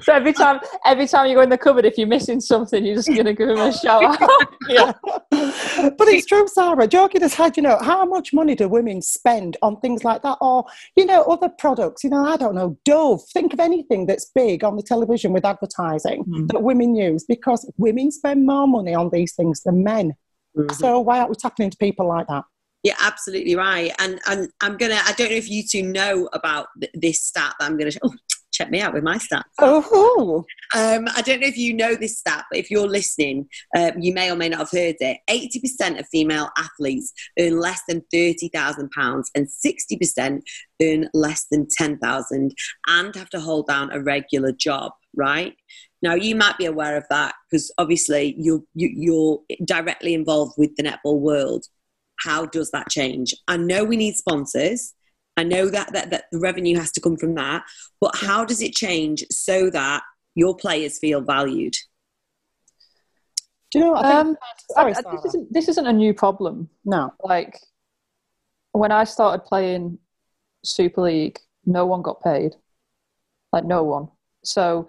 so 0.00 0.12
every 0.12 0.32
time, 0.32 0.60
every 0.84 1.06
time 1.08 1.28
you 1.28 1.34
go 1.34 1.40
in 1.40 1.48
the 1.48 1.58
cupboard, 1.58 1.84
if 1.84 1.98
you're 1.98 2.06
missing 2.06 2.40
something, 2.40 2.84
you're 2.84 2.96
just 2.96 3.08
going 3.08 3.24
to 3.24 3.34
give 3.34 3.48
him 3.48 3.58
a 3.58 3.72
shout 3.72 4.20
out. 4.22 4.48
yeah. 4.68 4.92
But 5.30 6.08
it's 6.08 6.26
true, 6.26 6.46
Sarah. 6.46 6.86
Joking 6.86 7.22
aside, 7.22 7.56
you 7.56 7.62
know, 7.62 7.78
how 7.80 8.04
much 8.04 8.32
money 8.32 8.54
do 8.54 8.68
women 8.68 9.02
spend 9.02 9.56
on 9.62 9.80
things 9.80 10.04
like 10.04 10.22
that, 10.22 10.38
or 10.40 10.64
you 10.96 11.06
know, 11.06 11.22
other 11.24 11.48
products? 11.48 12.04
You 12.04 12.10
know, 12.10 12.24
I 12.24 12.36
don't 12.36 12.54
know, 12.54 12.78
Dove. 12.84 13.22
Think 13.32 13.52
of 13.52 13.60
anything 13.60 14.06
that's 14.06 14.30
big 14.34 14.62
on 14.62 14.76
the 14.76 14.82
television 14.82 15.32
with 15.32 15.44
advertising 15.44 16.24
mm. 16.24 16.48
that 16.48 16.62
women 16.62 16.94
use, 16.94 17.24
because 17.24 17.70
women 17.76 18.10
spend 18.10 18.46
more 18.46 18.68
money 18.68 18.94
on 18.94 19.10
these 19.12 19.34
things 19.34 19.62
than 19.62 19.82
men. 19.82 20.14
Mm-hmm. 20.56 20.74
So 20.74 21.00
why 21.00 21.18
aren't 21.18 21.30
we 21.30 21.36
tapping 21.36 21.64
into 21.64 21.76
people 21.76 22.06
like 22.06 22.26
that? 22.28 22.44
You're 22.82 22.96
absolutely 23.00 23.56
right. 23.56 23.92
And 23.98 24.20
and 24.26 24.48
I'm 24.60 24.76
gonna. 24.76 25.00
I 25.04 25.12
don't 25.12 25.30
know 25.30 25.36
if 25.36 25.50
you 25.50 25.62
two 25.66 25.82
know 25.82 26.28
about 26.32 26.68
th- 26.80 26.92
this 26.94 27.22
stat 27.22 27.54
that 27.58 27.66
I'm 27.66 27.76
gonna. 27.76 27.90
Oh, 28.02 28.12
check 28.52 28.70
me 28.70 28.80
out 28.80 28.92
with 28.92 29.02
my 29.02 29.16
stats. 29.16 29.42
Oh. 29.58 30.44
Um, 30.74 31.08
I 31.16 31.22
don't 31.22 31.40
know 31.40 31.46
if 31.46 31.56
you 31.56 31.74
know 31.74 31.94
this 31.94 32.18
stat, 32.18 32.44
but 32.50 32.58
if 32.58 32.70
you're 32.70 32.88
listening, 32.88 33.48
um, 33.76 33.92
you 33.98 34.12
may 34.12 34.30
or 34.30 34.36
may 34.36 34.48
not 34.48 34.60
have 34.60 34.70
heard 34.70 34.96
it. 35.00 35.18
80% 35.28 35.98
of 35.98 36.06
female 36.08 36.50
athletes 36.58 37.12
earn 37.38 37.58
less 37.58 37.80
than 37.88 38.02
£30,000 38.12 39.22
and 39.34 39.48
60% 39.48 40.40
earn 40.82 41.08
less 41.14 41.46
than 41.50 41.66
10000 41.68 42.54
and 42.88 43.14
have 43.14 43.30
to 43.30 43.40
hold 43.40 43.66
down 43.66 43.92
a 43.92 44.00
regular 44.00 44.52
job, 44.52 44.92
right? 45.16 45.54
Now, 46.02 46.14
you 46.14 46.34
might 46.34 46.58
be 46.58 46.66
aware 46.66 46.96
of 46.96 47.04
that 47.10 47.34
because 47.50 47.72
obviously 47.78 48.34
you're, 48.38 48.62
you, 48.74 48.88
are 48.88 48.92
you 48.92 49.44
are 49.50 49.64
directly 49.64 50.14
involved 50.14 50.54
with 50.56 50.74
the 50.76 50.82
netball 50.82 51.20
world 51.20 51.66
how 52.24 52.46
does 52.46 52.70
that 52.70 52.88
change? 52.90 53.34
I 53.48 53.56
know 53.56 53.84
we 53.84 53.96
need 53.96 54.16
sponsors. 54.16 54.94
I 55.36 55.44
know 55.44 55.68
that, 55.70 55.92
that, 55.92 56.10
that 56.10 56.24
the 56.32 56.38
revenue 56.38 56.76
has 56.78 56.92
to 56.92 57.00
come 57.00 57.16
from 57.16 57.34
that, 57.36 57.62
but 58.00 58.14
how 58.16 58.44
does 58.44 58.60
it 58.60 58.74
change 58.74 59.24
so 59.30 59.70
that 59.70 60.02
your 60.34 60.54
players 60.56 60.98
feel 60.98 61.20
valued? 61.20 61.74
Do 63.70 63.78
you 63.78 63.84
know? 63.84 63.92
What 63.92 64.04
I 64.04 64.22
think, 64.24 64.26
Um, 64.28 64.36
sorry, 64.70 64.94
I- 64.94 64.98
I- 65.08 65.16
this, 65.16 65.24
isn't, 65.26 65.52
this 65.52 65.68
isn't 65.68 65.86
a 65.86 65.92
new 65.92 66.12
problem. 66.14 66.68
no. 66.84 67.12
Like 67.22 67.58
when 68.72 68.92
I 68.92 69.04
started 69.04 69.44
playing 69.44 69.98
Super 70.64 71.02
League, 71.02 71.38
no 71.64 71.86
one 71.86 72.02
got 72.02 72.22
paid. 72.22 72.56
Like 73.52 73.64
no 73.64 73.82
one. 73.84 74.08
So 74.44 74.88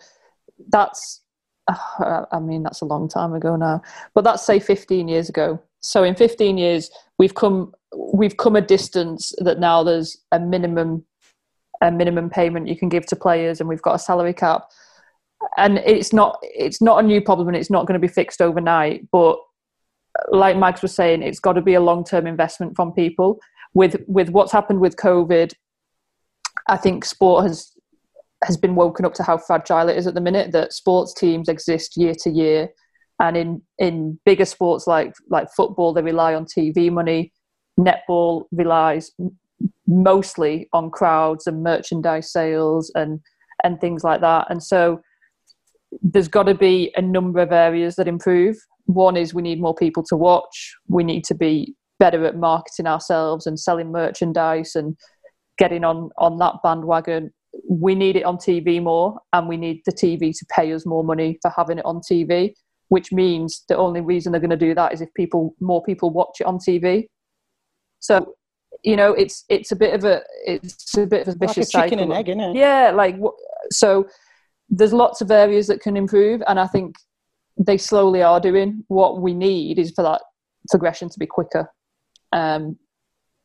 that's, 0.69 1.21
uh, 1.67 2.25
I 2.31 2.39
mean, 2.39 2.63
that's 2.63 2.81
a 2.81 2.85
long 2.85 3.07
time 3.07 3.33
ago 3.33 3.55
now. 3.55 3.81
But 4.13 4.23
that's 4.23 4.43
say 4.45 4.59
15 4.59 5.07
years 5.07 5.29
ago. 5.29 5.61
So 5.81 6.03
in 6.03 6.15
15 6.15 6.57
years, 6.57 6.89
we've 7.17 7.35
come 7.35 7.73
we've 8.13 8.37
come 8.37 8.55
a 8.55 8.61
distance 8.61 9.33
that 9.39 9.59
now 9.59 9.83
there's 9.83 10.17
a 10.31 10.39
minimum 10.39 11.05
a 11.81 11.91
minimum 11.91 12.29
payment 12.29 12.67
you 12.67 12.77
can 12.77 12.89
give 12.89 13.05
to 13.07 13.15
players, 13.15 13.59
and 13.59 13.67
we've 13.67 13.81
got 13.81 13.95
a 13.95 13.99
salary 13.99 14.33
cap. 14.33 14.63
And 15.57 15.79
it's 15.79 16.13
not 16.13 16.37
it's 16.43 16.81
not 16.81 17.03
a 17.03 17.07
new 17.07 17.21
problem, 17.21 17.47
and 17.47 17.57
it's 17.57 17.71
not 17.71 17.87
going 17.87 17.99
to 17.99 18.07
be 18.07 18.11
fixed 18.11 18.41
overnight. 18.41 19.09
But 19.11 19.37
like 20.29 20.57
Max 20.57 20.81
was 20.81 20.93
saying, 20.93 21.23
it's 21.23 21.39
got 21.39 21.53
to 21.53 21.61
be 21.61 21.73
a 21.73 21.81
long 21.81 22.03
term 22.03 22.27
investment 22.27 22.75
from 22.75 22.93
people. 22.93 23.39
With 23.73 23.95
with 24.07 24.29
what's 24.29 24.51
happened 24.51 24.79
with 24.79 24.95
COVID, 24.97 25.53
I 26.69 26.77
think 26.77 27.05
sport 27.05 27.45
has 27.45 27.71
has 28.43 28.57
been 28.57 28.75
woken 28.75 29.05
up 29.05 29.13
to 29.15 29.23
how 29.23 29.37
fragile 29.37 29.89
it 29.89 29.97
is 29.97 30.07
at 30.07 30.13
the 30.13 30.21
minute. 30.21 30.51
That 30.51 30.73
sports 30.73 31.13
teams 31.13 31.49
exist 31.49 31.97
year 31.97 32.13
to 32.21 32.29
year, 32.29 32.69
and 33.21 33.37
in 33.37 33.61
in 33.77 34.19
bigger 34.25 34.45
sports 34.45 34.87
like 34.87 35.13
like 35.29 35.47
football, 35.55 35.93
they 35.93 36.01
rely 36.01 36.33
on 36.33 36.45
TV 36.45 36.91
money. 36.91 37.31
Netball 37.79 38.45
relies 38.51 39.11
mostly 39.87 40.67
on 40.73 40.89
crowds 40.89 41.45
and 41.47 41.63
merchandise 41.63 42.31
sales 42.31 42.91
and 42.95 43.21
and 43.63 43.79
things 43.79 44.03
like 44.03 44.21
that. 44.21 44.47
And 44.49 44.61
so 44.61 45.01
there's 46.01 46.27
got 46.27 46.43
to 46.43 46.55
be 46.55 46.91
a 46.95 47.01
number 47.01 47.39
of 47.39 47.51
areas 47.51 47.95
that 47.95 48.07
improve. 48.07 48.57
One 48.85 49.15
is 49.15 49.33
we 49.33 49.43
need 49.43 49.61
more 49.61 49.75
people 49.75 50.03
to 50.09 50.17
watch. 50.17 50.75
We 50.87 51.03
need 51.03 51.23
to 51.25 51.35
be 51.35 51.75
better 51.99 52.25
at 52.25 52.37
marketing 52.37 52.87
ourselves 52.87 53.45
and 53.45 53.59
selling 53.59 53.91
merchandise 53.91 54.75
and 54.75 54.97
getting 55.59 55.83
on 55.83 56.09
on 56.17 56.39
that 56.39 56.55
bandwagon. 56.63 57.31
We 57.69 57.93
need 57.93 58.15
it 58.15 58.23
on 58.23 58.37
TV 58.37 58.81
more, 58.81 59.19
and 59.31 59.47
we 59.47 59.57
need 59.57 59.81
the 59.85 59.91
TV 59.91 60.31
to 60.35 60.45
pay 60.55 60.73
us 60.73 60.87
more 60.87 61.03
money 61.03 61.37
for 61.43 61.51
having 61.55 61.77
it 61.77 61.85
on 61.85 61.99
TV. 61.99 62.55
Which 62.91 63.13
means 63.13 63.63
the 63.69 63.77
only 63.77 64.01
reason 64.01 64.31
they're 64.31 64.41
going 64.47 64.59
to 64.59 64.67
do 64.67 64.75
that 64.75 64.91
is 64.93 64.99
if 64.99 65.13
people 65.13 65.55
more 65.61 65.81
people 65.81 66.09
watch 66.09 66.41
it 66.41 66.45
on 66.45 66.57
TV. 66.57 67.07
So, 67.99 68.35
you 68.83 68.97
know, 68.97 69.13
it's 69.13 69.45
it's 69.47 69.71
a 69.71 69.77
bit 69.77 69.93
of 69.93 70.03
a 70.03 70.21
it's 70.45 70.97
a 70.97 71.07
bit 71.07 71.21
of 71.21 71.29
a 71.29 71.31
Like 71.31 71.35
a 71.35 71.47
vicious 71.47 71.69
chicken 71.71 71.89
cycle. 71.89 72.03
and 72.03 72.13
egg, 72.13 72.27
isn't 72.27 72.41
it? 72.41 72.55
Yeah, 72.57 72.91
like 72.93 73.15
so. 73.71 74.07
There's 74.73 74.91
lots 74.93 75.21
of 75.21 75.31
areas 75.31 75.67
that 75.67 75.79
can 75.81 75.95
improve, 75.95 76.41
and 76.47 76.59
I 76.59 76.67
think 76.67 76.95
they 77.57 77.77
slowly 77.77 78.21
are 78.23 78.41
doing. 78.41 78.83
What 78.89 79.21
we 79.21 79.33
need 79.33 79.79
is 79.79 79.91
for 79.95 80.03
that 80.03 80.21
progression 80.69 81.07
to 81.09 81.19
be 81.19 81.27
quicker. 81.27 81.71
Um, 82.33 82.77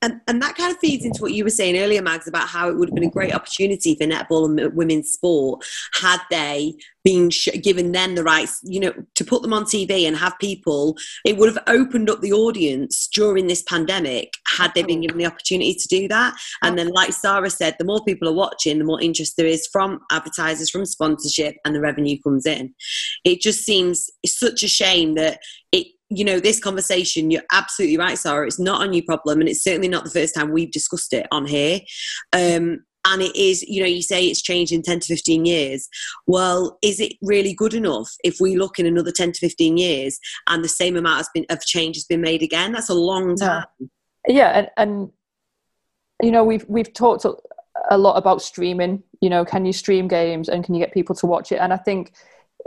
And, 0.03 0.21
and 0.29 0.43
that 0.43 0.57
kind 0.57 0.71
of 0.71 0.79
feeds 0.79 1.07
into 1.07 1.23
what 1.23 1.33
you 1.33 1.43
were 1.43 1.51
saying 1.51 1.79
earlier, 1.79 2.03
Mags, 2.03 2.29
about 2.29 2.49
how 2.49 2.69
it 2.69 2.77
would 2.77 2.89
have 2.89 2.95
been 2.95 3.09
a 3.09 3.11
great 3.11 3.35
opportunity 3.35 3.95
for 3.95 4.05
netball 4.05 4.45
and 4.45 4.75
women's 4.75 5.11
sport 5.11 5.65
had 5.95 6.21
they 6.31 6.75
been 7.03 7.31
sh- 7.31 7.49
given 7.63 7.93
then 7.93 8.15
the 8.15 8.23
rights, 8.23 8.61
you 8.63 8.79
know, 8.79 8.93
to 9.15 9.25
put 9.25 9.41
them 9.41 9.55
on 9.55 9.65
TV 9.65 10.07
and 10.07 10.17
have 10.17 10.39
people. 10.39 10.97
It 11.25 11.39
would 11.39 11.49
have 11.49 11.63
opened 11.67 12.11
up 12.11 12.21
the 12.21 12.33
audience 12.33 13.09
during 13.09 13.47
this 13.47 13.63
pandemic 13.63 14.35
had 14.57 14.75
they 14.75 14.83
been 14.83 15.01
given 15.01 15.17
the 15.17 15.27
opportunity 15.27 15.75
to 15.75 15.89
do 15.89 16.09
that. 16.09 16.37
And 16.63 16.77
then, 16.77 16.89
like 16.89 17.13
Sarah 17.13 17.49
said, 17.49 17.77
the 17.79 17.85
more 17.85 18.05
people 18.05 18.29
are 18.29 18.35
watching, 18.35 18.79
the 18.79 18.85
more 18.85 19.01
interest 19.01 19.37
there 19.37 19.47
is 19.47 19.67
from 19.67 20.01
advertisers, 20.11 20.69
from 20.69 20.85
sponsorship, 20.85 21.57
and 21.65 21.75
the 21.75 21.81
revenue 21.81 22.19
comes 22.23 22.45
in. 22.45 22.75
It 23.25 23.41
just 23.41 23.65
seems 23.65 24.11
such 24.27 24.63
a 24.63 24.69
shame 24.69 25.15
that 25.15 25.39
it 25.73 25.87
you 26.09 26.25
know, 26.25 26.39
this 26.41 26.61
conversation, 26.61 27.31
you're 27.31 27.43
absolutely 27.53 27.97
right, 27.97 28.19
Sarah. 28.19 28.47
It's 28.47 28.61
not 28.61 28.87
a 28.87 28.91
new 28.91 29.03
problem, 29.03 29.41
and 29.41 29.49
it's 29.49 29.63
certainly 29.63 29.89
not 29.89 30.05
the 30.05 30.11
first 30.11 30.35
time 30.35 30.53
we've 30.53 30.71
discussed 30.71 31.13
it 31.13 31.27
on 31.31 31.47
here. 31.47 31.81
Um, 32.33 32.85
and 33.09 33.23
it 33.23 33.37
is, 33.37 33.63
you 33.63 33.81
know, 33.81 33.89
you 33.89 34.03
say 34.03 34.27
it's 34.27 34.43
changed 34.43 34.73
in 34.73 34.83
10 34.83 35.01
to 35.01 35.07
15 35.07 35.45
years. 35.45 35.89
Well, 36.27 36.77
is 36.83 36.99
it 36.99 37.13
really 37.23 37.55
good 37.55 37.73
enough 37.73 38.13
if 38.25 38.39
we 38.41 38.57
look 38.57 38.81
in 38.81 38.87
another 38.87 39.13
10 39.13 39.33
to 39.33 39.39
15 39.39 39.77
years 39.77 40.19
and 40.49 40.65
the 40.65 40.69
same 40.69 40.97
amount 40.97 41.19
has 41.19 41.29
been, 41.33 41.47
of 41.49 41.61
change 41.61 41.97
has 41.97 42.05
been 42.05 42.21
made 42.21 42.43
again? 42.43 42.73
That's 42.73 42.89
a 42.89 42.95
long 42.95 43.37
time. 43.37 43.65
yeah 44.27 44.59
and, 44.59 44.71
and 44.77 45.11
you 46.23 46.31
know 46.31 46.45
we've 46.45 46.65
we've 46.69 46.93
talked 46.93 47.25
a, 47.25 47.35
a 47.91 47.99
lot 47.99 48.17
about 48.17 48.43
streaming 48.43 49.03
you 49.21 49.31
know 49.31 49.45
can 49.45 49.65
you 49.65 49.73
stream 49.73 50.09
games 50.09 50.49
and 50.49 50.65
can 50.65 50.75
you 50.75 50.81
get 50.81 50.95
people 50.95 51.15
to 51.15 51.27
watch 51.27 51.53
it 51.53 51.57
and 51.57 51.73
i 51.73 51.77
think 51.77 52.13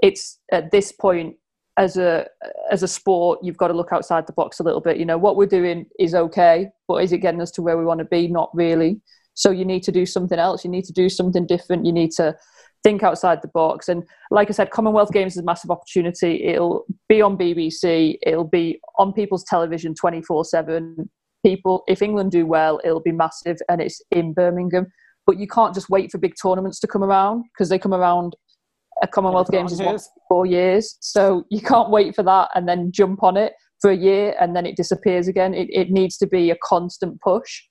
it's 0.02 0.40
at 0.52 0.72
this 0.72 0.92
point 0.92 1.36
as 1.80 1.96
a 1.96 2.28
as 2.70 2.84
a 2.84 2.88
sport 2.88 3.40
you've 3.42 3.58
got 3.58 3.70
to 3.70 3.74
look 3.74 3.94
outside 3.94 4.28
the 4.28 4.34
box 4.34 4.60
a 4.60 4.64
little 4.64 4.82
bit. 4.82 4.98
You 4.98 5.06
know 5.06 5.18
what 5.18 5.38
we're 5.38 5.48
doing 5.48 5.86
is 5.98 6.14
okay 6.14 6.68
but 6.88 7.04
is 7.04 7.14
it 7.14 7.20
getting 7.20 7.42
us 7.42 7.52
to 7.52 7.62
where 7.62 7.78
we 7.78 7.86
want 7.86 8.00
to 8.00 8.06
be? 8.06 8.28
Not 8.28 8.52
really. 8.54 9.02
So 9.34 9.50
you 9.50 9.64
need 9.64 9.84
to 9.84 9.92
do 9.92 10.06
something 10.06 10.38
else. 10.38 10.66
You 10.66 10.70
need 10.70 10.84
to 10.86 10.94
do 10.94 11.08
something 11.08 11.48
different. 11.48 11.86
You 11.86 11.94
need 11.94 12.12
to 12.12 12.36
think 12.84 13.02
outside 13.02 13.42
the 13.42 13.48
box. 13.48 13.88
And 13.88 14.04
like 14.30 14.50
i 14.50 14.52
said 14.52 14.72
commonwealth 14.72 15.14
games 15.14 15.34
is 15.34 15.40
a 15.40 15.44
massive 15.44 15.72
opportunity. 15.72 16.44
It'll 16.44 16.86
be 17.08 17.22
on 17.22 17.38
bbc 17.38 18.18
it'll 18.24 18.52
be 18.60 18.80
on 18.98 19.14
people's 19.14 19.46
television 19.46 19.96
24 19.96 20.46
7 20.46 21.10
people 21.46 21.84
if 21.88 22.02
england 22.02 22.32
do 22.32 22.46
well 22.46 22.82
it'll 22.84 23.00
be 23.00 23.14
massive 23.14 23.58
and 23.70 23.82
it's 23.82 24.02
in 24.12 24.34
birmingham. 24.34 24.88
But 25.26 25.40
you 25.40 25.48
can't 25.48 25.74
just 25.74 25.90
wait 25.90 26.12
for 26.12 26.18
big 26.18 26.34
tournaments 26.42 26.80
to 26.82 26.88
come 26.88 27.04
around 27.04 27.46
because 27.54 27.70
they 27.70 27.80
come 27.80 27.94
around 27.94 28.36
a 29.02 29.08
commonwealth 29.08 29.52
games 29.52 29.72
is 29.72 29.80
what, 29.80 30.02
four 30.28 30.46
years. 30.46 30.98
So 31.00 31.46
you 31.50 31.62
can't 31.62 31.90
wait 31.90 32.16
for 32.16 32.24
that 32.24 32.50
and 32.56 32.68
then 32.68 32.92
jump 32.92 33.24
on 33.24 33.38
it 33.38 33.54
for 33.82 33.92
a 33.92 33.96
year 33.96 34.36
and 34.40 34.56
then 34.56 34.66
it 34.66 34.76
disappears 34.76 35.28
again. 35.28 35.54
It, 35.54 35.70
it 35.72 35.90
needs 35.90 36.18
to 36.18 36.28
be 36.28 36.52
a 36.52 36.58
constant 36.64 37.20
push. 37.22 37.64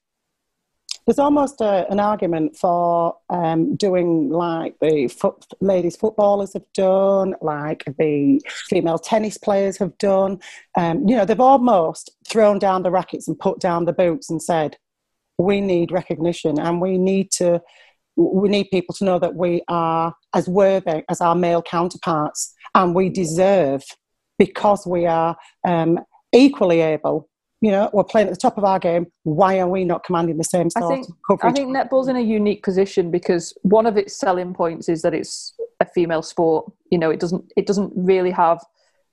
There's 1.07 1.19
almost 1.19 1.63
a, 1.63 1.91
an 1.91 2.01
argument 2.01 2.55
for 2.55 3.17
um, 3.31 3.77
doing 3.77 4.29
like 4.29 4.75
the 4.83 5.09
foot, 5.09 5.43
ladies 5.63 5.97
footballers 5.97 6.53
have 6.53 6.71
done, 6.75 7.35
like 7.41 7.83
the 7.99 8.43
female 8.69 8.99
tennis 8.99 9.39
players 9.39 9.79
have 9.79 9.97
done. 9.97 10.39
Um, 10.77 11.09
you 11.09 11.17
know, 11.17 11.25
they've 11.25 11.41
almost 11.41 12.11
thrown 12.29 12.59
down 12.59 12.83
the 12.83 12.91
rackets 12.91 13.27
and 13.27 13.39
put 13.39 13.59
down 13.59 13.87
the 13.87 13.95
boots 13.95 14.29
and 14.29 14.43
said, 14.43 14.77
"We 15.39 15.63
need 15.63 15.93
recognition, 15.93 16.61
and 16.61 16.79
we 16.79 16.99
need 16.99 17.31
to, 17.39 17.63
we 18.19 18.49
need 18.49 18.69
people 18.71 18.95
to 18.97 19.05
know 19.05 19.19
that 19.19 19.37
we 19.37 19.63
are 19.69 20.13
as 20.35 20.49
worthy 20.49 21.05
as 21.09 21.21
our 21.21 21.35
male 21.35 21.63
counterparts, 21.63 22.53
and 22.75 22.95
we 22.95 23.09
deserve 23.09 23.83
because 24.39 24.87
we 24.87 25.07
are 25.07 25.37
um, 25.67 25.99
equally 26.33 26.81
able." 26.81 27.29
You 27.61 27.73
know, 27.73 27.91
we're 27.93 28.05
playing 28.05 28.29
at 28.29 28.35
the 28.35 28.41
top 28.41 28.57
of 28.57 28.65
our 28.65 28.79
game. 28.79 29.07
Why 29.25 29.59
are 29.59 29.69
we 29.69 29.85
not 29.85 30.05
commanding 30.05 30.37
the 30.37 30.45
same 30.45 30.69
I 30.77 30.81
think- 30.87 31.07
coverage? 31.29 31.53
I 31.53 31.53
think 31.53 31.77
netball's 31.77 32.09
in 32.09 32.17
a 32.17 32.21
unique 32.21 32.63
position 32.63 33.11
because 33.11 33.53
one 33.63 33.87
of 33.87 33.97
its 33.97 34.17
selling 34.17 34.55
points 34.55 34.89
is 34.89 35.03
that 35.03 35.13
it's 35.15 35.55
a 35.81 35.87
female 35.87 36.23
sport. 36.23 36.71
You 36.91 36.99
know, 36.99 37.11
it 37.11 37.21
doesn't 37.21 37.53
it 37.57 37.67
doesn't 37.67 37.93
really 37.97 38.31
have 38.31 38.65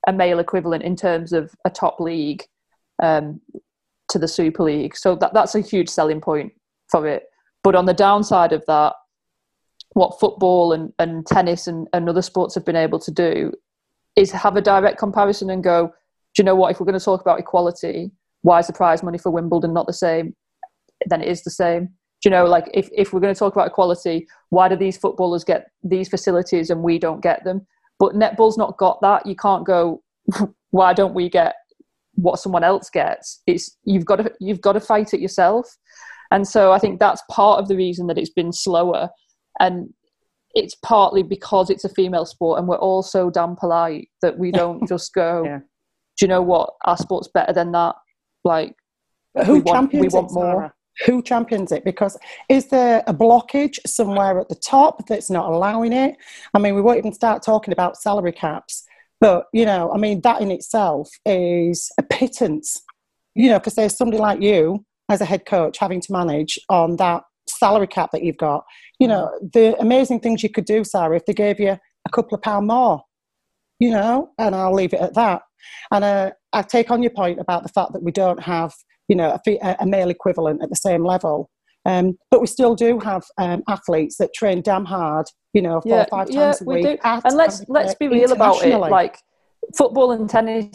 a 0.07 0.13
male 0.13 0.39
equivalent 0.39 0.83
in 0.83 0.95
terms 0.95 1.33
of 1.33 1.51
a 1.65 1.69
top 1.69 1.99
league 1.99 2.43
um, 3.01 3.41
to 4.09 4.19
the 4.19 4.27
Super 4.27 4.63
League. 4.63 4.95
So 4.95 5.15
that 5.15 5.33
that's 5.33 5.55
a 5.55 5.61
huge 5.61 5.89
selling 5.89 6.21
point 6.21 6.53
for 6.89 7.07
it. 7.07 7.23
But 7.65 7.73
on 7.73 7.87
the 7.87 7.95
downside 7.95 8.53
of 8.53 8.63
that, 8.67 8.93
what 9.93 10.19
football 10.19 10.71
and, 10.71 10.93
and 10.99 11.25
tennis 11.25 11.65
and, 11.65 11.87
and 11.93 12.07
other 12.07 12.21
sports 12.21 12.53
have 12.53 12.63
been 12.63 12.75
able 12.75 12.99
to 12.99 13.09
do 13.09 13.53
is 14.15 14.31
have 14.31 14.55
a 14.55 14.61
direct 14.61 14.99
comparison 14.99 15.49
and 15.49 15.63
go, 15.63 15.87
do 15.87 15.93
you 16.37 16.43
know 16.43 16.53
what? 16.53 16.69
If 16.69 16.79
we're 16.79 16.85
going 16.85 16.99
to 16.99 17.03
talk 17.03 17.21
about 17.21 17.39
equality, 17.39 18.11
why 18.43 18.59
is 18.59 18.67
the 18.67 18.73
prize 18.73 19.01
money 19.01 19.17
for 19.17 19.31
Wimbledon 19.31 19.73
not 19.73 19.87
the 19.87 19.93
same? 19.93 20.35
Then 21.07 21.23
it 21.23 21.27
is 21.27 21.41
the 21.41 21.49
same. 21.49 21.85
Do 22.21 22.29
you 22.29 22.29
know, 22.29 22.45
like 22.45 22.69
if, 22.71 22.87
if 22.95 23.11
we're 23.11 23.19
going 23.19 23.33
to 23.33 23.39
talk 23.39 23.55
about 23.55 23.69
equality, 23.69 24.27
why 24.49 24.67
do 24.67 24.75
these 24.75 24.97
footballers 24.97 25.43
get 25.43 25.71
these 25.83 26.07
facilities 26.07 26.69
and 26.69 26.83
we 26.83 26.99
don't 26.99 27.23
get 27.23 27.43
them? 27.43 27.65
But 27.97 28.13
netball's 28.13 28.59
not 28.59 28.77
got 28.77 29.01
that. 29.01 29.25
You 29.25 29.35
can't 29.35 29.65
go, 29.65 30.03
why 30.69 30.93
don't 30.93 31.15
we 31.15 31.29
get 31.31 31.55
what 32.13 32.37
someone 32.37 32.63
else 32.63 32.91
gets? 32.91 33.41
It's 33.47 33.75
you've 33.85 34.05
got 34.05 34.17
to 34.17 34.31
you've 34.39 34.61
got 34.61 34.73
to 34.73 34.79
fight 34.79 35.15
it 35.15 35.19
yourself. 35.19 35.75
And 36.35 36.45
so 36.45 36.73
I 36.73 36.79
think 36.79 36.99
that's 36.99 37.21
part 37.31 37.61
of 37.61 37.69
the 37.69 37.77
reason 37.77 38.07
that 38.07 38.17
it's 38.17 38.29
been 38.29 38.51
slower. 38.51 39.09
And 39.61 39.93
it's 40.53 40.75
partly 40.83 41.23
because 41.23 41.69
it's 41.69 41.85
a 41.85 41.89
female 41.89 42.25
sport 42.25 42.59
and 42.59 42.67
we're 42.67 42.75
all 42.77 43.03
so 43.03 43.29
damn 43.29 43.55
polite 43.55 44.09
that 44.21 44.37
we 44.37 44.51
don't 44.61 44.85
just 44.85 45.13
go, 45.13 45.43
Yeah. 45.45 45.59
do 45.59 46.25
you 46.25 46.27
know 46.27 46.41
what? 46.41 46.71
Our 46.83 46.97
sport's 46.97 47.29
better 47.33 47.53
than 47.53 47.71
that. 47.71 47.95
Like, 48.43 48.75
But 49.33 49.45
who 49.45 49.53
we 49.53 49.59
want- 49.61 49.93
we 49.93 50.09
want 50.09 50.31
it, 50.31 50.33
more. 50.33 50.53
Sarah? 50.59 50.73
Who 51.05 51.21
champions 51.21 51.71
it? 51.71 51.85
Because 51.85 52.17
is 52.49 52.67
there 52.67 53.01
a 53.07 53.13
blockage 53.13 53.79
somewhere 53.87 54.37
at 54.37 54.49
the 54.49 54.55
top 54.55 55.07
that's 55.07 55.29
not 55.29 55.49
allowing 55.49 55.93
it? 55.93 56.17
I 56.53 56.59
mean, 56.59 56.75
we 56.75 56.81
won't 56.81 56.97
even 56.97 57.13
start 57.13 57.43
talking 57.43 57.71
about 57.71 57.95
salary 57.97 58.33
caps, 58.33 58.83
but 59.21 59.45
you 59.53 59.65
know, 59.65 59.89
I 59.93 59.97
mean, 59.97 60.19
that 60.21 60.41
in 60.41 60.51
itself 60.51 61.09
is 61.25 61.89
a 61.97 62.03
pittance. 62.03 62.81
You 63.35 63.49
know, 63.51 63.59
because 63.59 63.75
there's 63.75 63.97
somebody 63.97 64.19
like 64.19 64.41
you 64.41 64.85
as 65.09 65.21
a 65.21 65.25
head 65.25 65.45
coach 65.45 65.77
having 65.77 66.01
to 66.01 66.11
manage 66.11 66.59
on 66.69 66.95
that 66.97 67.23
salary 67.47 67.87
cap 67.87 68.11
that 68.11 68.23
you've 68.23 68.37
got. 68.37 68.63
You 68.99 69.07
know, 69.07 69.31
the 69.53 69.75
amazing 69.79 70.19
things 70.21 70.41
you 70.41 70.49
could 70.49 70.65
do, 70.65 70.83
Sarah, 70.83 71.15
if 71.15 71.25
they 71.25 71.33
gave 71.33 71.59
you 71.59 71.71
a 72.05 72.09
couple 72.11 72.35
of 72.35 72.41
pound 72.41 72.67
more. 72.67 73.03
you 73.79 73.91
know, 73.91 74.31
and 74.37 74.55
I'll 74.55 74.73
leave 74.73 74.93
it 74.93 75.01
at 75.01 75.13
that. 75.15 75.41
And 75.91 76.03
uh, 76.03 76.31
I 76.53 76.61
take 76.61 76.91
on 76.91 77.01
your 77.01 77.11
point 77.11 77.39
about 77.39 77.63
the 77.63 77.69
fact 77.69 77.93
that 77.93 78.03
we 78.03 78.11
don't 78.11 78.41
have, 78.41 78.73
you 79.07 79.15
know, 79.15 79.37
a, 79.45 79.75
a 79.79 79.85
male 79.85 80.09
equivalent 80.09 80.61
at 80.63 80.69
the 80.69 80.75
same 80.75 81.03
level. 81.03 81.49
Um, 81.85 82.17
but 82.31 82.41
we 82.41 82.47
still 82.47 82.73
do 82.73 82.99
have 82.99 83.23
um, 83.37 83.63
athletes 83.67 84.17
that 84.17 84.33
train 84.33 84.61
damn 84.61 84.85
hard, 84.85 85.27
you 85.53 85.61
know, 85.61 85.81
four 85.81 85.97
yeah, 85.97 86.03
or 86.03 86.07
five 86.09 86.29
yeah, 86.31 86.45
times 86.45 86.61
a 86.61 86.65
we 86.65 86.81
do. 86.81 86.97
And 87.03 87.35
let's 87.35 87.63
let's 87.67 87.93
be 87.95 88.07
real 88.07 88.31
about 88.31 88.65
it. 88.65 88.75
Like 88.75 89.19
football 89.75 90.11
and 90.11 90.29
tennis, 90.29 90.69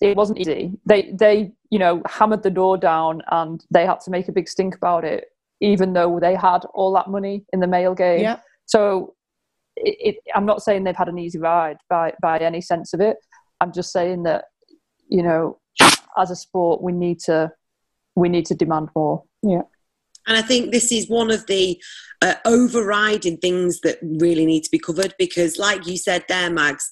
it 0.00 0.16
wasn't 0.16 0.38
easy. 0.38 0.78
They 0.86 1.12
they 1.12 1.52
you 1.70 1.78
know 1.78 2.02
hammered 2.06 2.42
the 2.42 2.50
door 2.50 2.76
down, 2.76 3.22
and 3.30 3.64
they 3.70 3.86
had 3.86 4.00
to 4.00 4.10
make 4.10 4.28
a 4.28 4.32
big 4.32 4.48
stink 4.48 4.74
about 4.76 5.04
it, 5.04 5.26
even 5.60 5.92
though 5.92 6.18
they 6.20 6.34
had 6.34 6.64
all 6.74 6.92
that 6.94 7.08
money 7.08 7.44
in 7.52 7.60
the 7.60 7.66
male 7.66 7.94
game. 7.94 8.20
yeah, 8.20 8.40
So 8.66 9.14
it, 9.76 9.96
it, 10.00 10.16
I'm 10.34 10.46
not 10.46 10.62
saying 10.62 10.84
they've 10.84 10.96
had 10.96 11.08
an 11.08 11.18
easy 11.18 11.38
ride 11.38 11.78
by 11.88 12.12
by 12.22 12.38
any 12.38 12.60
sense 12.60 12.92
of 12.92 13.00
it. 13.00 13.16
I'm 13.60 13.72
just 13.72 13.92
saying 13.92 14.22
that 14.24 14.44
you 15.08 15.22
know, 15.22 15.58
as 16.16 16.30
a 16.30 16.36
sport, 16.36 16.82
we 16.82 16.92
need 16.92 17.20
to 17.20 17.52
we 18.14 18.28
need 18.28 18.46
to 18.46 18.54
demand 18.54 18.88
more. 18.94 19.24
And 20.30 20.38
I 20.38 20.42
think 20.42 20.70
this 20.70 20.92
is 20.92 21.08
one 21.08 21.32
of 21.32 21.44
the 21.48 21.82
uh, 22.22 22.34
overriding 22.44 23.36
things 23.38 23.80
that 23.80 23.98
really 24.00 24.46
need 24.46 24.62
to 24.62 24.70
be 24.70 24.78
covered 24.78 25.12
because, 25.18 25.58
like 25.58 25.88
you 25.88 25.96
said 25.96 26.24
there, 26.28 26.48
Mags, 26.48 26.88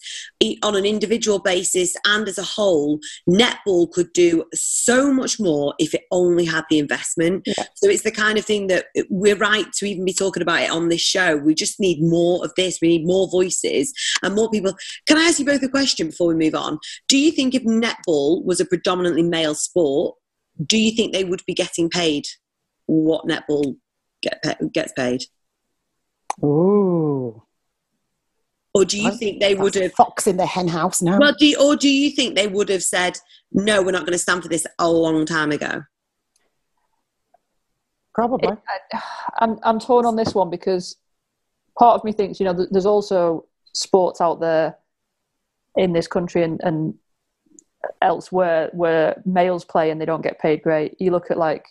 on 0.65 0.75
an 0.75 0.85
individual 0.85 1.39
basis 1.39 1.95
and 2.05 2.27
as 2.27 2.39
a 2.39 2.43
whole, 2.43 2.99
netball 3.31 3.93
could 3.93 4.13
do 4.13 4.43
so 4.55 5.13
much 5.13 5.39
more 5.39 5.73
if 5.79 5.95
it 5.95 6.03
only 6.11 6.47
had 6.47 6.65
the 6.69 6.81
investment. 6.81 7.45
Yeah. 7.47 7.63
So 7.77 7.89
it's 7.89 8.03
the 8.03 8.11
kind 8.11 8.39
of 8.39 8.45
thing 8.45 8.67
that 8.67 8.87
we're 9.09 9.37
right 9.37 9.71
to 9.75 9.87
even 9.87 10.05
be 10.05 10.15
talking 10.15 10.43
about 10.43 10.63
it 10.63 10.71
on 10.73 10.89
this 10.89 11.03
show. 11.03 11.37
We 11.37 11.55
just 11.55 11.79
need 11.79 12.03
more 12.03 12.45
of 12.45 12.53
this. 12.57 12.81
We 12.83 12.89
need 12.89 13.07
more 13.07 13.29
voices 13.31 13.95
and 14.25 14.35
more 14.35 14.51
people. 14.51 14.75
Can 15.07 15.17
I 15.17 15.29
ask 15.29 15.39
you 15.39 15.45
both 15.45 15.63
a 15.63 15.69
question 15.69 16.09
before 16.09 16.27
we 16.27 16.35
move 16.35 16.57
on? 16.57 16.81
Do 17.07 17.17
you 17.17 17.31
think 17.31 17.55
if 17.55 17.63
netball 17.63 18.45
was 18.45 18.59
a 18.59 18.67
predominantly 18.67 19.23
male 19.23 19.55
sport, 19.55 20.17
do 20.67 20.77
you 20.77 20.91
think 20.91 21.13
they 21.13 21.23
would 21.23 21.43
be 21.47 21.55
getting 21.55 21.89
paid 21.89 22.25
what 22.89 23.27
netball 23.27 23.77
get 24.23 24.43
gets 24.73 24.93
paid, 24.93 25.23
ooh, 26.43 27.43
or 28.75 28.85
do 28.85 28.97
you 28.97 29.05
That's- 29.05 29.19
think 29.21 29.41
they 29.41 29.55
would 29.55 29.75
have? 29.77 29.93
fox 29.93 30.27
in 30.27 30.37
the 30.37 30.47
hen 30.47 30.67
house 30.69 31.01
now. 31.01 31.19
Well, 31.19 31.35
do 31.39 31.47
you, 31.47 31.57
or 31.61 31.77
do 31.77 31.89
you 31.89 32.11
think 32.11 32.35
they 32.35 32.49
would 32.49 32.69
have 32.69 32.83
said 32.83 33.19
no? 33.53 33.83
We're 33.83 33.93
not 33.93 34.01
going 34.03 34.13
to 34.13 34.19
stand 34.19 34.43
for 34.43 34.49
this 34.49 34.67
a 34.79 34.91
long 34.91 35.25
time 35.27 35.53
ago. 35.53 35.85
Probably. 38.15 38.49
It- 38.49 38.59
I, 38.93 39.01
I'm 39.41 39.59
I'm 39.63 39.79
torn 39.79 40.05
on 40.05 40.17
this 40.17 40.35
one 40.35 40.51
because 40.51 40.97
part 41.79 41.95
of 41.95 42.05
me 42.05 42.13
thinks 42.13 42.41
you 42.41 42.45
know 42.47 42.67
there's 42.71 42.87
also 42.87 43.47
sports 43.73 44.21
out 44.21 44.41
there 44.41 44.77
in 45.77 45.93
this 45.93 46.09
country 46.09 46.43
and, 46.43 46.61
and 46.65 46.95
elsewhere 48.03 48.71
where 48.73 49.23
males 49.25 49.65
play 49.65 49.91
and 49.91 50.01
they 50.01 50.05
don't 50.07 50.23
get 50.23 50.41
paid 50.41 50.63
great. 50.63 50.97
You 50.99 51.13
look 51.13 51.31
at 51.31 51.39
like 51.39 51.67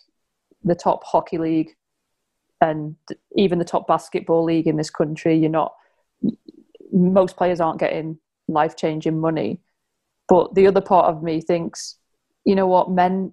the 0.67 0.75
top 0.75 1.03
hockey 1.03 1.37
league 1.37 1.75
and 2.61 2.95
even 3.35 3.59
the 3.59 3.65
top 3.65 3.87
basketball 3.87 4.43
league 4.43 4.67
in 4.67 4.77
this 4.77 4.89
country. 4.89 5.37
You're 5.37 5.49
not 5.49 5.73
most 6.91 7.35
players 7.37 7.59
aren't 7.59 7.79
getting 7.79 8.17
life 8.47 8.75
changing 8.75 9.19
money, 9.19 9.59
but 10.27 10.55
the 10.55 10.67
other 10.67 10.81
part 10.81 11.05
of 11.05 11.23
me 11.23 11.41
thinks 11.41 11.97
you 12.45 12.55
know 12.55 12.67
what 12.67 12.89
men 12.89 13.31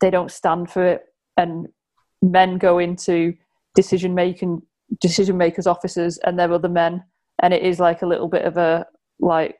they 0.00 0.10
don't 0.10 0.30
stand 0.30 0.70
for 0.70 0.84
it. 0.84 1.04
And 1.36 1.68
men 2.22 2.58
go 2.58 2.78
into 2.78 3.34
decision 3.74 4.14
making 4.14 4.62
decision 5.00 5.36
makers 5.36 5.66
offices 5.66 6.18
and 6.18 6.38
they're 6.38 6.52
other 6.52 6.68
men. 6.68 7.04
And 7.42 7.52
it 7.52 7.62
is 7.62 7.78
like 7.78 8.02
a 8.02 8.06
little 8.06 8.28
bit 8.28 8.44
of 8.44 8.56
a 8.56 8.86
like 9.20 9.56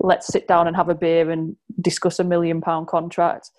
let's 0.00 0.26
sit 0.26 0.48
down 0.48 0.66
and 0.66 0.76
have 0.76 0.88
a 0.88 0.94
beer 0.94 1.30
and 1.30 1.56
discuss 1.80 2.18
a 2.18 2.24
million 2.24 2.60
pound 2.60 2.86
contract 2.86 3.50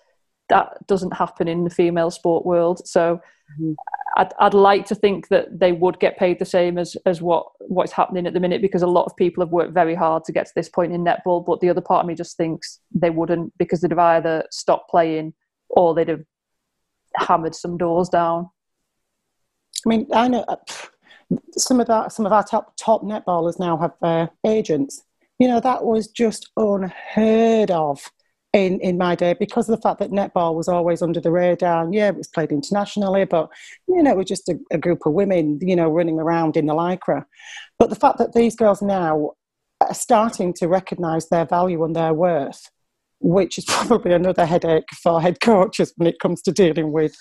that 0.54 0.86
doesn't 0.86 1.14
happen 1.22 1.48
in 1.48 1.64
the 1.64 1.70
female 1.70 2.10
sport 2.10 2.44
world 2.46 2.86
so 2.86 3.20
Mhm. 3.60 3.74
I'd, 4.16 4.32
I'd 4.38 4.54
like 4.54 4.86
to 4.86 4.94
think 4.94 5.28
that 5.28 5.58
they 5.58 5.72
would 5.72 5.98
get 5.98 6.18
paid 6.18 6.38
the 6.38 6.44
same 6.44 6.78
as 6.78 6.96
as 7.04 7.20
what 7.20 7.44
what's 7.76 7.92
happening 7.92 8.26
at 8.26 8.34
the 8.34 8.40
minute 8.40 8.62
because 8.62 8.82
a 8.82 8.94
lot 8.98 9.04
of 9.04 9.16
people 9.16 9.42
have 9.44 9.52
worked 9.52 9.74
very 9.74 9.94
hard 9.94 10.24
to 10.24 10.32
get 10.32 10.46
to 10.46 10.52
this 10.54 10.68
point 10.68 10.92
in 10.92 11.04
netball 11.04 11.44
but 11.44 11.60
the 11.60 11.68
other 11.68 11.80
part 11.80 12.02
of 12.02 12.06
me 12.06 12.14
just 12.14 12.36
thinks 12.36 12.80
they 12.94 13.10
wouldn't 13.10 13.52
because 13.58 13.80
they'd 13.80 13.90
have 13.90 14.06
either 14.16 14.44
stopped 14.50 14.88
playing 14.90 15.34
or 15.68 15.94
they'd 15.94 16.08
have 16.08 16.24
hammered 17.16 17.54
some 17.54 17.76
doors 17.76 18.08
down 18.08 18.48
I 19.84 19.88
mean, 19.88 20.06
I 20.12 20.28
know 20.28 20.44
uh, 20.46 20.56
some 21.56 21.80
of 21.80 21.86
that. 21.88 22.12
Some 22.12 22.26
of 22.26 22.32
our 22.32 22.44
top 22.44 22.74
top 22.76 23.02
netballers 23.02 23.58
now 23.58 23.76
have 23.78 23.92
uh, 24.02 24.26
agents. 24.46 25.02
You 25.38 25.48
know, 25.48 25.60
that 25.60 25.84
was 25.84 26.08
just 26.08 26.50
unheard 26.56 27.70
of 27.70 27.98
in 28.52 28.78
in 28.80 28.98
my 28.98 29.14
day 29.14 29.34
because 29.38 29.68
of 29.68 29.76
the 29.76 29.82
fact 29.82 29.98
that 29.98 30.10
netball 30.10 30.54
was 30.54 30.68
always 30.68 31.02
under 31.02 31.20
the 31.20 31.30
radar. 31.30 31.84
And 31.84 31.94
yeah, 31.94 32.08
it 32.08 32.16
was 32.16 32.28
played 32.28 32.52
internationally, 32.52 33.24
but 33.24 33.48
you 33.88 34.02
know, 34.02 34.10
it 34.10 34.16
was 34.16 34.26
just 34.26 34.48
a, 34.48 34.58
a 34.70 34.78
group 34.78 35.06
of 35.06 35.12
women, 35.12 35.58
you 35.62 35.74
know, 35.74 35.88
running 35.88 36.18
around 36.18 36.56
in 36.56 36.66
the 36.66 36.74
lycra. 36.74 37.24
But 37.78 37.90
the 37.90 37.96
fact 37.96 38.18
that 38.18 38.34
these 38.34 38.56
girls 38.56 38.82
now 38.82 39.32
are 39.80 39.94
starting 39.94 40.52
to 40.54 40.68
recognise 40.68 41.28
their 41.28 41.46
value 41.46 41.82
and 41.84 41.96
their 41.96 42.14
worth. 42.14 42.70
Which 43.24 43.56
is 43.56 43.64
probably 43.68 44.12
another 44.12 44.44
headache 44.44 44.90
for 45.02 45.20
head 45.20 45.40
coaches 45.40 45.92
when 45.96 46.08
it 46.08 46.18
comes 46.18 46.42
to 46.42 46.52
dealing 46.52 46.92
with 46.92 47.14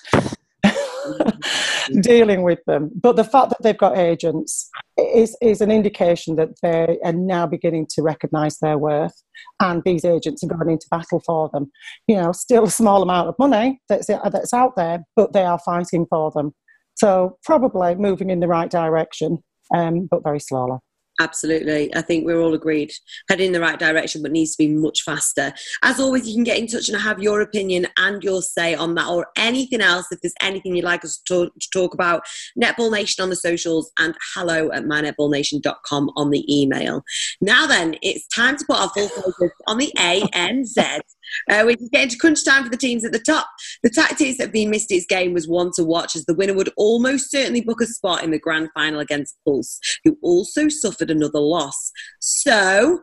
dealing 2.01 2.43
with 2.43 2.59
them. 2.66 2.91
But 2.99 3.16
the 3.16 3.24
fact 3.24 3.49
that 3.49 3.62
they've 3.62 3.78
got 3.78 3.97
agents 3.97 4.70
is, 4.97 5.36
is 5.41 5.62
an 5.62 5.72
indication 5.72 6.36
that 6.36 6.49
they 6.62 6.97
are 7.03 7.14
now 7.14 7.47
beginning 7.47 7.88
to 7.91 8.01
recognise 8.01 8.57
their 8.59 8.78
worth, 8.78 9.24
and 9.59 9.82
these 9.84 10.05
agents 10.05 10.43
are 10.43 10.47
going 10.47 10.70
into 10.70 10.88
battle 10.89 11.22
for 11.26 11.49
them. 11.53 11.72
You 12.07 12.18
know, 12.18 12.32
still 12.32 12.66
a 12.66 12.72
small 12.72 13.01
amount 13.01 13.30
of 13.30 13.36
money 13.39 13.82
that's 13.89 14.07
that's 14.07 14.53
out 14.53 14.76
there, 14.76 15.03
but 15.16 15.34
they 15.34 15.43
are 15.43 15.59
fighting 15.59 16.05
for 16.09 16.32
them. 16.32 16.53
So 16.95 17.38
probably 17.43 17.95
moving 17.95 18.30
in 18.30 18.41
the 18.41 18.47
right 18.47 18.70
direction, 18.70 19.39
um, 19.76 20.07
but 20.09 20.24
very 20.24 20.39
slowly. 20.39 20.78
Absolutely. 21.22 21.96
I 21.96 22.02
think 22.02 22.26
we're 22.26 22.42
all 22.42 22.56
agreed. 22.56 22.92
Heading 23.30 23.48
in 23.48 23.52
the 23.52 23.60
right 23.60 23.78
direction, 23.78 24.24
but 24.24 24.32
needs 24.32 24.56
to 24.56 24.64
be 24.64 24.74
much 24.74 25.04
faster. 25.04 25.54
As 25.84 26.00
always, 26.00 26.28
you 26.28 26.34
can 26.34 26.44
get 26.44 26.58
in 26.58 26.66
touch 26.66 26.90
and 26.90 27.00
have 27.00 27.22
your 27.22 27.42
opinion 27.42 27.86
and 28.00 28.24
your 28.24 28.42
say 28.42 28.74
on 28.74 28.96
that 28.96 29.08
or 29.08 29.28
anything 29.38 29.82
else. 29.82 30.08
If 30.12 30.20
there's 30.22 30.34
anything 30.42 30.76
you'd 30.76 30.84
like 30.84 31.06
us 31.06 31.22
to 31.28 31.46
talk, 31.46 31.54
to 31.60 31.70
talk 31.72 31.94
about, 31.94 32.24
Netball 32.60 32.92
Nation 32.92 33.22
on 33.22 33.30
the 33.30 33.36
socials 33.36 33.92
and 34.00 34.16
hello 34.34 34.72
at 34.72 34.86
mynetballnation.com 34.86 36.10
on 36.16 36.32
the 36.32 36.44
email. 36.52 37.04
Now 37.40 37.68
then, 37.68 37.98
it's 38.02 38.28
time 38.30 38.58
to 38.58 38.66
put 38.66 38.80
our 38.80 38.90
full 38.90 39.10
focus 39.10 39.52
on 39.68 39.78
the 39.78 39.94
ANZ. 40.00 41.02
Uh, 41.50 41.64
we 41.66 41.76
can 41.76 41.88
get 41.88 42.04
into 42.04 42.18
crunch 42.18 42.44
time 42.46 42.64
for 42.64 42.70
the 42.70 42.78
teams 42.78 43.06
at 43.06 43.12
the 43.12 43.20
top. 43.20 43.48
The 43.84 43.90
tactics 43.90 44.38
that 44.38 44.52
the 44.52 44.66
Mystics 44.66 45.06
game 45.06 45.34
was 45.34 45.48
one 45.48 45.72
to 45.76 45.84
watch 45.84 46.16
as 46.16 46.26
the 46.26 46.34
winner 46.34 46.54
would 46.54 46.70
almost 46.78 47.32
certainly 47.32 47.62
book 47.62 47.82
a 47.82 47.86
spot 47.86 48.24
in 48.24 48.32
the 48.32 48.40
grand 48.40 48.70
final 48.74 49.00
against 49.00 49.38
Pulse, 49.46 49.80
who 50.04 50.18
also 50.22 50.70
suffered 50.70 51.12
another 51.12 51.40
loss. 51.40 51.92
So, 52.20 53.00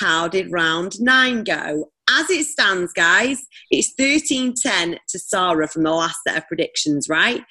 how 0.00 0.28
did 0.28 0.52
round 0.52 1.00
nine 1.00 1.44
go? 1.44 1.90
As 2.10 2.28
it 2.30 2.44
stands, 2.46 2.92
guys, 2.92 3.42
it's 3.70 3.94
13 3.96 4.54
10 4.60 4.98
to 5.08 5.18
Sarah 5.18 5.68
from 5.68 5.84
the 5.84 5.92
last 5.92 6.18
set 6.26 6.36
of 6.36 6.46
predictions, 6.48 7.08
right? 7.08 7.42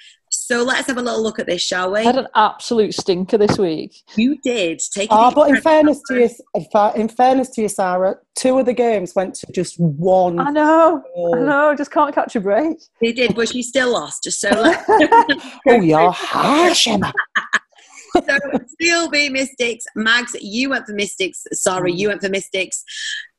So 0.43 0.63
let's 0.63 0.87
have 0.87 0.97
a 0.97 1.01
little 1.03 1.21
look 1.21 1.37
at 1.37 1.45
this, 1.45 1.61
shall 1.61 1.91
we? 1.91 1.99
I 1.99 2.03
had 2.03 2.17
an 2.17 2.27
absolute 2.33 2.95
stinker 2.95 3.37
this 3.37 3.59
week. 3.59 4.01
You 4.15 4.39
did. 4.41 4.81
Take 4.91 5.03
it. 5.03 5.09
Oh, 5.11 5.27
easy, 5.27 5.35
but 5.35 5.49
in 5.49 5.53
Fred. 5.53 5.63
fairness 5.63 6.01
to 6.07 6.19
you, 6.19 6.29
in 6.95 7.09
fairness 7.09 7.49
to 7.51 7.61
you, 7.61 7.69
Sarah, 7.69 8.15
two 8.33 8.57
of 8.57 8.65
the 8.65 8.73
games 8.73 9.13
went 9.13 9.35
to 9.35 9.51
just 9.51 9.79
one. 9.79 10.39
I 10.39 10.49
know, 10.49 11.03
I 11.15 11.39
know, 11.41 11.75
just 11.77 11.91
can't 11.91 12.13
catch 12.13 12.35
a 12.35 12.39
break. 12.39 12.79
You 13.01 13.13
did, 13.13 13.35
but 13.35 13.53
you 13.53 13.61
still 13.61 13.93
lost. 13.93 14.23
Just 14.23 14.41
so. 14.41 14.49
Oh, 15.67 15.79
you're 15.79 16.11
harsh, 16.11 16.87
Emma. 16.87 17.13
so 18.15 18.37
still 18.67 19.11
be 19.11 19.29
Mystics. 19.29 19.85
Mags, 19.95 20.35
you 20.41 20.71
went 20.71 20.87
for 20.87 20.93
Mystics. 20.93 21.45
Sorry, 21.53 21.93
you 21.93 22.07
went 22.07 22.21
for 22.21 22.29
Mystics. 22.29 22.83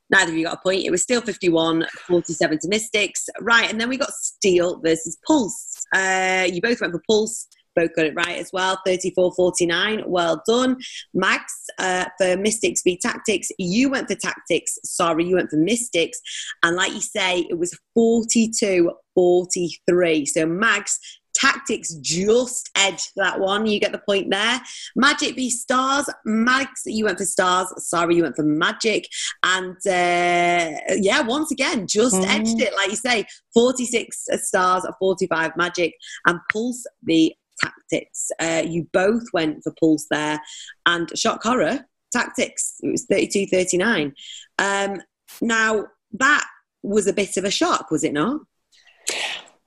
Neither 0.09 0.31
of 0.31 0.39
you 0.39 0.45
got 0.45 0.59
a 0.59 0.61
point. 0.63 0.85
It 0.85 0.91
was 0.93 1.03
still 1.03 1.21
51 1.21 1.85
47 2.07 2.59
to 2.61 2.69
Mystics. 2.69 3.29
Right, 3.41 3.69
and 3.69 3.81
then 3.81 3.89
we 3.89 3.97
got 3.97 4.13
Steel 4.13 4.81
versus 4.81 5.19
Pulse. 5.27 5.72
Uh, 5.93 6.47
you 6.51 6.61
both 6.61 6.81
went 6.81 6.93
for 6.93 7.03
Pulse. 7.09 7.49
Both 7.75 7.95
got 7.97 8.07
it 8.07 8.15
right 8.15 8.39
as 8.39 8.51
well. 8.53 8.79
34 8.85 9.33
49. 9.35 10.05
Well 10.07 10.43
done. 10.47 10.77
Max, 11.15 11.65
uh, 11.79 12.05
for 12.19 12.37
Mystics 12.37 12.83
v 12.83 12.99
Tactics, 12.99 13.49
you 13.59 13.89
went 13.91 14.09
for 14.09 14.15
Tactics. 14.15 14.79
Sorry, 14.85 15.25
you 15.25 15.37
went 15.37 15.51
for 15.51 15.57
Mystics. 15.57 16.21
And 16.63 16.77
like 16.77 16.93
you 16.93 17.01
say, 17.01 17.47
it 17.49 17.59
was 17.59 17.79
42 17.95 18.91
43. 19.15 20.27
So, 20.27 20.47
Max, 20.47 20.99
Tactics 21.43 21.95
just 21.95 22.71
edged 22.77 23.11
that 23.17 23.41
one. 23.41 23.67
You 23.67 23.81
get 23.81 23.91
the 23.93 23.99
point 24.07 24.31
there. 24.31 24.61
Magic 24.95 25.35
v 25.35 25.51
Stars. 25.51 26.07
Max, 26.25 26.83
you 26.87 27.07
went 27.07 27.19
for 27.19 27.25
Stars. 27.25 27.69
Sorry, 27.89 28.15
you 28.17 28.23
went 28.23 28.37
for 28.37 28.45
Magic. 28.45 29.09
And 29.43 29.77
uh, 29.87 30.79
yeah, 30.97 31.23
once 31.23 31.51
again, 31.51 31.87
just 31.89 32.15
Mhm. 32.15 32.29
edged 32.29 32.61
it. 32.61 32.73
Like 32.75 32.91
you 32.91 32.97
say, 32.97 33.25
46 33.55 34.27
Stars, 34.43 34.87
45 34.99 35.57
Magic. 35.57 35.95
And 36.27 36.39
Pulse 36.53 36.85
the 37.03 37.35
Tactics. 37.61 38.31
Uh, 38.41 38.63
you 38.67 38.87
both 38.93 39.25
went 39.33 39.63
for 39.65 39.73
Pulse 39.81 40.07
there. 40.11 40.41
And 40.87 41.11
shock 41.19 41.43
horror, 41.43 41.87
Tactics. 42.13 42.75
It 42.83 42.91
was 42.91 43.05
32 43.07 43.47
39. 43.47 44.15
Um, 44.59 45.03
now, 45.41 45.87
that 46.13 46.45
was 46.83 47.07
a 47.07 47.13
bit 47.13 47.37
of 47.37 47.45
a 47.45 47.51
shock, 47.51 47.91
was 47.91 48.05
it 48.05 48.13
not? 48.13 48.41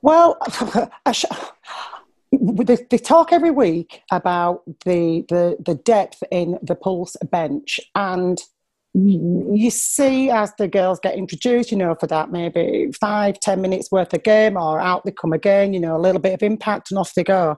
Well, 0.05 0.37
they, 2.31 2.77
they, 2.91 2.97
talk 2.99 3.33
every 3.33 3.49
week 3.49 4.03
about 4.11 4.61
the, 4.85 5.25
the, 5.29 5.57
the 5.65 5.73
depth 5.73 6.21
in 6.29 6.59
the 6.61 6.75
Pulse 6.75 7.17
bench, 7.31 7.79
and 7.95 8.39
you 8.93 9.71
see 9.71 10.29
as 10.29 10.53
the 10.59 10.67
girls 10.67 10.99
get 10.99 11.15
introduced, 11.15 11.71
you 11.71 11.77
know, 11.77 11.95
for 11.99 12.05
that 12.05 12.31
maybe 12.31 12.91
five, 13.01 13.39
ten 13.39 13.61
minutes 13.61 13.91
worth 13.91 14.13
of 14.13 14.21
game, 14.21 14.57
or 14.57 14.79
out 14.79 15.05
they 15.05 15.11
come 15.11 15.33
again, 15.33 15.73
you 15.73 15.79
know, 15.79 15.95
a 15.95 16.03
little 16.05 16.21
bit 16.21 16.35
of 16.35 16.43
impact, 16.43 16.91
and 16.91 16.99
off 16.99 17.15
they 17.15 17.23
go. 17.23 17.57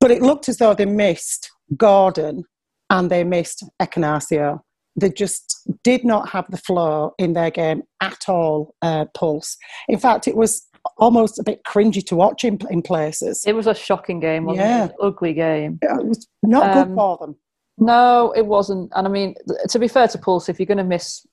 But 0.00 0.10
it 0.10 0.22
looked 0.22 0.48
as 0.48 0.56
though 0.56 0.72
they 0.72 0.86
missed 0.86 1.50
Gordon 1.76 2.44
and 2.88 3.10
they 3.10 3.24
missed 3.24 3.62
Ekenasio. 3.78 4.60
They 4.96 5.10
just 5.10 5.68
did 5.84 6.02
not 6.02 6.30
have 6.30 6.50
the 6.50 6.56
flow 6.56 7.12
in 7.18 7.34
their 7.34 7.50
game 7.50 7.82
at 8.00 8.26
all, 8.26 8.74
uh, 8.80 9.04
Pulse. 9.12 9.58
In 9.86 9.98
fact, 9.98 10.26
it 10.26 10.36
was 10.36 10.66
almost 10.96 11.38
a 11.38 11.42
bit 11.42 11.62
cringy 11.64 12.04
to 12.06 12.16
watch 12.16 12.44
in, 12.44 12.58
in 12.70 12.82
places. 12.82 13.44
It 13.46 13.54
was 13.54 13.66
a 13.66 13.74
shocking 13.74 14.20
game, 14.20 14.44
wasn't 14.44 14.66
yeah. 14.66 14.84
it? 14.84 14.90
it 14.90 14.96
ugly 15.00 15.34
game. 15.34 15.78
It 15.82 16.06
was 16.06 16.26
not 16.42 16.76
um, 16.76 16.88
good 16.88 16.94
for 16.94 17.18
them. 17.18 17.36
No, 17.78 18.32
it 18.36 18.46
wasn't. 18.46 18.92
And 18.94 19.06
I 19.06 19.10
mean, 19.10 19.34
to 19.68 19.78
be 19.78 19.88
fair 19.88 20.08
to 20.08 20.18
Pulse, 20.18 20.48
if 20.48 20.58
you're 20.58 20.66
going 20.66 20.78
to 20.78 20.84
miss 20.84 21.26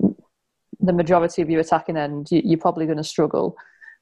the 0.79 0.93
majority 0.93 1.41
of 1.41 1.49
your 1.49 1.59
attacking 1.59 1.97
end, 1.97 2.27
you, 2.31 2.41
you're 2.43 2.59
probably 2.59 2.85
going 2.85 2.97
to 2.97 3.03
struggle. 3.03 3.55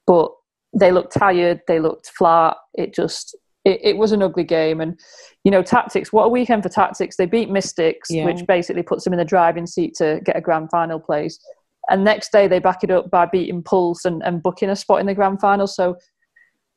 But 0.06 0.30
they 0.72 0.92
looked 0.92 1.12
tired. 1.12 1.62
They 1.66 1.80
looked 1.80 2.10
flat. 2.16 2.56
It 2.74 2.94
just 2.94 3.36
it, 3.64 3.80
it, 3.82 3.96
was 3.96 4.12
an 4.12 4.22
ugly 4.22 4.44
game. 4.44 4.80
And, 4.80 4.98
you 5.44 5.50
know, 5.50 5.62
tactics, 5.62 6.12
what 6.12 6.24
a 6.24 6.28
weekend 6.28 6.62
for 6.62 6.68
tactics. 6.68 7.16
They 7.16 7.26
beat 7.26 7.50
Mystics, 7.50 8.08
yeah. 8.10 8.24
which 8.24 8.46
basically 8.46 8.82
puts 8.82 9.04
them 9.04 9.12
in 9.12 9.18
the 9.18 9.24
driving 9.24 9.66
seat 9.66 9.94
to 9.96 10.20
get 10.24 10.36
a 10.36 10.40
grand 10.40 10.70
final 10.70 11.00
place. 11.00 11.38
And 11.90 12.04
next 12.04 12.32
day 12.32 12.48
they 12.48 12.58
back 12.58 12.84
it 12.84 12.90
up 12.90 13.10
by 13.10 13.26
beating 13.26 13.62
Pulse 13.62 14.04
and, 14.04 14.22
and 14.22 14.42
booking 14.42 14.70
a 14.70 14.76
spot 14.76 15.00
in 15.00 15.06
the 15.06 15.14
grand 15.14 15.40
final. 15.40 15.66
So 15.66 15.96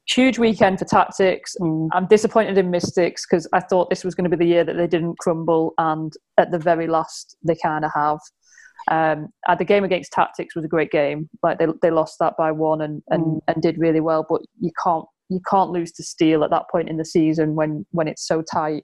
huge 0.08 0.40
weekend 0.40 0.80
for 0.80 0.86
tactics. 0.86 1.56
Mm. 1.60 1.90
I'm 1.92 2.08
disappointed 2.08 2.58
in 2.58 2.72
Mystics 2.72 3.26
because 3.26 3.48
I 3.54 3.60
thought 3.60 3.90
this 3.90 4.04
was 4.04 4.16
going 4.16 4.30
to 4.30 4.36
be 4.36 4.44
the 4.44 4.50
year 4.50 4.64
that 4.64 4.78
they 4.78 4.88
didn't 4.88 5.20
crumble, 5.20 5.74
and 5.78 6.12
at 6.38 6.52
the 6.52 6.60
very 6.60 6.88
last, 6.88 7.38
they 7.46 7.56
kind 7.56 7.86
of 7.86 7.92
have. 7.94 8.20
Um, 8.90 9.28
uh, 9.48 9.56
the 9.56 9.66
game 9.66 9.84
against 9.84 10.12
Tactics 10.12 10.56
was 10.56 10.66
a 10.66 10.70
great 10.70 10.92
game. 10.92 11.30
Like 11.44 11.60
they 11.60 11.68
they 11.82 11.92
lost 11.92 12.18
that 12.20 12.34
by 12.38 12.52
one 12.52 12.82
and, 12.82 13.04
and, 13.10 13.24
mm. 13.24 13.40
and 13.48 13.62
did 13.62 13.78
really 13.78 14.00
well, 14.00 14.26
but 14.28 14.42
you 14.60 14.72
can't 14.84 15.06
you 15.30 15.40
can't 15.50 15.72
lose 15.72 15.92
to 15.94 16.04
Steel 16.04 16.44
at 16.44 16.50
that 16.50 16.66
point 16.72 16.90
in 16.90 16.98
the 16.98 17.06
season 17.06 17.56
when 17.56 17.86
when 17.92 18.08
it's 18.08 18.28
so 18.28 18.42
tight, 18.42 18.84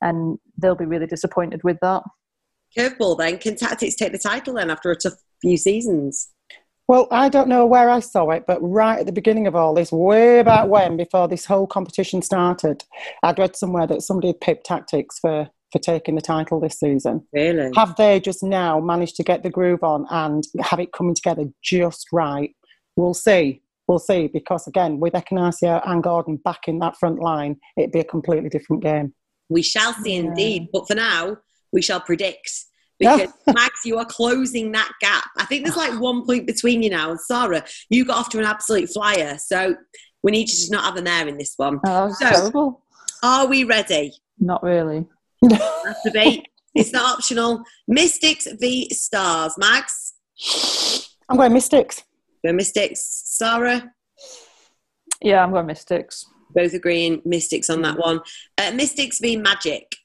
and 0.00 0.38
they'll 0.58 0.76
be 0.76 0.86
really 0.86 1.06
disappointed 1.06 1.62
with 1.64 1.78
that. 1.82 2.02
Curveball 2.76 3.18
then. 3.18 3.38
Can 3.38 3.56
Tactics 3.56 3.94
take 3.94 4.12
the 4.12 4.18
title 4.18 4.54
then 4.54 4.70
after 4.70 4.90
a 4.90 4.96
tough 4.96 5.14
few 5.46 5.56
seasons? 5.56 6.30
Well, 6.88 7.08
I 7.10 7.28
don't 7.28 7.48
know 7.48 7.66
where 7.66 7.88
I 7.88 8.00
saw 8.00 8.30
it, 8.30 8.44
but 8.46 8.58
right 8.60 9.00
at 9.00 9.06
the 9.06 9.12
beginning 9.12 9.46
of 9.46 9.54
all 9.54 9.74
this, 9.74 9.92
way 9.92 10.42
back 10.42 10.68
when, 10.68 10.96
before 10.96 11.28
this 11.28 11.44
whole 11.44 11.66
competition 11.66 12.22
started, 12.22 12.84
I'd 13.22 13.38
read 13.38 13.56
somewhere 13.56 13.86
that 13.88 14.02
somebody 14.02 14.28
had 14.28 14.40
picked 14.40 14.66
Tactics 14.66 15.18
for 15.18 15.48
for 15.72 15.80
taking 15.80 16.14
the 16.14 16.20
title 16.20 16.60
this 16.60 16.78
season. 16.78 17.26
Really? 17.32 17.72
Have 17.74 17.96
they 17.96 18.20
just 18.20 18.40
now 18.44 18.78
managed 18.78 19.16
to 19.16 19.24
get 19.24 19.42
the 19.42 19.50
groove 19.50 19.82
on 19.82 20.06
and 20.10 20.44
have 20.60 20.78
it 20.78 20.92
coming 20.92 21.14
together 21.16 21.46
just 21.60 22.06
right? 22.12 22.54
We'll 22.94 23.14
see 23.14 23.62
we'll 23.88 23.98
see 23.98 24.28
because 24.28 24.66
again 24.66 24.98
with 25.00 25.12
Ekenasio 25.12 25.82
and 25.88 26.02
Gordon 26.02 26.36
back 26.36 26.68
in 26.68 26.78
that 26.80 26.96
front 26.96 27.18
line, 27.18 27.56
it'd 27.76 27.92
be 27.92 28.00
a 28.00 28.04
completely 28.04 28.48
different 28.48 28.82
game. 28.82 29.12
We 29.48 29.62
shall 29.62 29.92
see 29.94 30.14
yeah. 30.14 30.20
indeed, 30.20 30.68
but 30.72 30.86
for 30.86 30.94
now 30.94 31.38
we 31.72 31.82
shall 31.82 32.00
predict 32.00 32.50
because 32.98 33.28
Max, 33.46 33.84
you 33.84 33.98
are 33.98 34.04
closing 34.04 34.72
that 34.72 34.90
gap. 35.00 35.24
I 35.36 35.44
think 35.44 35.64
there's 35.64 35.76
like 35.76 35.98
one 36.00 36.24
point 36.24 36.46
between 36.46 36.82
you 36.82 36.90
now 36.90 37.10
and 37.10 37.20
Sarah. 37.20 37.64
You 37.90 38.04
got 38.04 38.18
off 38.18 38.28
to 38.30 38.38
an 38.38 38.44
absolute 38.44 38.88
flyer, 38.88 39.38
so 39.38 39.76
we 40.22 40.32
need 40.32 40.46
to 40.46 40.52
just 40.52 40.72
not 40.72 40.84
have 40.84 40.96
an 40.96 41.04
there 41.04 41.28
in 41.28 41.38
this 41.38 41.54
one. 41.56 41.80
Oh, 41.86 42.12
so, 42.12 42.28
terrible. 42.28 42.82
Are 43.22 43.46
we 43.46 43.64
ready? 43.64 44.12
Not 44.38 44.62
really. 44.62 45.06
That's 45.42 46.02
debate. 46.04 46.48
it's 46.74 46.92
not 46.92 47.16
optional. 47.16 47.62
Mystics 47.88 48.46
v 48.58 48.88
Stars. 48.90 49.54
Max? 49.58 50.14
I'm 51.28 51.36
going 51.36 51.52
Mystics. 51.52 52.02
Go 52.44 52.52
Mystics. 52.52 53.00
Sarah? 53.24 53.92
Yeah, 55.22 55.42
I'm 55.42 55.52
going 55.52 55.66
Mystics. 55.66 56.26
Both 56.50 56.74
agreeing 56.74 57.22
Mystics 57.24 57.70
on 57.70 57.82
that 57.82 57.98
one. 57.98 58.20
Uh, 58.58 58.72
Mystics 58.72 59.18
v 59.18 59.36
Magic. 59.36 59.96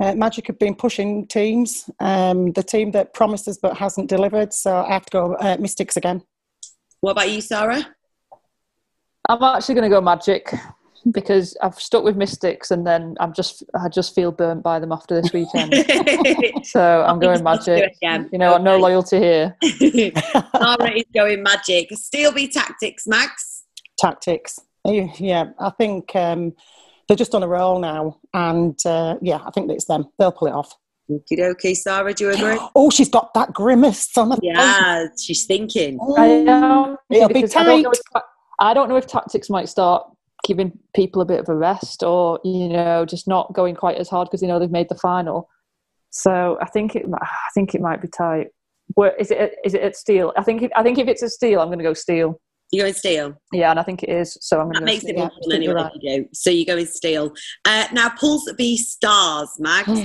Uh, 0.00 0.14
Magic 0.14 0.46
have 0.46 0.58
been 0.58 0.74
pushing 0.74 1.26
teams. 1.26 1.90
Um, 2.00 2.52
the 2.52 2.62
team 2.62 2.90
that 2.92 3.12
promises 3.12 3.58
but 3.58 3.76
hasn't 3.76 4.08
delivered. 4.08 4.52
So 4.52 4.78
I 4.78 4.94
have 4.94 5.04
to 5.06 5.10
go 5.10 5.34
uh, 5.34 5.58
Mystics 5.60 5.96
again. 5.96 6.22
What 7.00 7.12
about 7.12 7.30
you, 7.30 7.40
Sarah? 7.40 7.86
I'm 9.28 9.42
actually 9.42 9.74
going 9.74 9.90
to 9.90 9.94
go 9.94 10.00
Magic 10.00 10.52
because 11.12 11.56
I've 11.62 11.74
stuck 11.80 12.04
with 12.04 12.16
Mystics 12.16 12.70
and 12.70 12.86
then 12.86 13.16
I'm 13.20 13.32
just 13.32 13.62
I 13.74 13.88
just 13.88 14.14
feel 14.14 14.32
burnt 14.32 14.62
by 14.62 14.78
them 14.78 14.92
after 14.92 15.20
this 15.20 15.32
weekend. 15.32 15.74
so 16.64 17.04
I'm 17.06 17.18
going 17.18 17.42
Magic. 17.42 17.94
You 18.02 18.38
know, 18.38 18.54
okay. 18.54 18.62
no 18.62 18.76
loyalty 18.78 19.18
here. 19.18 19.56
Sarah 19.62 20.92
is 20.96 21.04
going 21.14 21.42
Magic. 21.42 21.88
Steel 21.92 22.32
be 22.32 22.48
Tactics, 22.48 23.06
Max. 23.06 23.64
Tactics. 23.98 24.58
Yeah, 24.84 25.50
I 25.58 25.70
think 25.70 26.14
um, 26.16 26.54
they're 27.10 27.16
just 27.16 27.34
on 27.34 27.42
a 27.42 27.48
roll 27.48 27.80
now, 27.80 28.20
and 28.34 28.78
uh, 28.86 29.16
yeah, 29.20 29.40
I 29.44 29.50
think 29.50 29.68
it's 29.68 29.86
them. 29.86 30.04
They'll 30.16 30.30
pull 30.30 30.46
it 30.46 30.54
off. 30.54 30.72
Okay, 31.10 31.42
okay, 31.42 31.74
Sarah, 31.74 32.14
do 32.14 32.26
you 32.26 32.30
agree? 32.30 32.56
oh, 32.76 32.88
she's 32.88 33.08
got 33.08 33.34
that 33.34 33.52
grimace 33.52 34.16
on 34.16 34.30
her 34.30 34.38
Yeah, 34.40 35.08
face. 35.08 35.24
she's 35.24 35.44
thinking. 35.44 35.98
I 36.16 36.42
know. 36.42 36.96
It'll 37.10 37.28
be 37.28 37.42
tight. 37.48 37.66
I 37.66 37.82
don't, 37.82 37.96
if, 37.96 38.22
I 38.60 38.74
don't 38.74 38.88
know 38.88 38.96
if 38.96 39.08
tactics 39.08 39.50
might 39.50 39.68
start 39.68 40.06
giving 40.44 40.78
people 40.94 41.20
a 41.20 41.24
bit 41.24 41.40
of 41.40 41.48
a 41.48 41.54
rest 41.54 42.04
or 42.04 42.38
you 42.44 42.68
know 42.68 43.04
just 43.04 43.26
not 43.26 43.52
going 43.54 43.74
quite 43.74 43.96
as 43.96 44.08
hard 44.08 44.28
because 44.28 44.40
you 44.40 44.46
know 44.46 44.60
they've 44.60 44.70
made 44.70 44.88
the 44.88 44.94
final 44.94 45.46
so 46.08 46.56
i 46.62 46.64
think 46.64 46.96
it 46.96 47.04
i 47.20 47.28
think 47.52 47.74
it 47.74 47.80
might 47.82 48.00
be 48.00 48.08
tight 48.08 48.46
where 48.94 49.14
is 49.16 49.30
it 49.30 49.56
is 49.66 49.74
it 49.74 49.82
at 49.82 49.94
steel 49.94 50.32
i 50.38 50.42
think 50.42 50.62
if, 50.62 50.70
i 50.74 50.82
think 50.82 50.96
if 50.96 51.08
it's 51.08 51.20
a 51.20 51.28
steel 51.28 51.60
i'm 51.60 51.68
going 51.68 51.76
to 51.78 51.84
go 51.84 51.92
steel 51.92 52.40
you're 52.72 52.84
going 52.84 52.94
steel 52.94 53.34
yeah 53.52 53.70
and 53.70 53.80
i 53.80 53.82
think 53.82 54.02
it 54.02 54.08
is 54.08 54.38
so 54.40 54.60
i'm 54.60 54.66
going 54.66 54.74
that 54.74 54.84
makes 54.84 55.04
it 55.04 55.16
more 55.16 55.30
fun 55.30 55.52
anyway 55.52 55.74
right. 55.74 55.92
you 56.00 56.18
do 56.18 56.28
so 56.32 56.50
you 56.50 56.64
go 56.64 56.76
with 56.76 56.92
steel 56.92 57.32
uh, 57.64 57.86
now 57.92 58.08
pulse 58.10 58.50
v 58.56 58.76
stars 58.76 59.50
max 59.58 59.90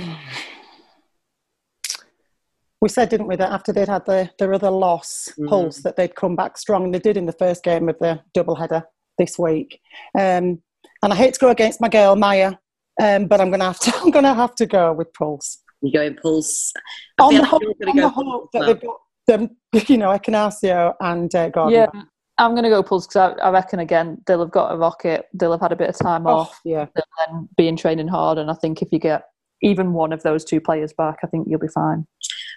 we 2.86 2.90
said, 2.90 3.10
didn't 3.10 3.26
we, 3.26 3.36
that 3.36 3.52
after 3.52 3.74
they'd 3.74 3.88
had 3.88 4.06
the, 4.06 4.30
their 4.38 4.54
other 4.54 4.70
loss, 4.70 5.28
mm. 5.40 5.48
Pulse, 5.48 5.80
that 5.80 5.96
they'd 5.96 6.16
come 6.16 6.36
back 6.36 6.56
strong, 6.56 6.84
and 6.84 6.94
they 6.94 7.00
did 7.00 7.18
in 7.18 7.26
the 7.26 7.32
first 7.32 7.64
game 7.64 7.90
of 7.90 7.98
the 7.98 8.22
doubleheader 8.38 8.84
this 9.18 9.40
week. 9.40 9.80
Um, 10.16 10.62
and 11.02 11.12
I 11.12 11.16
hate 11.16 11.34
to 11.34 11.40
go 11.40 11.50
against 11.50 11.82
my 11.82 11.90
girl 11.90 12.16
Maia, 12.16 12.54
um, 13.02 13.26
but 13.26 13.42
I'm 13.42 13.50
gonna 13.50 13.66
have 13.66 13.80
to. 13.80 13.94
I'm 14.02 14.12
gonna 14.12 14.36
have 14.36 14.54
to 14.56 14.68
go 14.68 14.94
with 14.94 15.12
Pulse. 15.14 15.64
You 15.82 15.92
go 15.92 16.04
in 16.04 16.16
Pulse. 16.16 16.74
I 17.20 17.24
on 17.24 17.34
the, 17.34 17.42
like 17.42 17.50
hope, 17.50 17.64
on 17.64 17.96
the 17.96 18.10
hope 18.10 18.50
that 18.54 18.66
they've 18.68 18.82
got 18.82 18.98
them, 19.26 19.58
you 19.88 19.98
know, 19.98 20.10
Ekenasio 20.10 20.94
and 21.00 21.34
uh, 21.34 21.50
Gordon. 21.50 21.90
Yeah. 21.94 22.02
I'm 22.38 22.52
going 22.52 22.64
to 22.64 22.70
go 22.70 22.84
Pulse 22.84 23.08
because 23.08 23.38
I, 23.40 23.48
I, 23.48 23.50
reckon 23.50 23.80
again 23.80 24.22
they'll 24.26 24.42
have 24.42 24.52
got 24.52 24.74
a 24.74 24.78
rocket. 24.78 25.28
They'll 25.34 25.52
have 25.52 25.62
had 25.62 25.72
a 25.72 25.78
bit 25.78 25.90
of 25.90 25.98
time 25.98 26.28
oh, 26.28 26.32
off. 26.32 26.60
Yeah, 26.66 26.86
they'll 26.96 27.06
then 27.28 27.50
be 27.58 27.68
in 27.68 27.78
training 27.78 28.08
hard, 28.08 28.38
and 28.38 28.52
I 28.52 28.56
think 28.56 28.82
if 28.82 28.90
you 28.92 29.00
get 29.00 29.24
even 29.62 29.94
one 29.94 30.12
of 30.12 30.24
those 30.24 30.44
two 30.44 30.60
players 30.60 30.94
back, 30.94 31.20
I 31.24 31.28
think 31.28 31.48
you'll 31.50 31.60
be 31.60 31.68
fine. 31.68 32.06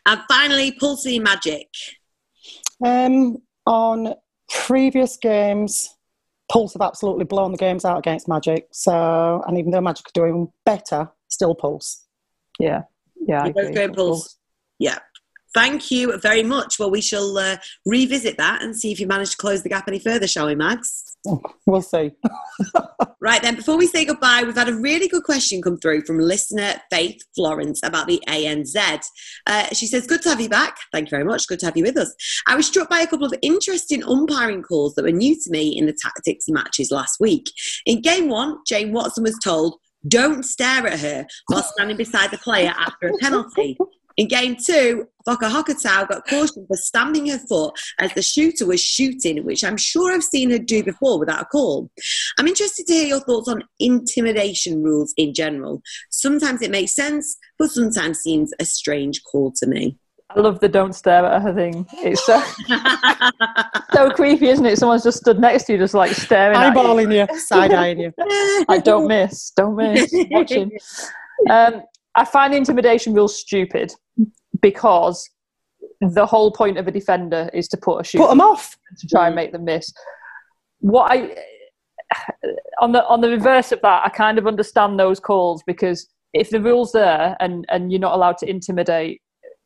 And 0.07 0.20
finally, 0.29 0.72
Pulse 0.72 1.07
Magic. 1.18 1.68
Um, 2.85 3.39
on 3.66 4.14
previous 4.49 5.16
games, 5.16 5.95
Pulse 6.51 6.72
have 6.72 6.83
absolutely 6.83 7.24
blown 7.24 7.53
the 7.53 7.59
games 7.59 7.85
out 7.85 7.99
against 7.99 8.29
Magic. 8.29 8.66
So, 8.72 9.43
and 9.47 9.59
even 9.59 9.70
though 9.70 9.81
Magic 9.81 10.07
are 10.09 10.12
doing 10.14 10.49
better, 10.64 11.11
still 11.29 11.55
Pulse. 11.55 12.05
Yeah, 12.59 12.83
yeah. 13.26 13.45
You're 13.45 13.55
both 13.55 13.74
going 13.74 13.95
Pulse. 13.95 14.20
Pulse. 14.20 14.39
Yeah. 14.79 14.99
Thank 15.59 15.90
you 15.90 16.16
very 16.18 16.44
much. 16.44 16.78
Well, 16.78 16.88
we 16.88 17.00
shall 17.00 17.36
uh, 17.36 17.56
revisit 17.84 18.36
that 18.36 18.62
and 18.62 18.76
see 18.76 18.92
if 18.92 19.00
you 19.00 19.09
manage 19.09 19.32
to 19.32 19.36
close 19.36 19.64
the 19.64 19.68
gap 19.68 19.88
any 19.88 19.98
further, 19.98 20.28
shall 20.28 20.46
we, 20.46 20.54
Max? 20.54 21.16
We'll 21.66 21.82
see. 21.82 22.12
right 23.20 23.42
then, 23.42 23.56
before 23.56 23.76
we 23.76 23.88
say 23.88 24.04
goodbye, 24.04 24.44
we've 24.46 24.54
had 24.54 24.68
a 24.68 24.74
really 24.74 25.09
good 25.09 25.24
question 25.24 25.61
come 25.61 25.76
through 25.76 26.02
from 26.02 26.20
listener 26.20 26.76
Faith 26.90 27.20
Florence 27.34 27.80
about 27.82 28.06
the 28.06 28.22
ANZ. 28.28 29.02
Uh, 29.46 29.66
she 29.74 29.88
says, 29.88 30.06
Good 30.06 30.22
to 30.22 30.28
have 30.30 30.40
you 30.40 30.48
back. 30.48 30.76
Thank 30.92 31.09
you 31.09 31.11
very 31.11 31.24
much. 31.24 31.48
Good 31.48 31.59
to 31.59 31.66
have 31.66 31.76
you 31.76 31.82
with 31.82 31.98
us. 31.98 32.14
I 32.46 32.54
was 32.54 32.68
struck 32.68 32.88
by 32.88 33.00
a 33.00 33.06
couple 33.06 33.26
of 33.26 33.34
interesting 33.42 34.04
umpiring 34.04 34.62
calls 34.62 34.94
that 34.94 35.02
were 35.02 35.11
new 35.11 35.34
to 35.34 35.50
me 35.50 35.76
in 35.76 35.86
the 35.86 35.96
tactics 36.00 36.46
matches 36.48 36.92
last 36.92 37.18
week. 37.18 37.50
In 37.84 38.00
game 38.00 38.28
one, 38.28 38.59
Jane 38.66 38.92
Watson 38.92 39.24
was 39.24 39.38
told, 39.42 39.74
Don't 40.06 40.44
stare 40.44 40.86
at 40.86 41.00
her 41.00 41.26
while 41.48 41.64
standing 41.64 41.96
beside 41.96 42.30
the 42.30 42.38
player 42.38 42.72
after 42.78 43.09
a 43.09 43.18
penalty. 43.18 43.76
In 44.19 44.27
game 44.27 44.57
two, 44.57 45.07
Foka 45.29 45.49
Hokatau 45.49 46.09
got 46.09 46.27
cautioned 46.27 46.66
for 46.66 46.77
stamping 46.77 47.29
her 47.29 47.39
foot 47.39 47.79
as 48.01 48.12
the 48.14 48.23
shooter 48.23 48.66
was 48.66 48.81
shooting, 48.81 49.45
which 49.45 49.62
I'm 49.62 49.77
sure 49.77 50.12
I've 50.12 50.25
seen 50.25 50.51
her 50.51 50.59
do 50.59 50.83
before 50.83 51.21
without 51.21 51.43
a 51.43 51.45
call. 51.45 51.89
I'm 52.37 52.49
interested 52.49 52.87
to 52.89 52.93
hear 52.93 53.07
your 53.07 53.21
thoughts 53.21 53.49
on 53.49 53.62
intimidation 53.79 54.83
rules 54.83 55.14
in 55.16 55.35
general. 55.35 55.83
Sometimes 56.11 56.62
it 56.62 56.73
makes 56.73 56.97
sense, 56.97 57.39
but 57.61 57.71
sometimes 57.71 58.19
seems 58.19 58.53
a 58.59 58.64
strange 58.64 59.23
call 59.23 59.53
to 59.59 59.69
me. 59.69 59.97
I 60.31 60.41
love 60.41 60.59
the 60.59 60.69
don't 60.69 60.95
stare 60.95 61.25
at 61.25 61.41
her 61.41 61.55
thing. 61.55 61.87
It's 61.99 62.27
so 62.27 62.43
so 63.95 64.11
creepy, 64.11 64.49
isn't 64.49 64.66
it? 64.66 64.79
Someone's 64.79 65.05
just 65.05 65.19
stood 65.19 65.39
next 65.39 65.64
to 65.64 65.75
you, 65.75 65.79
just 65.79 65.95
like 65.95 66.11
staring 66.11 66.57
at 66.57 66.75
you. 66.75 66.81
Eyeballing 66.81 67.14
you, 67.14 67.39
side 67.39 67.73
eyeing 67.73 68.01
you. 68.01 68.12
I 68.69 68.81
don't 68.85 69.07
miss, 69.07 69.53
don't 69.57 69.77
miss. 69.77 70.12
Watching. 70.31 70.73
Um, 71.49 71.83
I 72.16 72.25
find 72.25 72.53
intimidation 72.53 73.14
rule 73.14 73.29
stupid 73.29 73.93
because 74.61 75.28
the 76.00 76.26
whole 76.26 76.50
point 76.52 76.78
of 76.78 76.86
a 76.86 76.90
defender 76.90 77.50
is 77.52 77.68
to 77.68 77.76
put 77.76 78.00
a 78.00 78.04
shooter 78.04 78.24
Put 78.24 78.30
them 78.30 78.40
off. 78.40 78.76
to 78.98 79.06
try 79.06 79.26
and 79.26 79.36
make 79.36 79.52
them 79.52 79.64
miss. 79.64 79.92
What 80.80 81.11
I 81.11 81.36
on 82.80 82.92
the 82.92 83.04
on 83.06 83.20
the 83.20 83.28
reverse 83.28 83.72
of 83.72 83.80
that, 83.82 84.02
I 84.04 84.09
kind 84.09 84.38
of 84.38 84.46
understand 84.46 84.98
those 84.98 85.20
calls 85.20 85.62
because 85.66 86.09
if 86.32 86.50
the 86.50 86.61
rules 86.61 86.92
there 86.92 87.36
and 87.40 87.66
and 87.68 87.90
you're 87.90 88.00
not 88.00 88.14
allowed 88.14 88.38
to 88.38 88.48
intimidate, 88.48 89.20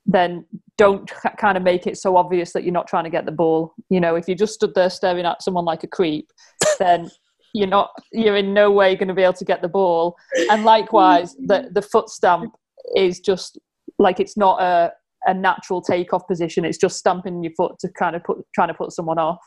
then 0.06 0.44
don't 0.78 1.10
kind 1.38 1.56
of 1.56 1.62
make 1.62 1.86
it 1.86 1.98
so 1.98 2.16
obvious 2.16 2.52
that 2.52 2.64
you're 2.64 2.72
not 2.72 2.88
trying 2.88 3.04
to 3.04 3.10
get 3.10 3.26
the 3.26 3.32
ball. 3.32 3.74
You 3.90 4.00
know, 4.00 4.16
if 4.16 4.26
you 4.28 4.34
just 4.34 4.54
stood 4.54 4.74
there 4.74 4.90
staring 4.90 5.24
at 5.26 5.42
someone 5.42 5.64
like 5.64 5.84
a 5.84 5.86
creep, 5.88 6.30
then 6.78 7.10
you're 7.54 7.68
not 7.68 7.90
you're 8.12 8.36
in 8.36 8.54
no 8.54 8.70
way 8.70 8.96
going 8.96 9.08
to 9.08 9.14
be 9.14 9.22
able 9.22 9.34
to 9.34 9.44
get 9.44 9.60
the 9.62 9.68
ball. 9.68 10.16
And 10.50 10.64
likewise, 10.64 11.34
the 11.34 11.68
the 11.72 11.82
foot 11.82 12.08
stamp 12.08 12.54
is 12.96 13.20
just 13.20 13.58
like 14.02 14.20
it's 14.20 14.36
not 14.36 14.60
a 14.60 14.92
a 15.24 15.32
natural 15.32 15.80
takeoff 15.80 16.26
position. 16.26 16.64
It's 16.64 16.78
just 16.78 16.98
stamping 16.98 17.42
your 17.44 17.52
foot 17.56 17.78
to 17.80 17.88
kind 17.88 18.16
of 18.16 18.24
put 18.24 18.38
trying 18.54 18.68
to 18.68 18.74
put 18.74 18.92
someone 18.92 19.18
off. 19.18 19.38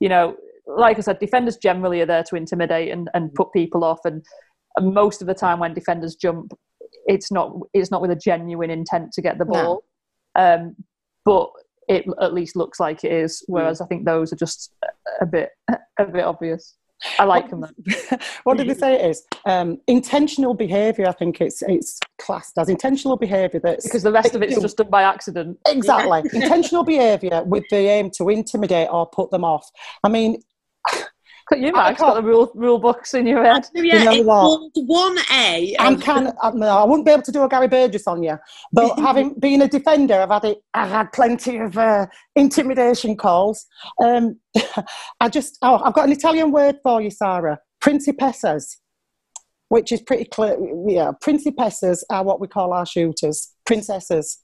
You 0.00 0.08
know, 0.08 0.36
like 0.66 0.96
I 0.96 1.00
said, 1.00 1.18
defenders 1.18 1.56
generally 1.58 2.00
are 2.00 2.06
there 2.06 2.22
to 2.24 2.36
intimidate 2.36 2.90
and, 2.90 3.10
and 3.14 3.34
put 3.34 3.52
people 3.52 3.84
off. 3.84 3.98
And, 4.04 4.24
and 4.76 4.94
most 4.94 5.20
of 5.20 5.26
the 5.28 5.34
time, 5.34 5.58
when 5.60 5.74
defenders 5.74 6.14
jump, 6.16 6.52
it's 7.06 7.30
not 7.30 7.52
it's 7.74 7.90
not 7.90 8.00
with 8.00 8.10
a 8.10 8.16
genuine 8.16 8.70
intent 8.70 9.12
to 9.12 9.22
get 9.22 9.38
the 9.38 9.44
No. 9.44 9.52
ball. 9.52 9.84
Um, 10.34 10.76
but 11.26 11.50
it 11.88 12.06
at 12.22 12.32
least 12.32 12.56
looks 12.56 12.80
like 12.80 13.04
it 13.04 13.12
is. 13.12 13.44
Whereas 13.48 13.82
I 13.82 13.86
think 13.86 14.06
those 14.06 14.32
are 14.32 14.36
just 14.36 14.72
a 15.20 15.26
bit 15.26 15.50
a 15.98 16.06
bit 16.06 16.24
obvious. 16.24 16.77
I 17.18 17.24
like 17.24 17.48
them. 17.50 17.64
what 18.44 18.56
did 18.56 18.68
they 18.68 18.74
say 18.74 18.94
it 18.94 19.10
is? 19.10 19.22
Um, 19.44 19.80
intentional 19.86 20.54
behaviour. 20.54 21.08
I 21.08 21.12
think 21.12 21.40
it's 21.40 21.62
it's 21.62 22.00
classed 22.18 22.58
as 22.58 22.68
intentional 22.68 23.16
behaviour. 23.16 23.60
That's 23.60 23.84
because 23.84 24.02
the 24.02 24.12
rest 24.12 24.34
of 24.34 24.42
it's 24.42 24.60
just 24.60 24.76
done 24.76 24.90
by 24.90 25.02
accident. 25.02 25.58
exactly 25.66 26.22
intentional 26.32 26.84
behaviour 26.84 27.42
with 27.44 27.64
the 27.70 27.76
aim 27.76 28.10
to 28.12 28.28
intimidate 28.28 28.88
or 28.90 29.06
put 29.06 29.30
them 29.30 29.44
off. 29.44 29.70
I 30.02 30.08
mean, 30.08 30.42
Got 31.50 31.60
you, 31.60 31.68
I 31.68 31.72
Max, 31.72 32.00
got 32.00 32.12
can't- 32.12 32.16
the 32.16 32.30
rule 32.30 32.52
rule 32.54 32.78
books 32.78 33.14
in 33.14 33.26
your 33.26 33.42
head. 33.42 33.66
Yeah, 33.74 34.04
know 34.04 34.12
it's 34.12 34.26
what? 34.26 34.40
called 34.42 34.72
one 34.86 35.18
A. 35.32 35.74
I'm 35.78 35.98
kind 35.98 36.28
of, 36.28 36.34
I, 36.42 36.50
no, 36.50 36.66
I 36.66 36.84
wouldn't 36.84 37.06
be 37.06 37.12
able 37.12 37.22
to 37.22 37.32
do 37.32 37.42
a 37.42 37.48
Gary 37.48 37.68
Burgess 37.68 38.06
on 38.06 38.22
you, 38.22 38.36
but 38.72 38.98
having 38.98 39.32
been 39.38 39.62
a 39.62 39.68
defender, 39.68 40.20
I've 40.20 40.28
had 40.30 40.44
it. 40.44 40.58
I've 40.74 40.90
had 40.90 41.12
plenty 41.12 41.56
of 41.58 41.78
uh, 41.78 42.06
intimidation 42.36 43.16
calls. 43.16 43.66
Um, 44.02 44.38
I 45.20 45.28
just, 45.30 45.58
oh, 45.62 45.76
I've 45.82 45.94
got 45.94 46.06
an 46.06 46.12
Italian 46.12 46.52
word 46.52 46.76
for 46.82 47.00
you, 47.00 47.10
Sarah. 47.10 47.58
Principessas, 47.82 48.76
which 49.68 49.90
is 49.92 50.02
pretty 50.02 50.24
clear. 50.26 50.58
Yeah, 50.86 51.12
principessas 51.24 52.02
are 52.10 52.24
what 52.24 52.40
we 52.40 52.48
call 52.48 52.72
our 52.74 52.84
shooters. 52.86 53.54
Princesses. 53.64 54.40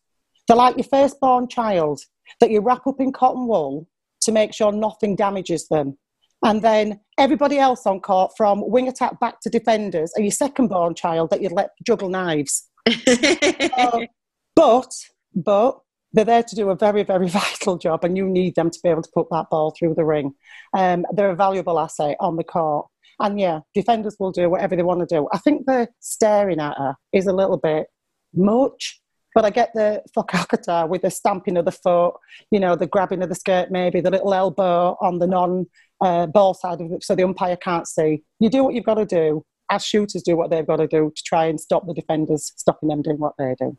They're 0.48 0.56
like 0.56 0.76
your 0.76 0.84
firstborn 0.84 1.48
child 1.48 2.00
that 2.40 2.50
you 2.50 2.60
wrap 2.60 2.86
up 2.86 3.00
in 3.00 3.12
cotton 3.12 3.46
wool 3.46 3.88
to 4.22 4.32
make 4.32 4.54
sure 4.54 4.72
nothing 4.72 5.16
damages 5.16 5.68
them. 5.68 5.98
And 6.44 6.60
then 6.60 7.00
everybody 7.18 7.58
else 7.58 7.86
on 7.86 8.00
court, 8.00 8.32
from 8.36 8.62
wing 8.70 8.86
attack 8.86 9.18
back 9.18 9.40
to 9.40 9.50
defenders, 9.50 10.12
are 10.16 10.22
your 10.22 10.30
second 10.30 10.68
born 10.68 10.94
child 10.94 11.30
that 11.30 11.42
you'd 11.42 11.52
let 11.52 11.70
juggle 11.84 12.10
knives. 12.10 12.68
Uh, 12.86 14.00
but, 14.54 14.92
but 15.34 15.78
they're 16.12 16.24
there 16.24 16.42
to 16.42 16.54
do 16.54 16.68
a 16.68 16.76
very, 16.76 17.02
very 17.02 17.28
vital 17.30 17.78
job, 17.78 18.04
and 18.04 18.16
you 18.16 18.28
need 18.28 18.54
them 18.54 18.70
to 18.70 18.78
be 18.82 18.90
able 18.90 19.02
to 19.02 19.10
put 19.14 19.26
that 19.30 19.46
ball 19.50 19.74
through 19.76 19.94
the 19.94 20.04
ring. 20.04 20.34
Um, 20.76 21.06
they're 21.12 21.30
a 21.30 21.36
valuable 21.36 21.78
asset 21.78 22.16
on 22.20 22.36
the 22.36 22.44
court. 22.44 22.86
And 23.20 23.38
yeah, 23.38 23.60
defenders 23.74 24.16
will 24.18 24.32
do 24.32 24.50
whatever 24.50 24.74
they 24.76 24.82
want 24.82 25.08
to 25.08 25.14
do. 25.14 25.28
I 25.32 25.38
think 25.38 25.66
the 25.66 25.88
staring 26.00 26.60
at 26.60 26.76
her 26.76 26.96
is 27.12 27.26
a 27.26 27.32
little 27.32 27.58
bit 27.58 27.86
much, 28.34 29.00
but 29.34 29.44
I 29.44 29.50
get 29.50 29.72
the 29.74 30.02
fakakata 30.16 30.88
with 30.88 31.02
the 31.02 31.10
stamping 31.10 31.56
of 31.56 31.64
the 31.64 31.72
foot, 31.72 32.14
you 32.50 32.60
know, 32.60 32.76
the 32.76 32.86
grabbing 32.86 33.22
of 33.22 33.28
the 33.28 33.34
skirt, 33.34 33.70
maybe 33.70 34.00
the 34.00 34.10
little 34.10 34.32
elbow 34.32 34.96
on 35.00 35.18
the 35.18 35.26
non 35.26 35.66
uh, 36.00 36.26
ball 36.26 36.54
side 36.54 36.80
of 36.80 36.92
it 36.92 37.04
so 37.04 37.14
the 37.14 37.24
umpire 37.24 37.56
can't 37.56 37.88
see. 37.88 38.22
You 38.38 38.48
do 38.48 38.64
what 38.64 38.74
you've 38.74 38.84
got 38.84 38.94
to 38.94 39.06
do, 39.06 39.44
as 39.70 39.84
shooters 39.84 40.22
do 40.22 40.36
what 40.36 40.50
they've 40.50 40.66
got 40.66 40.76
to 40.76 40.86
do 40.86 41.12
to 41.14 41.22
try 41.24 41.46
and 41.46 41.60
stop 41.60 41.86
the 41.86 41.94
defenders 41.94 42.52
stopping 42.56 42.88
them 42.88 43.02
doing 43.02 43.18
what 43.18 43.34
they 43.38 43.54
do. 43.58 43.76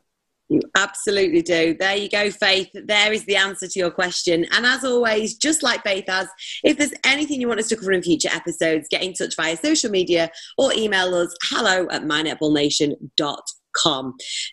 You 0.48 0.62
absolutely 0.78 1.42
do. 1.42 1.74
There 1.74 1.96
you 1.96 2.08
go, 2.08 2.30
Faith. 2.30 2.70
There 2.74 3.12
is 3.12 3.26
the 3.26 3.36
answer 3.36 3.68
to 3.68 3.80
your 3.80 3.90
question. 3.90 4.46
And 4.52 4.64
as 4.64 4.84
always, 4.84 5.38
just 5.38 5.64
like 5.64 5.84
Faith 5.84 6.06
has, 6.08 6.28
if 6.64 6.78
there's 6.78 6.94
anything 7.04 7.42
you 7.42 7.48
want 7.48 7.62
us 7.62 7.68
to 7.70 7.76
cover 7.76 7.94
in 7.94 8.04
future 8.04 8.30
episodes, 8.32 8.88
get 8.92 9.02
in 9.02 9.14
touch 9.14 9.36
via 9.36 9.58
social 9.58 9.90
media 9.90 10.30
or 10.60 10.72
email 10.74 11.16
us 11.16 11.36
hello 11.50 11.88
at 11.90 12.04
mynetballnation.com. 12.04 13.42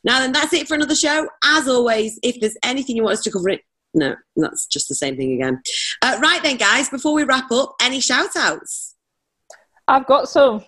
Now, 0.05 0.21
then, 0.21 0.33
that's 0.33 0.53
it 0.53 0.69
for 0.69 0.75
another 0.75 0.95
show. 0.95 1.29
As 1.45 1.69
always, 1.69 2.19
if 2.23 2.41
there's 2.41 2.57
anything 2.63 2.97
you 2.97 3.05
want 3.05 3.15
us 3.15 3.23
to 3.25 3.31
cover, 3.31 3.49
it. 3.49 3.61
No, 3.95 4.15
that's 4.37 4.67
just 4.67 4.89
the 4.89 4.95
same 4.95 5.17
thing 5.17 5.35
again. 5.35 5.61
Uh, 6.01 6.19
right 6.23 6.43
then, 6.43 6.57
guys, 6.57 6.89
before 6.89 7.13
we 7.13 7.25
wrap 7.25 7.51
up, 7.51 7.75
any 7.83 8.01
shout 8.01 8.35
outs? 8.37 8.95
I've 9.87 10.07
got 10.07 10.29
some. 10.29 10.65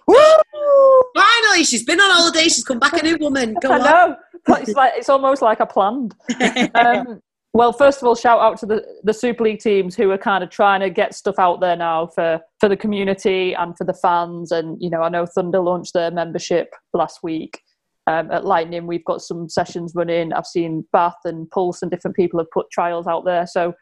Finally, 1.17 1.65
she's 1.65 1.85
been 1.85 2.01
on 2.01 2.11
holiday. 2.11 2.45
She's 2.45 2.65
come 2.65 2.79
back 2.79 2.93
a 2.95 3.03
new 3.03 3.17
woman. 3.19 3.57
Go 3.63 3.71
I 3.71 3.79
on. 3.79 3.83
know. 3.83 4.17
It's 4.59 4.75
like 4.75 4.93
it's 4.97 5.09
almost 5.09 5.41
like 5.41 5.61
I 5.61 5.65
planned. 5.65 6.15
Um, 6.75 7.21
well, 7.55 7.73
first 7.73 8.03
of 8.03 8.09
all, 8.09 8.17
shout 8.17 8.41
out 8.41 8.59
to 8.59 8.67
the, 8.67 8.85
the 9.05 9.15
Super 9.15 9.45
League 9.45 9.61
teams 9.61 9.95
who 9.95 10.11
are 10.11 10.19
kind 10.19 10.43
of 10.43 10.51
trying 10.51 10.81
to 10.81 10.91
get 10.91 11.15
stuff 11.15 11.37
out 11.39 11.61
there 11.61 11.77
now 11.77 12.09
for, 12.09 12.41
for 12.59 12.69
the 12.69 12.77
community 12.77 13.55
and 13.55 13.79
for 13.79 13.85
the 13.85 13.95
fans. 13.95 14.51
And 14.51 14.77
you 14.83 14.91
know, 14.91 15.03
I 15.03 15.09
know 15.09 15.25
Thunder 15.25 15.61
launched 15.61 15.93
their 15.95 16.11
membership 16.11 16.75
last 16.93 17.21
week. 17.23 17.61
Um, 18.07 18.31
at 18.31 18.45
Lightning, 18.45 18.87
we've 18.87 19.05
got 19.05 19.23
some 19.23 19.49
sessions 19.49 19.93
running. 19.95 20.33
I've 20.33 20.47
seen 20.47 20.87
Bath 20.93 21.17
and 21.25 21.49
Pulse 21.51 21.83
and 21.83 21.91
different 21.91 22.17
people 22.17 22.39
have 22.39 22.51
put 22.53 22.71
trials 22.71 23.07
out 23.07 23.25
there. 23.25 23.47
So, 23.47 23.73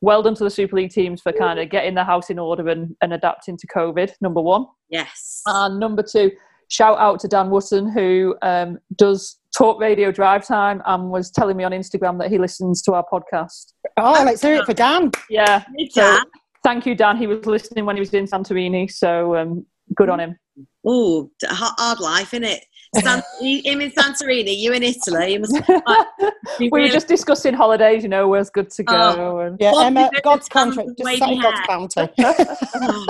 well 0.00 0.22
done 0.22 0.34
to 0.36 0.44
the 0.44 0.50
Super 0.50 0.76
League 0.76 0.90
teams 0.90 1.20
for 1.20 1.32
kind 1.32 1.58
of 1.58 1.70
getting 1.70 1.94
their 1.94 2.04
house 2.04 2.30
in 2.30 2.38
order 2.38 2.68
and, 2.68 2.94
and 3.02 3.12
adapting 3.12 3.56
to 3.56 3.66
COVID. 3.66 4.12
Number 4.20 4.40
one. 4.40 4.66
Yes. 4.88 5.42
And 5.46 5.80
number 5.80 6.02
two, 6.02 6.30
shout 6.68 6.98
out 6.98 7.18
to 7.20 7.28
Dan 7.28 7.50
Wootton, 7.50 7.92
who 7.92 8.36
um, 8.42 8.78
does 8.96 9.38
talk 9.56 9.80
radio 9.80 10.12
drive 10.12 10.46
time 10.46 10.82
and 10.86 11.10
was 11.10 11.30
telling 11.30 11.56
me 11.56 11.64
on 11.64 11.72
Instagram 11.72 12.18
that 12.20 12.30
he 12.30 12.38
listens 12.38 12.82
to 12.82 12.94
our 12.94 13.04
podcast. 13.12 13.72
Oh, 13.96 14.22
let's 14.24 14.42
hear 14.42 14.56
it 14.56 14.66
for 14.66 14.74
Dan. 14.74 15.10
Yeah. 15.28 15.64
Hey, 15.76 15.88
So 15.90 16.20
thank 16.62 16.86
you, 16.86 16.94
Dan. 16.94 17.16
He 17.16 17.26
was 17.26 17.46
listening 17.46 17.84
when 17.84 17.96
he 17.96 18.00
was 18.00 18.14
in 18.14 18.26
Santorini. 18.26 18.90
So 18.90 19.36
um, 19.36 19.66
good 19.96 20.08
on 20.08 20.20
him. 20.20 20.38
Oh, 20.86 21.30
d- 21.40 21.46
hard, 21.48 21.74
hard 21.78 22.00
life, 22.00 22.34
isn't 22.34 22.44
it? 22.44 22.64
San- 22.96 23.22
you- 23.40 23.62
him 23.64 23.80
in 23.80 23.90
Santorini, 23.90 24.56
you 24.56 24.72
in 24.72 24.82
Italy. 24.82 25.34
You 25.34 25.40
must 25.40 25.52
be 26.58 26.68
we 26.70 26.80
were 26.80 26.88
just 26.88 27.08
discussing 27.08 27.54
holidays, 27.54 28.02
you 28.02 28.08
know, 28.08 28.28
where's 28.28 28.50
good 28.50 28.70
to 28.70 28.82
go. 28.82 28.94
Oh. 28.96 29.38
And 29.40 29.56
Yeah, 29.60 29.72
Emma, 29.76 30.10
God's 30.22 30.48
country. 30.48 30.84
Just 30.96 31.04
wavy 31.04 31.18
set 31.18 31.30
in 31.30 31.40
God's 31.40 31.94
hair? 31.94 32.10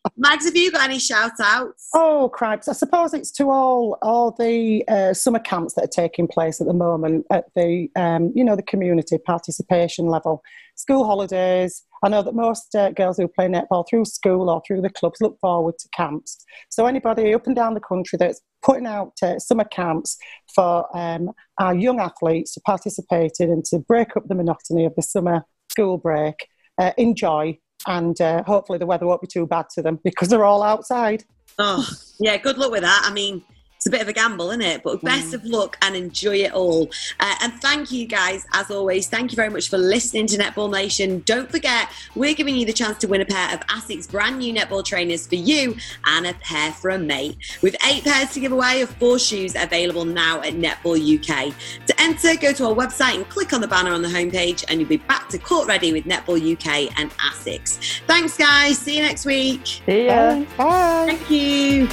Mags, 0.16 0.44
have 0.44 0.56
you 0.56 0.70
got 0.70 0.82
any 0.82 0.98
shout 0.98 1.32
outs? 1.42 1.88
Oh, 1.94 2.30
cripes. 2.32 2.68
I 2.68 2.72
suppose 2.72 3.14
it's 3.14 3.30
to 3.32 3.50
all 3.50 3.98
all 4.02 4.32
the 4.38 4.84
uh, 4.88 5.14
summer 5.14 5.38
camps 5.38 5.74
that 5.74 5.84
are 5.84 5.88
taking 5.88 6.26
place 6.26 6.60
at 6.60 6.66
the 6.66 6.74
moment 6.74 7.26
at 7.30 7.46
the, 7.54 7.88
um, 7.96 8.32
you 8.34 8.44
know, 8.44 8.56
the 8.56 8.62
community 8.62 9.18
participation 9.18 10.06
level. 10.06 10.42
School 10.80 11.04
holidays. 11.04 11.82
I 12.02 12.08
know 12.08 12.22
that 12.22 12.34
most 12.34 12.74
uh, 12.74 12.90
girls 12.92 13.18
who 13.18 13.28
play 13.28 13.48
netball 13.48 13.84
through 13.86 14.06
school 14.06 14.48
or 14.48 14.62
through 14.66 14.80
the 14.80 14.88
clubs 14.88 15.20
look 15.20 15.38
forward 15.38 15.74
to 15.78 15.88
camps. 15.94 16.42
So 16.70 16.86
anybody 16.86 17.34
up 17.34 17.46
and 17.46 17.54
down 17.54 17.74
the 17.74 17.80
country 17.80 18.16
that's 18.16 18.40
putting 18.62 18.86
out 18.86 19.12
uh, 19.22 19.38
summer 19.38 19.64
camps 19.64 20.16
for 20.54 20.86
um, 20.96 21.32
our 21.58 21.74
young 21.74 22.00
athletes 22.00 22.54
to 22.54 22.60
participate 22.60 23.32
in 23.40 23.50
and 23.50 23.62
to 23.66 23.78
break 23.78 24.16
up 24.16 24.26
the 24.26 24.34
monotony 24.34 24.86
of 24.86 24.94
the 24.94 25.02
summer 25.02 25.42
school 25.70 25.98
break, 25.98 26.46
uh, 26.78 26.92
enjoy. 26.96 27.58
And 27.86 28.18
uh, 28.18 28.42
hopefully 28.44 28.78
the 28.78 28.86
weather 28.86 29.06
won't 29.06 29.20
be 29.20 29.26
too 29.26 29.46
bad 29.46 29.66
to 29.74 29.82
them 29.82 29.98
because 30.02 30.28
they're 30.28 30.46
all 30.46 30.62
outside. 30.62 31.24
Oh, 31.58 31.86
yeah, 32.18 32.38
good 32.38 32.56
luck 32.56 32.70
with 32.70 32.82
that. 32.82 33.02
I 33.04 33.12
mean, 33.12 33.44
it's 33.80 33.86
a 33.86 33.90
bit 33.90 34.02
of 34.02 34.08
a 34.08 34.12
gamble, 34.12 34.50
isn't 34.50 34.60
it? 34.60 34.82
But 34.82 35.00
best 35.00 35.32
of 35.32 35.42
luck 35.42 35.78
and 35.80 35.96
enjoy 35.96 36.36
it 36.36 36.52
all. 36.52 36.90
Uh, 37.18 37.34
and 37.40 37.50
thank 37.62 37.90
you 37.90 38.06
guys, 38.06 38.44
as 38.52 38.70
always. 38.70 39.08
Thank 39.08 39.32
you 39.32 39.36
very 39.36 39.48
much 39.48 39.70
for 39.70 39.78
listening 39.78 40.26
to 40.26 40.36
Netball 40.36 40.70
Nation. 40.70 41.22
Don't 41.24 41.50
forget, 41.50 41.88
we're 42.14 42.34
giving 42.34 42.56
you 42.56 42.66
the 42.66 42.74
chance 42.74 42.98
to 42.98 43.08
win 43.08 43.22
a 43.22 43.24
pair 43.24 43.54
of 43.54 43.60
ASICS 43.68 44.10
brand 44.10 44.38
new 44.38 44.52
netball 44.52 44.84
trainers 44.84 45.26
for 45.26 45.36
you 45.36 45.74
and 46.04 46.26
a 46.26 46.34
pair 46.34 46.72
for 46.72 46.90
a 46.90 46.98
mate. 46.98 47.38
With 47.62 47.74
eight 47.86 48.04
pairs 48.04 48.34
to 48.34 48.40
give 48.40 48.52
away 48.52 48.82
of 48.82 48.90
four 48.90 49.18
shoes 49.18 49.56
available 49.56 50.04
now 50.04 50.42
at 50.42 50.52
Netball 50.52 51.00
UK. 51.00 51.54
To 51.86 52.00
enter, 52.02 52.36
go 52.36 52.52
to 52.52 52.66
our 52.66 52.74
website 52.74 53.14
and 53.14 53.26
click 53.30 53.54
on 53.54 53.62
the 53.62 53.68
banner 53.68 53.92
on 53.92 54.02
the 54.02 54.08
homepage, 54.08 54.62
and 54.68 54.78
you'll 54.78 54.90
be 54.90 54.98
back 54.98 55.30
to 55.30 55.38
court 55.38 55.68
ready 55.68 55.94
with 55.94 56.04
Netball 56.04 56.36
UK 56.36 56.92
and 56.98 57.10
ASICS. 57.12 58.02
Thanks, 58.06 58.36
guys. 58.36 58.76
See 58.76 58.96
you 58.98 59.02
next 59.02 59.24
week. 59.24 59.80
See 59.86 60.04
ya. 60.04 60.34
Bye. 60.34 60.46
Bye. 60.58 61.16
Thank 61.16 61.30
you. 61.30 61.88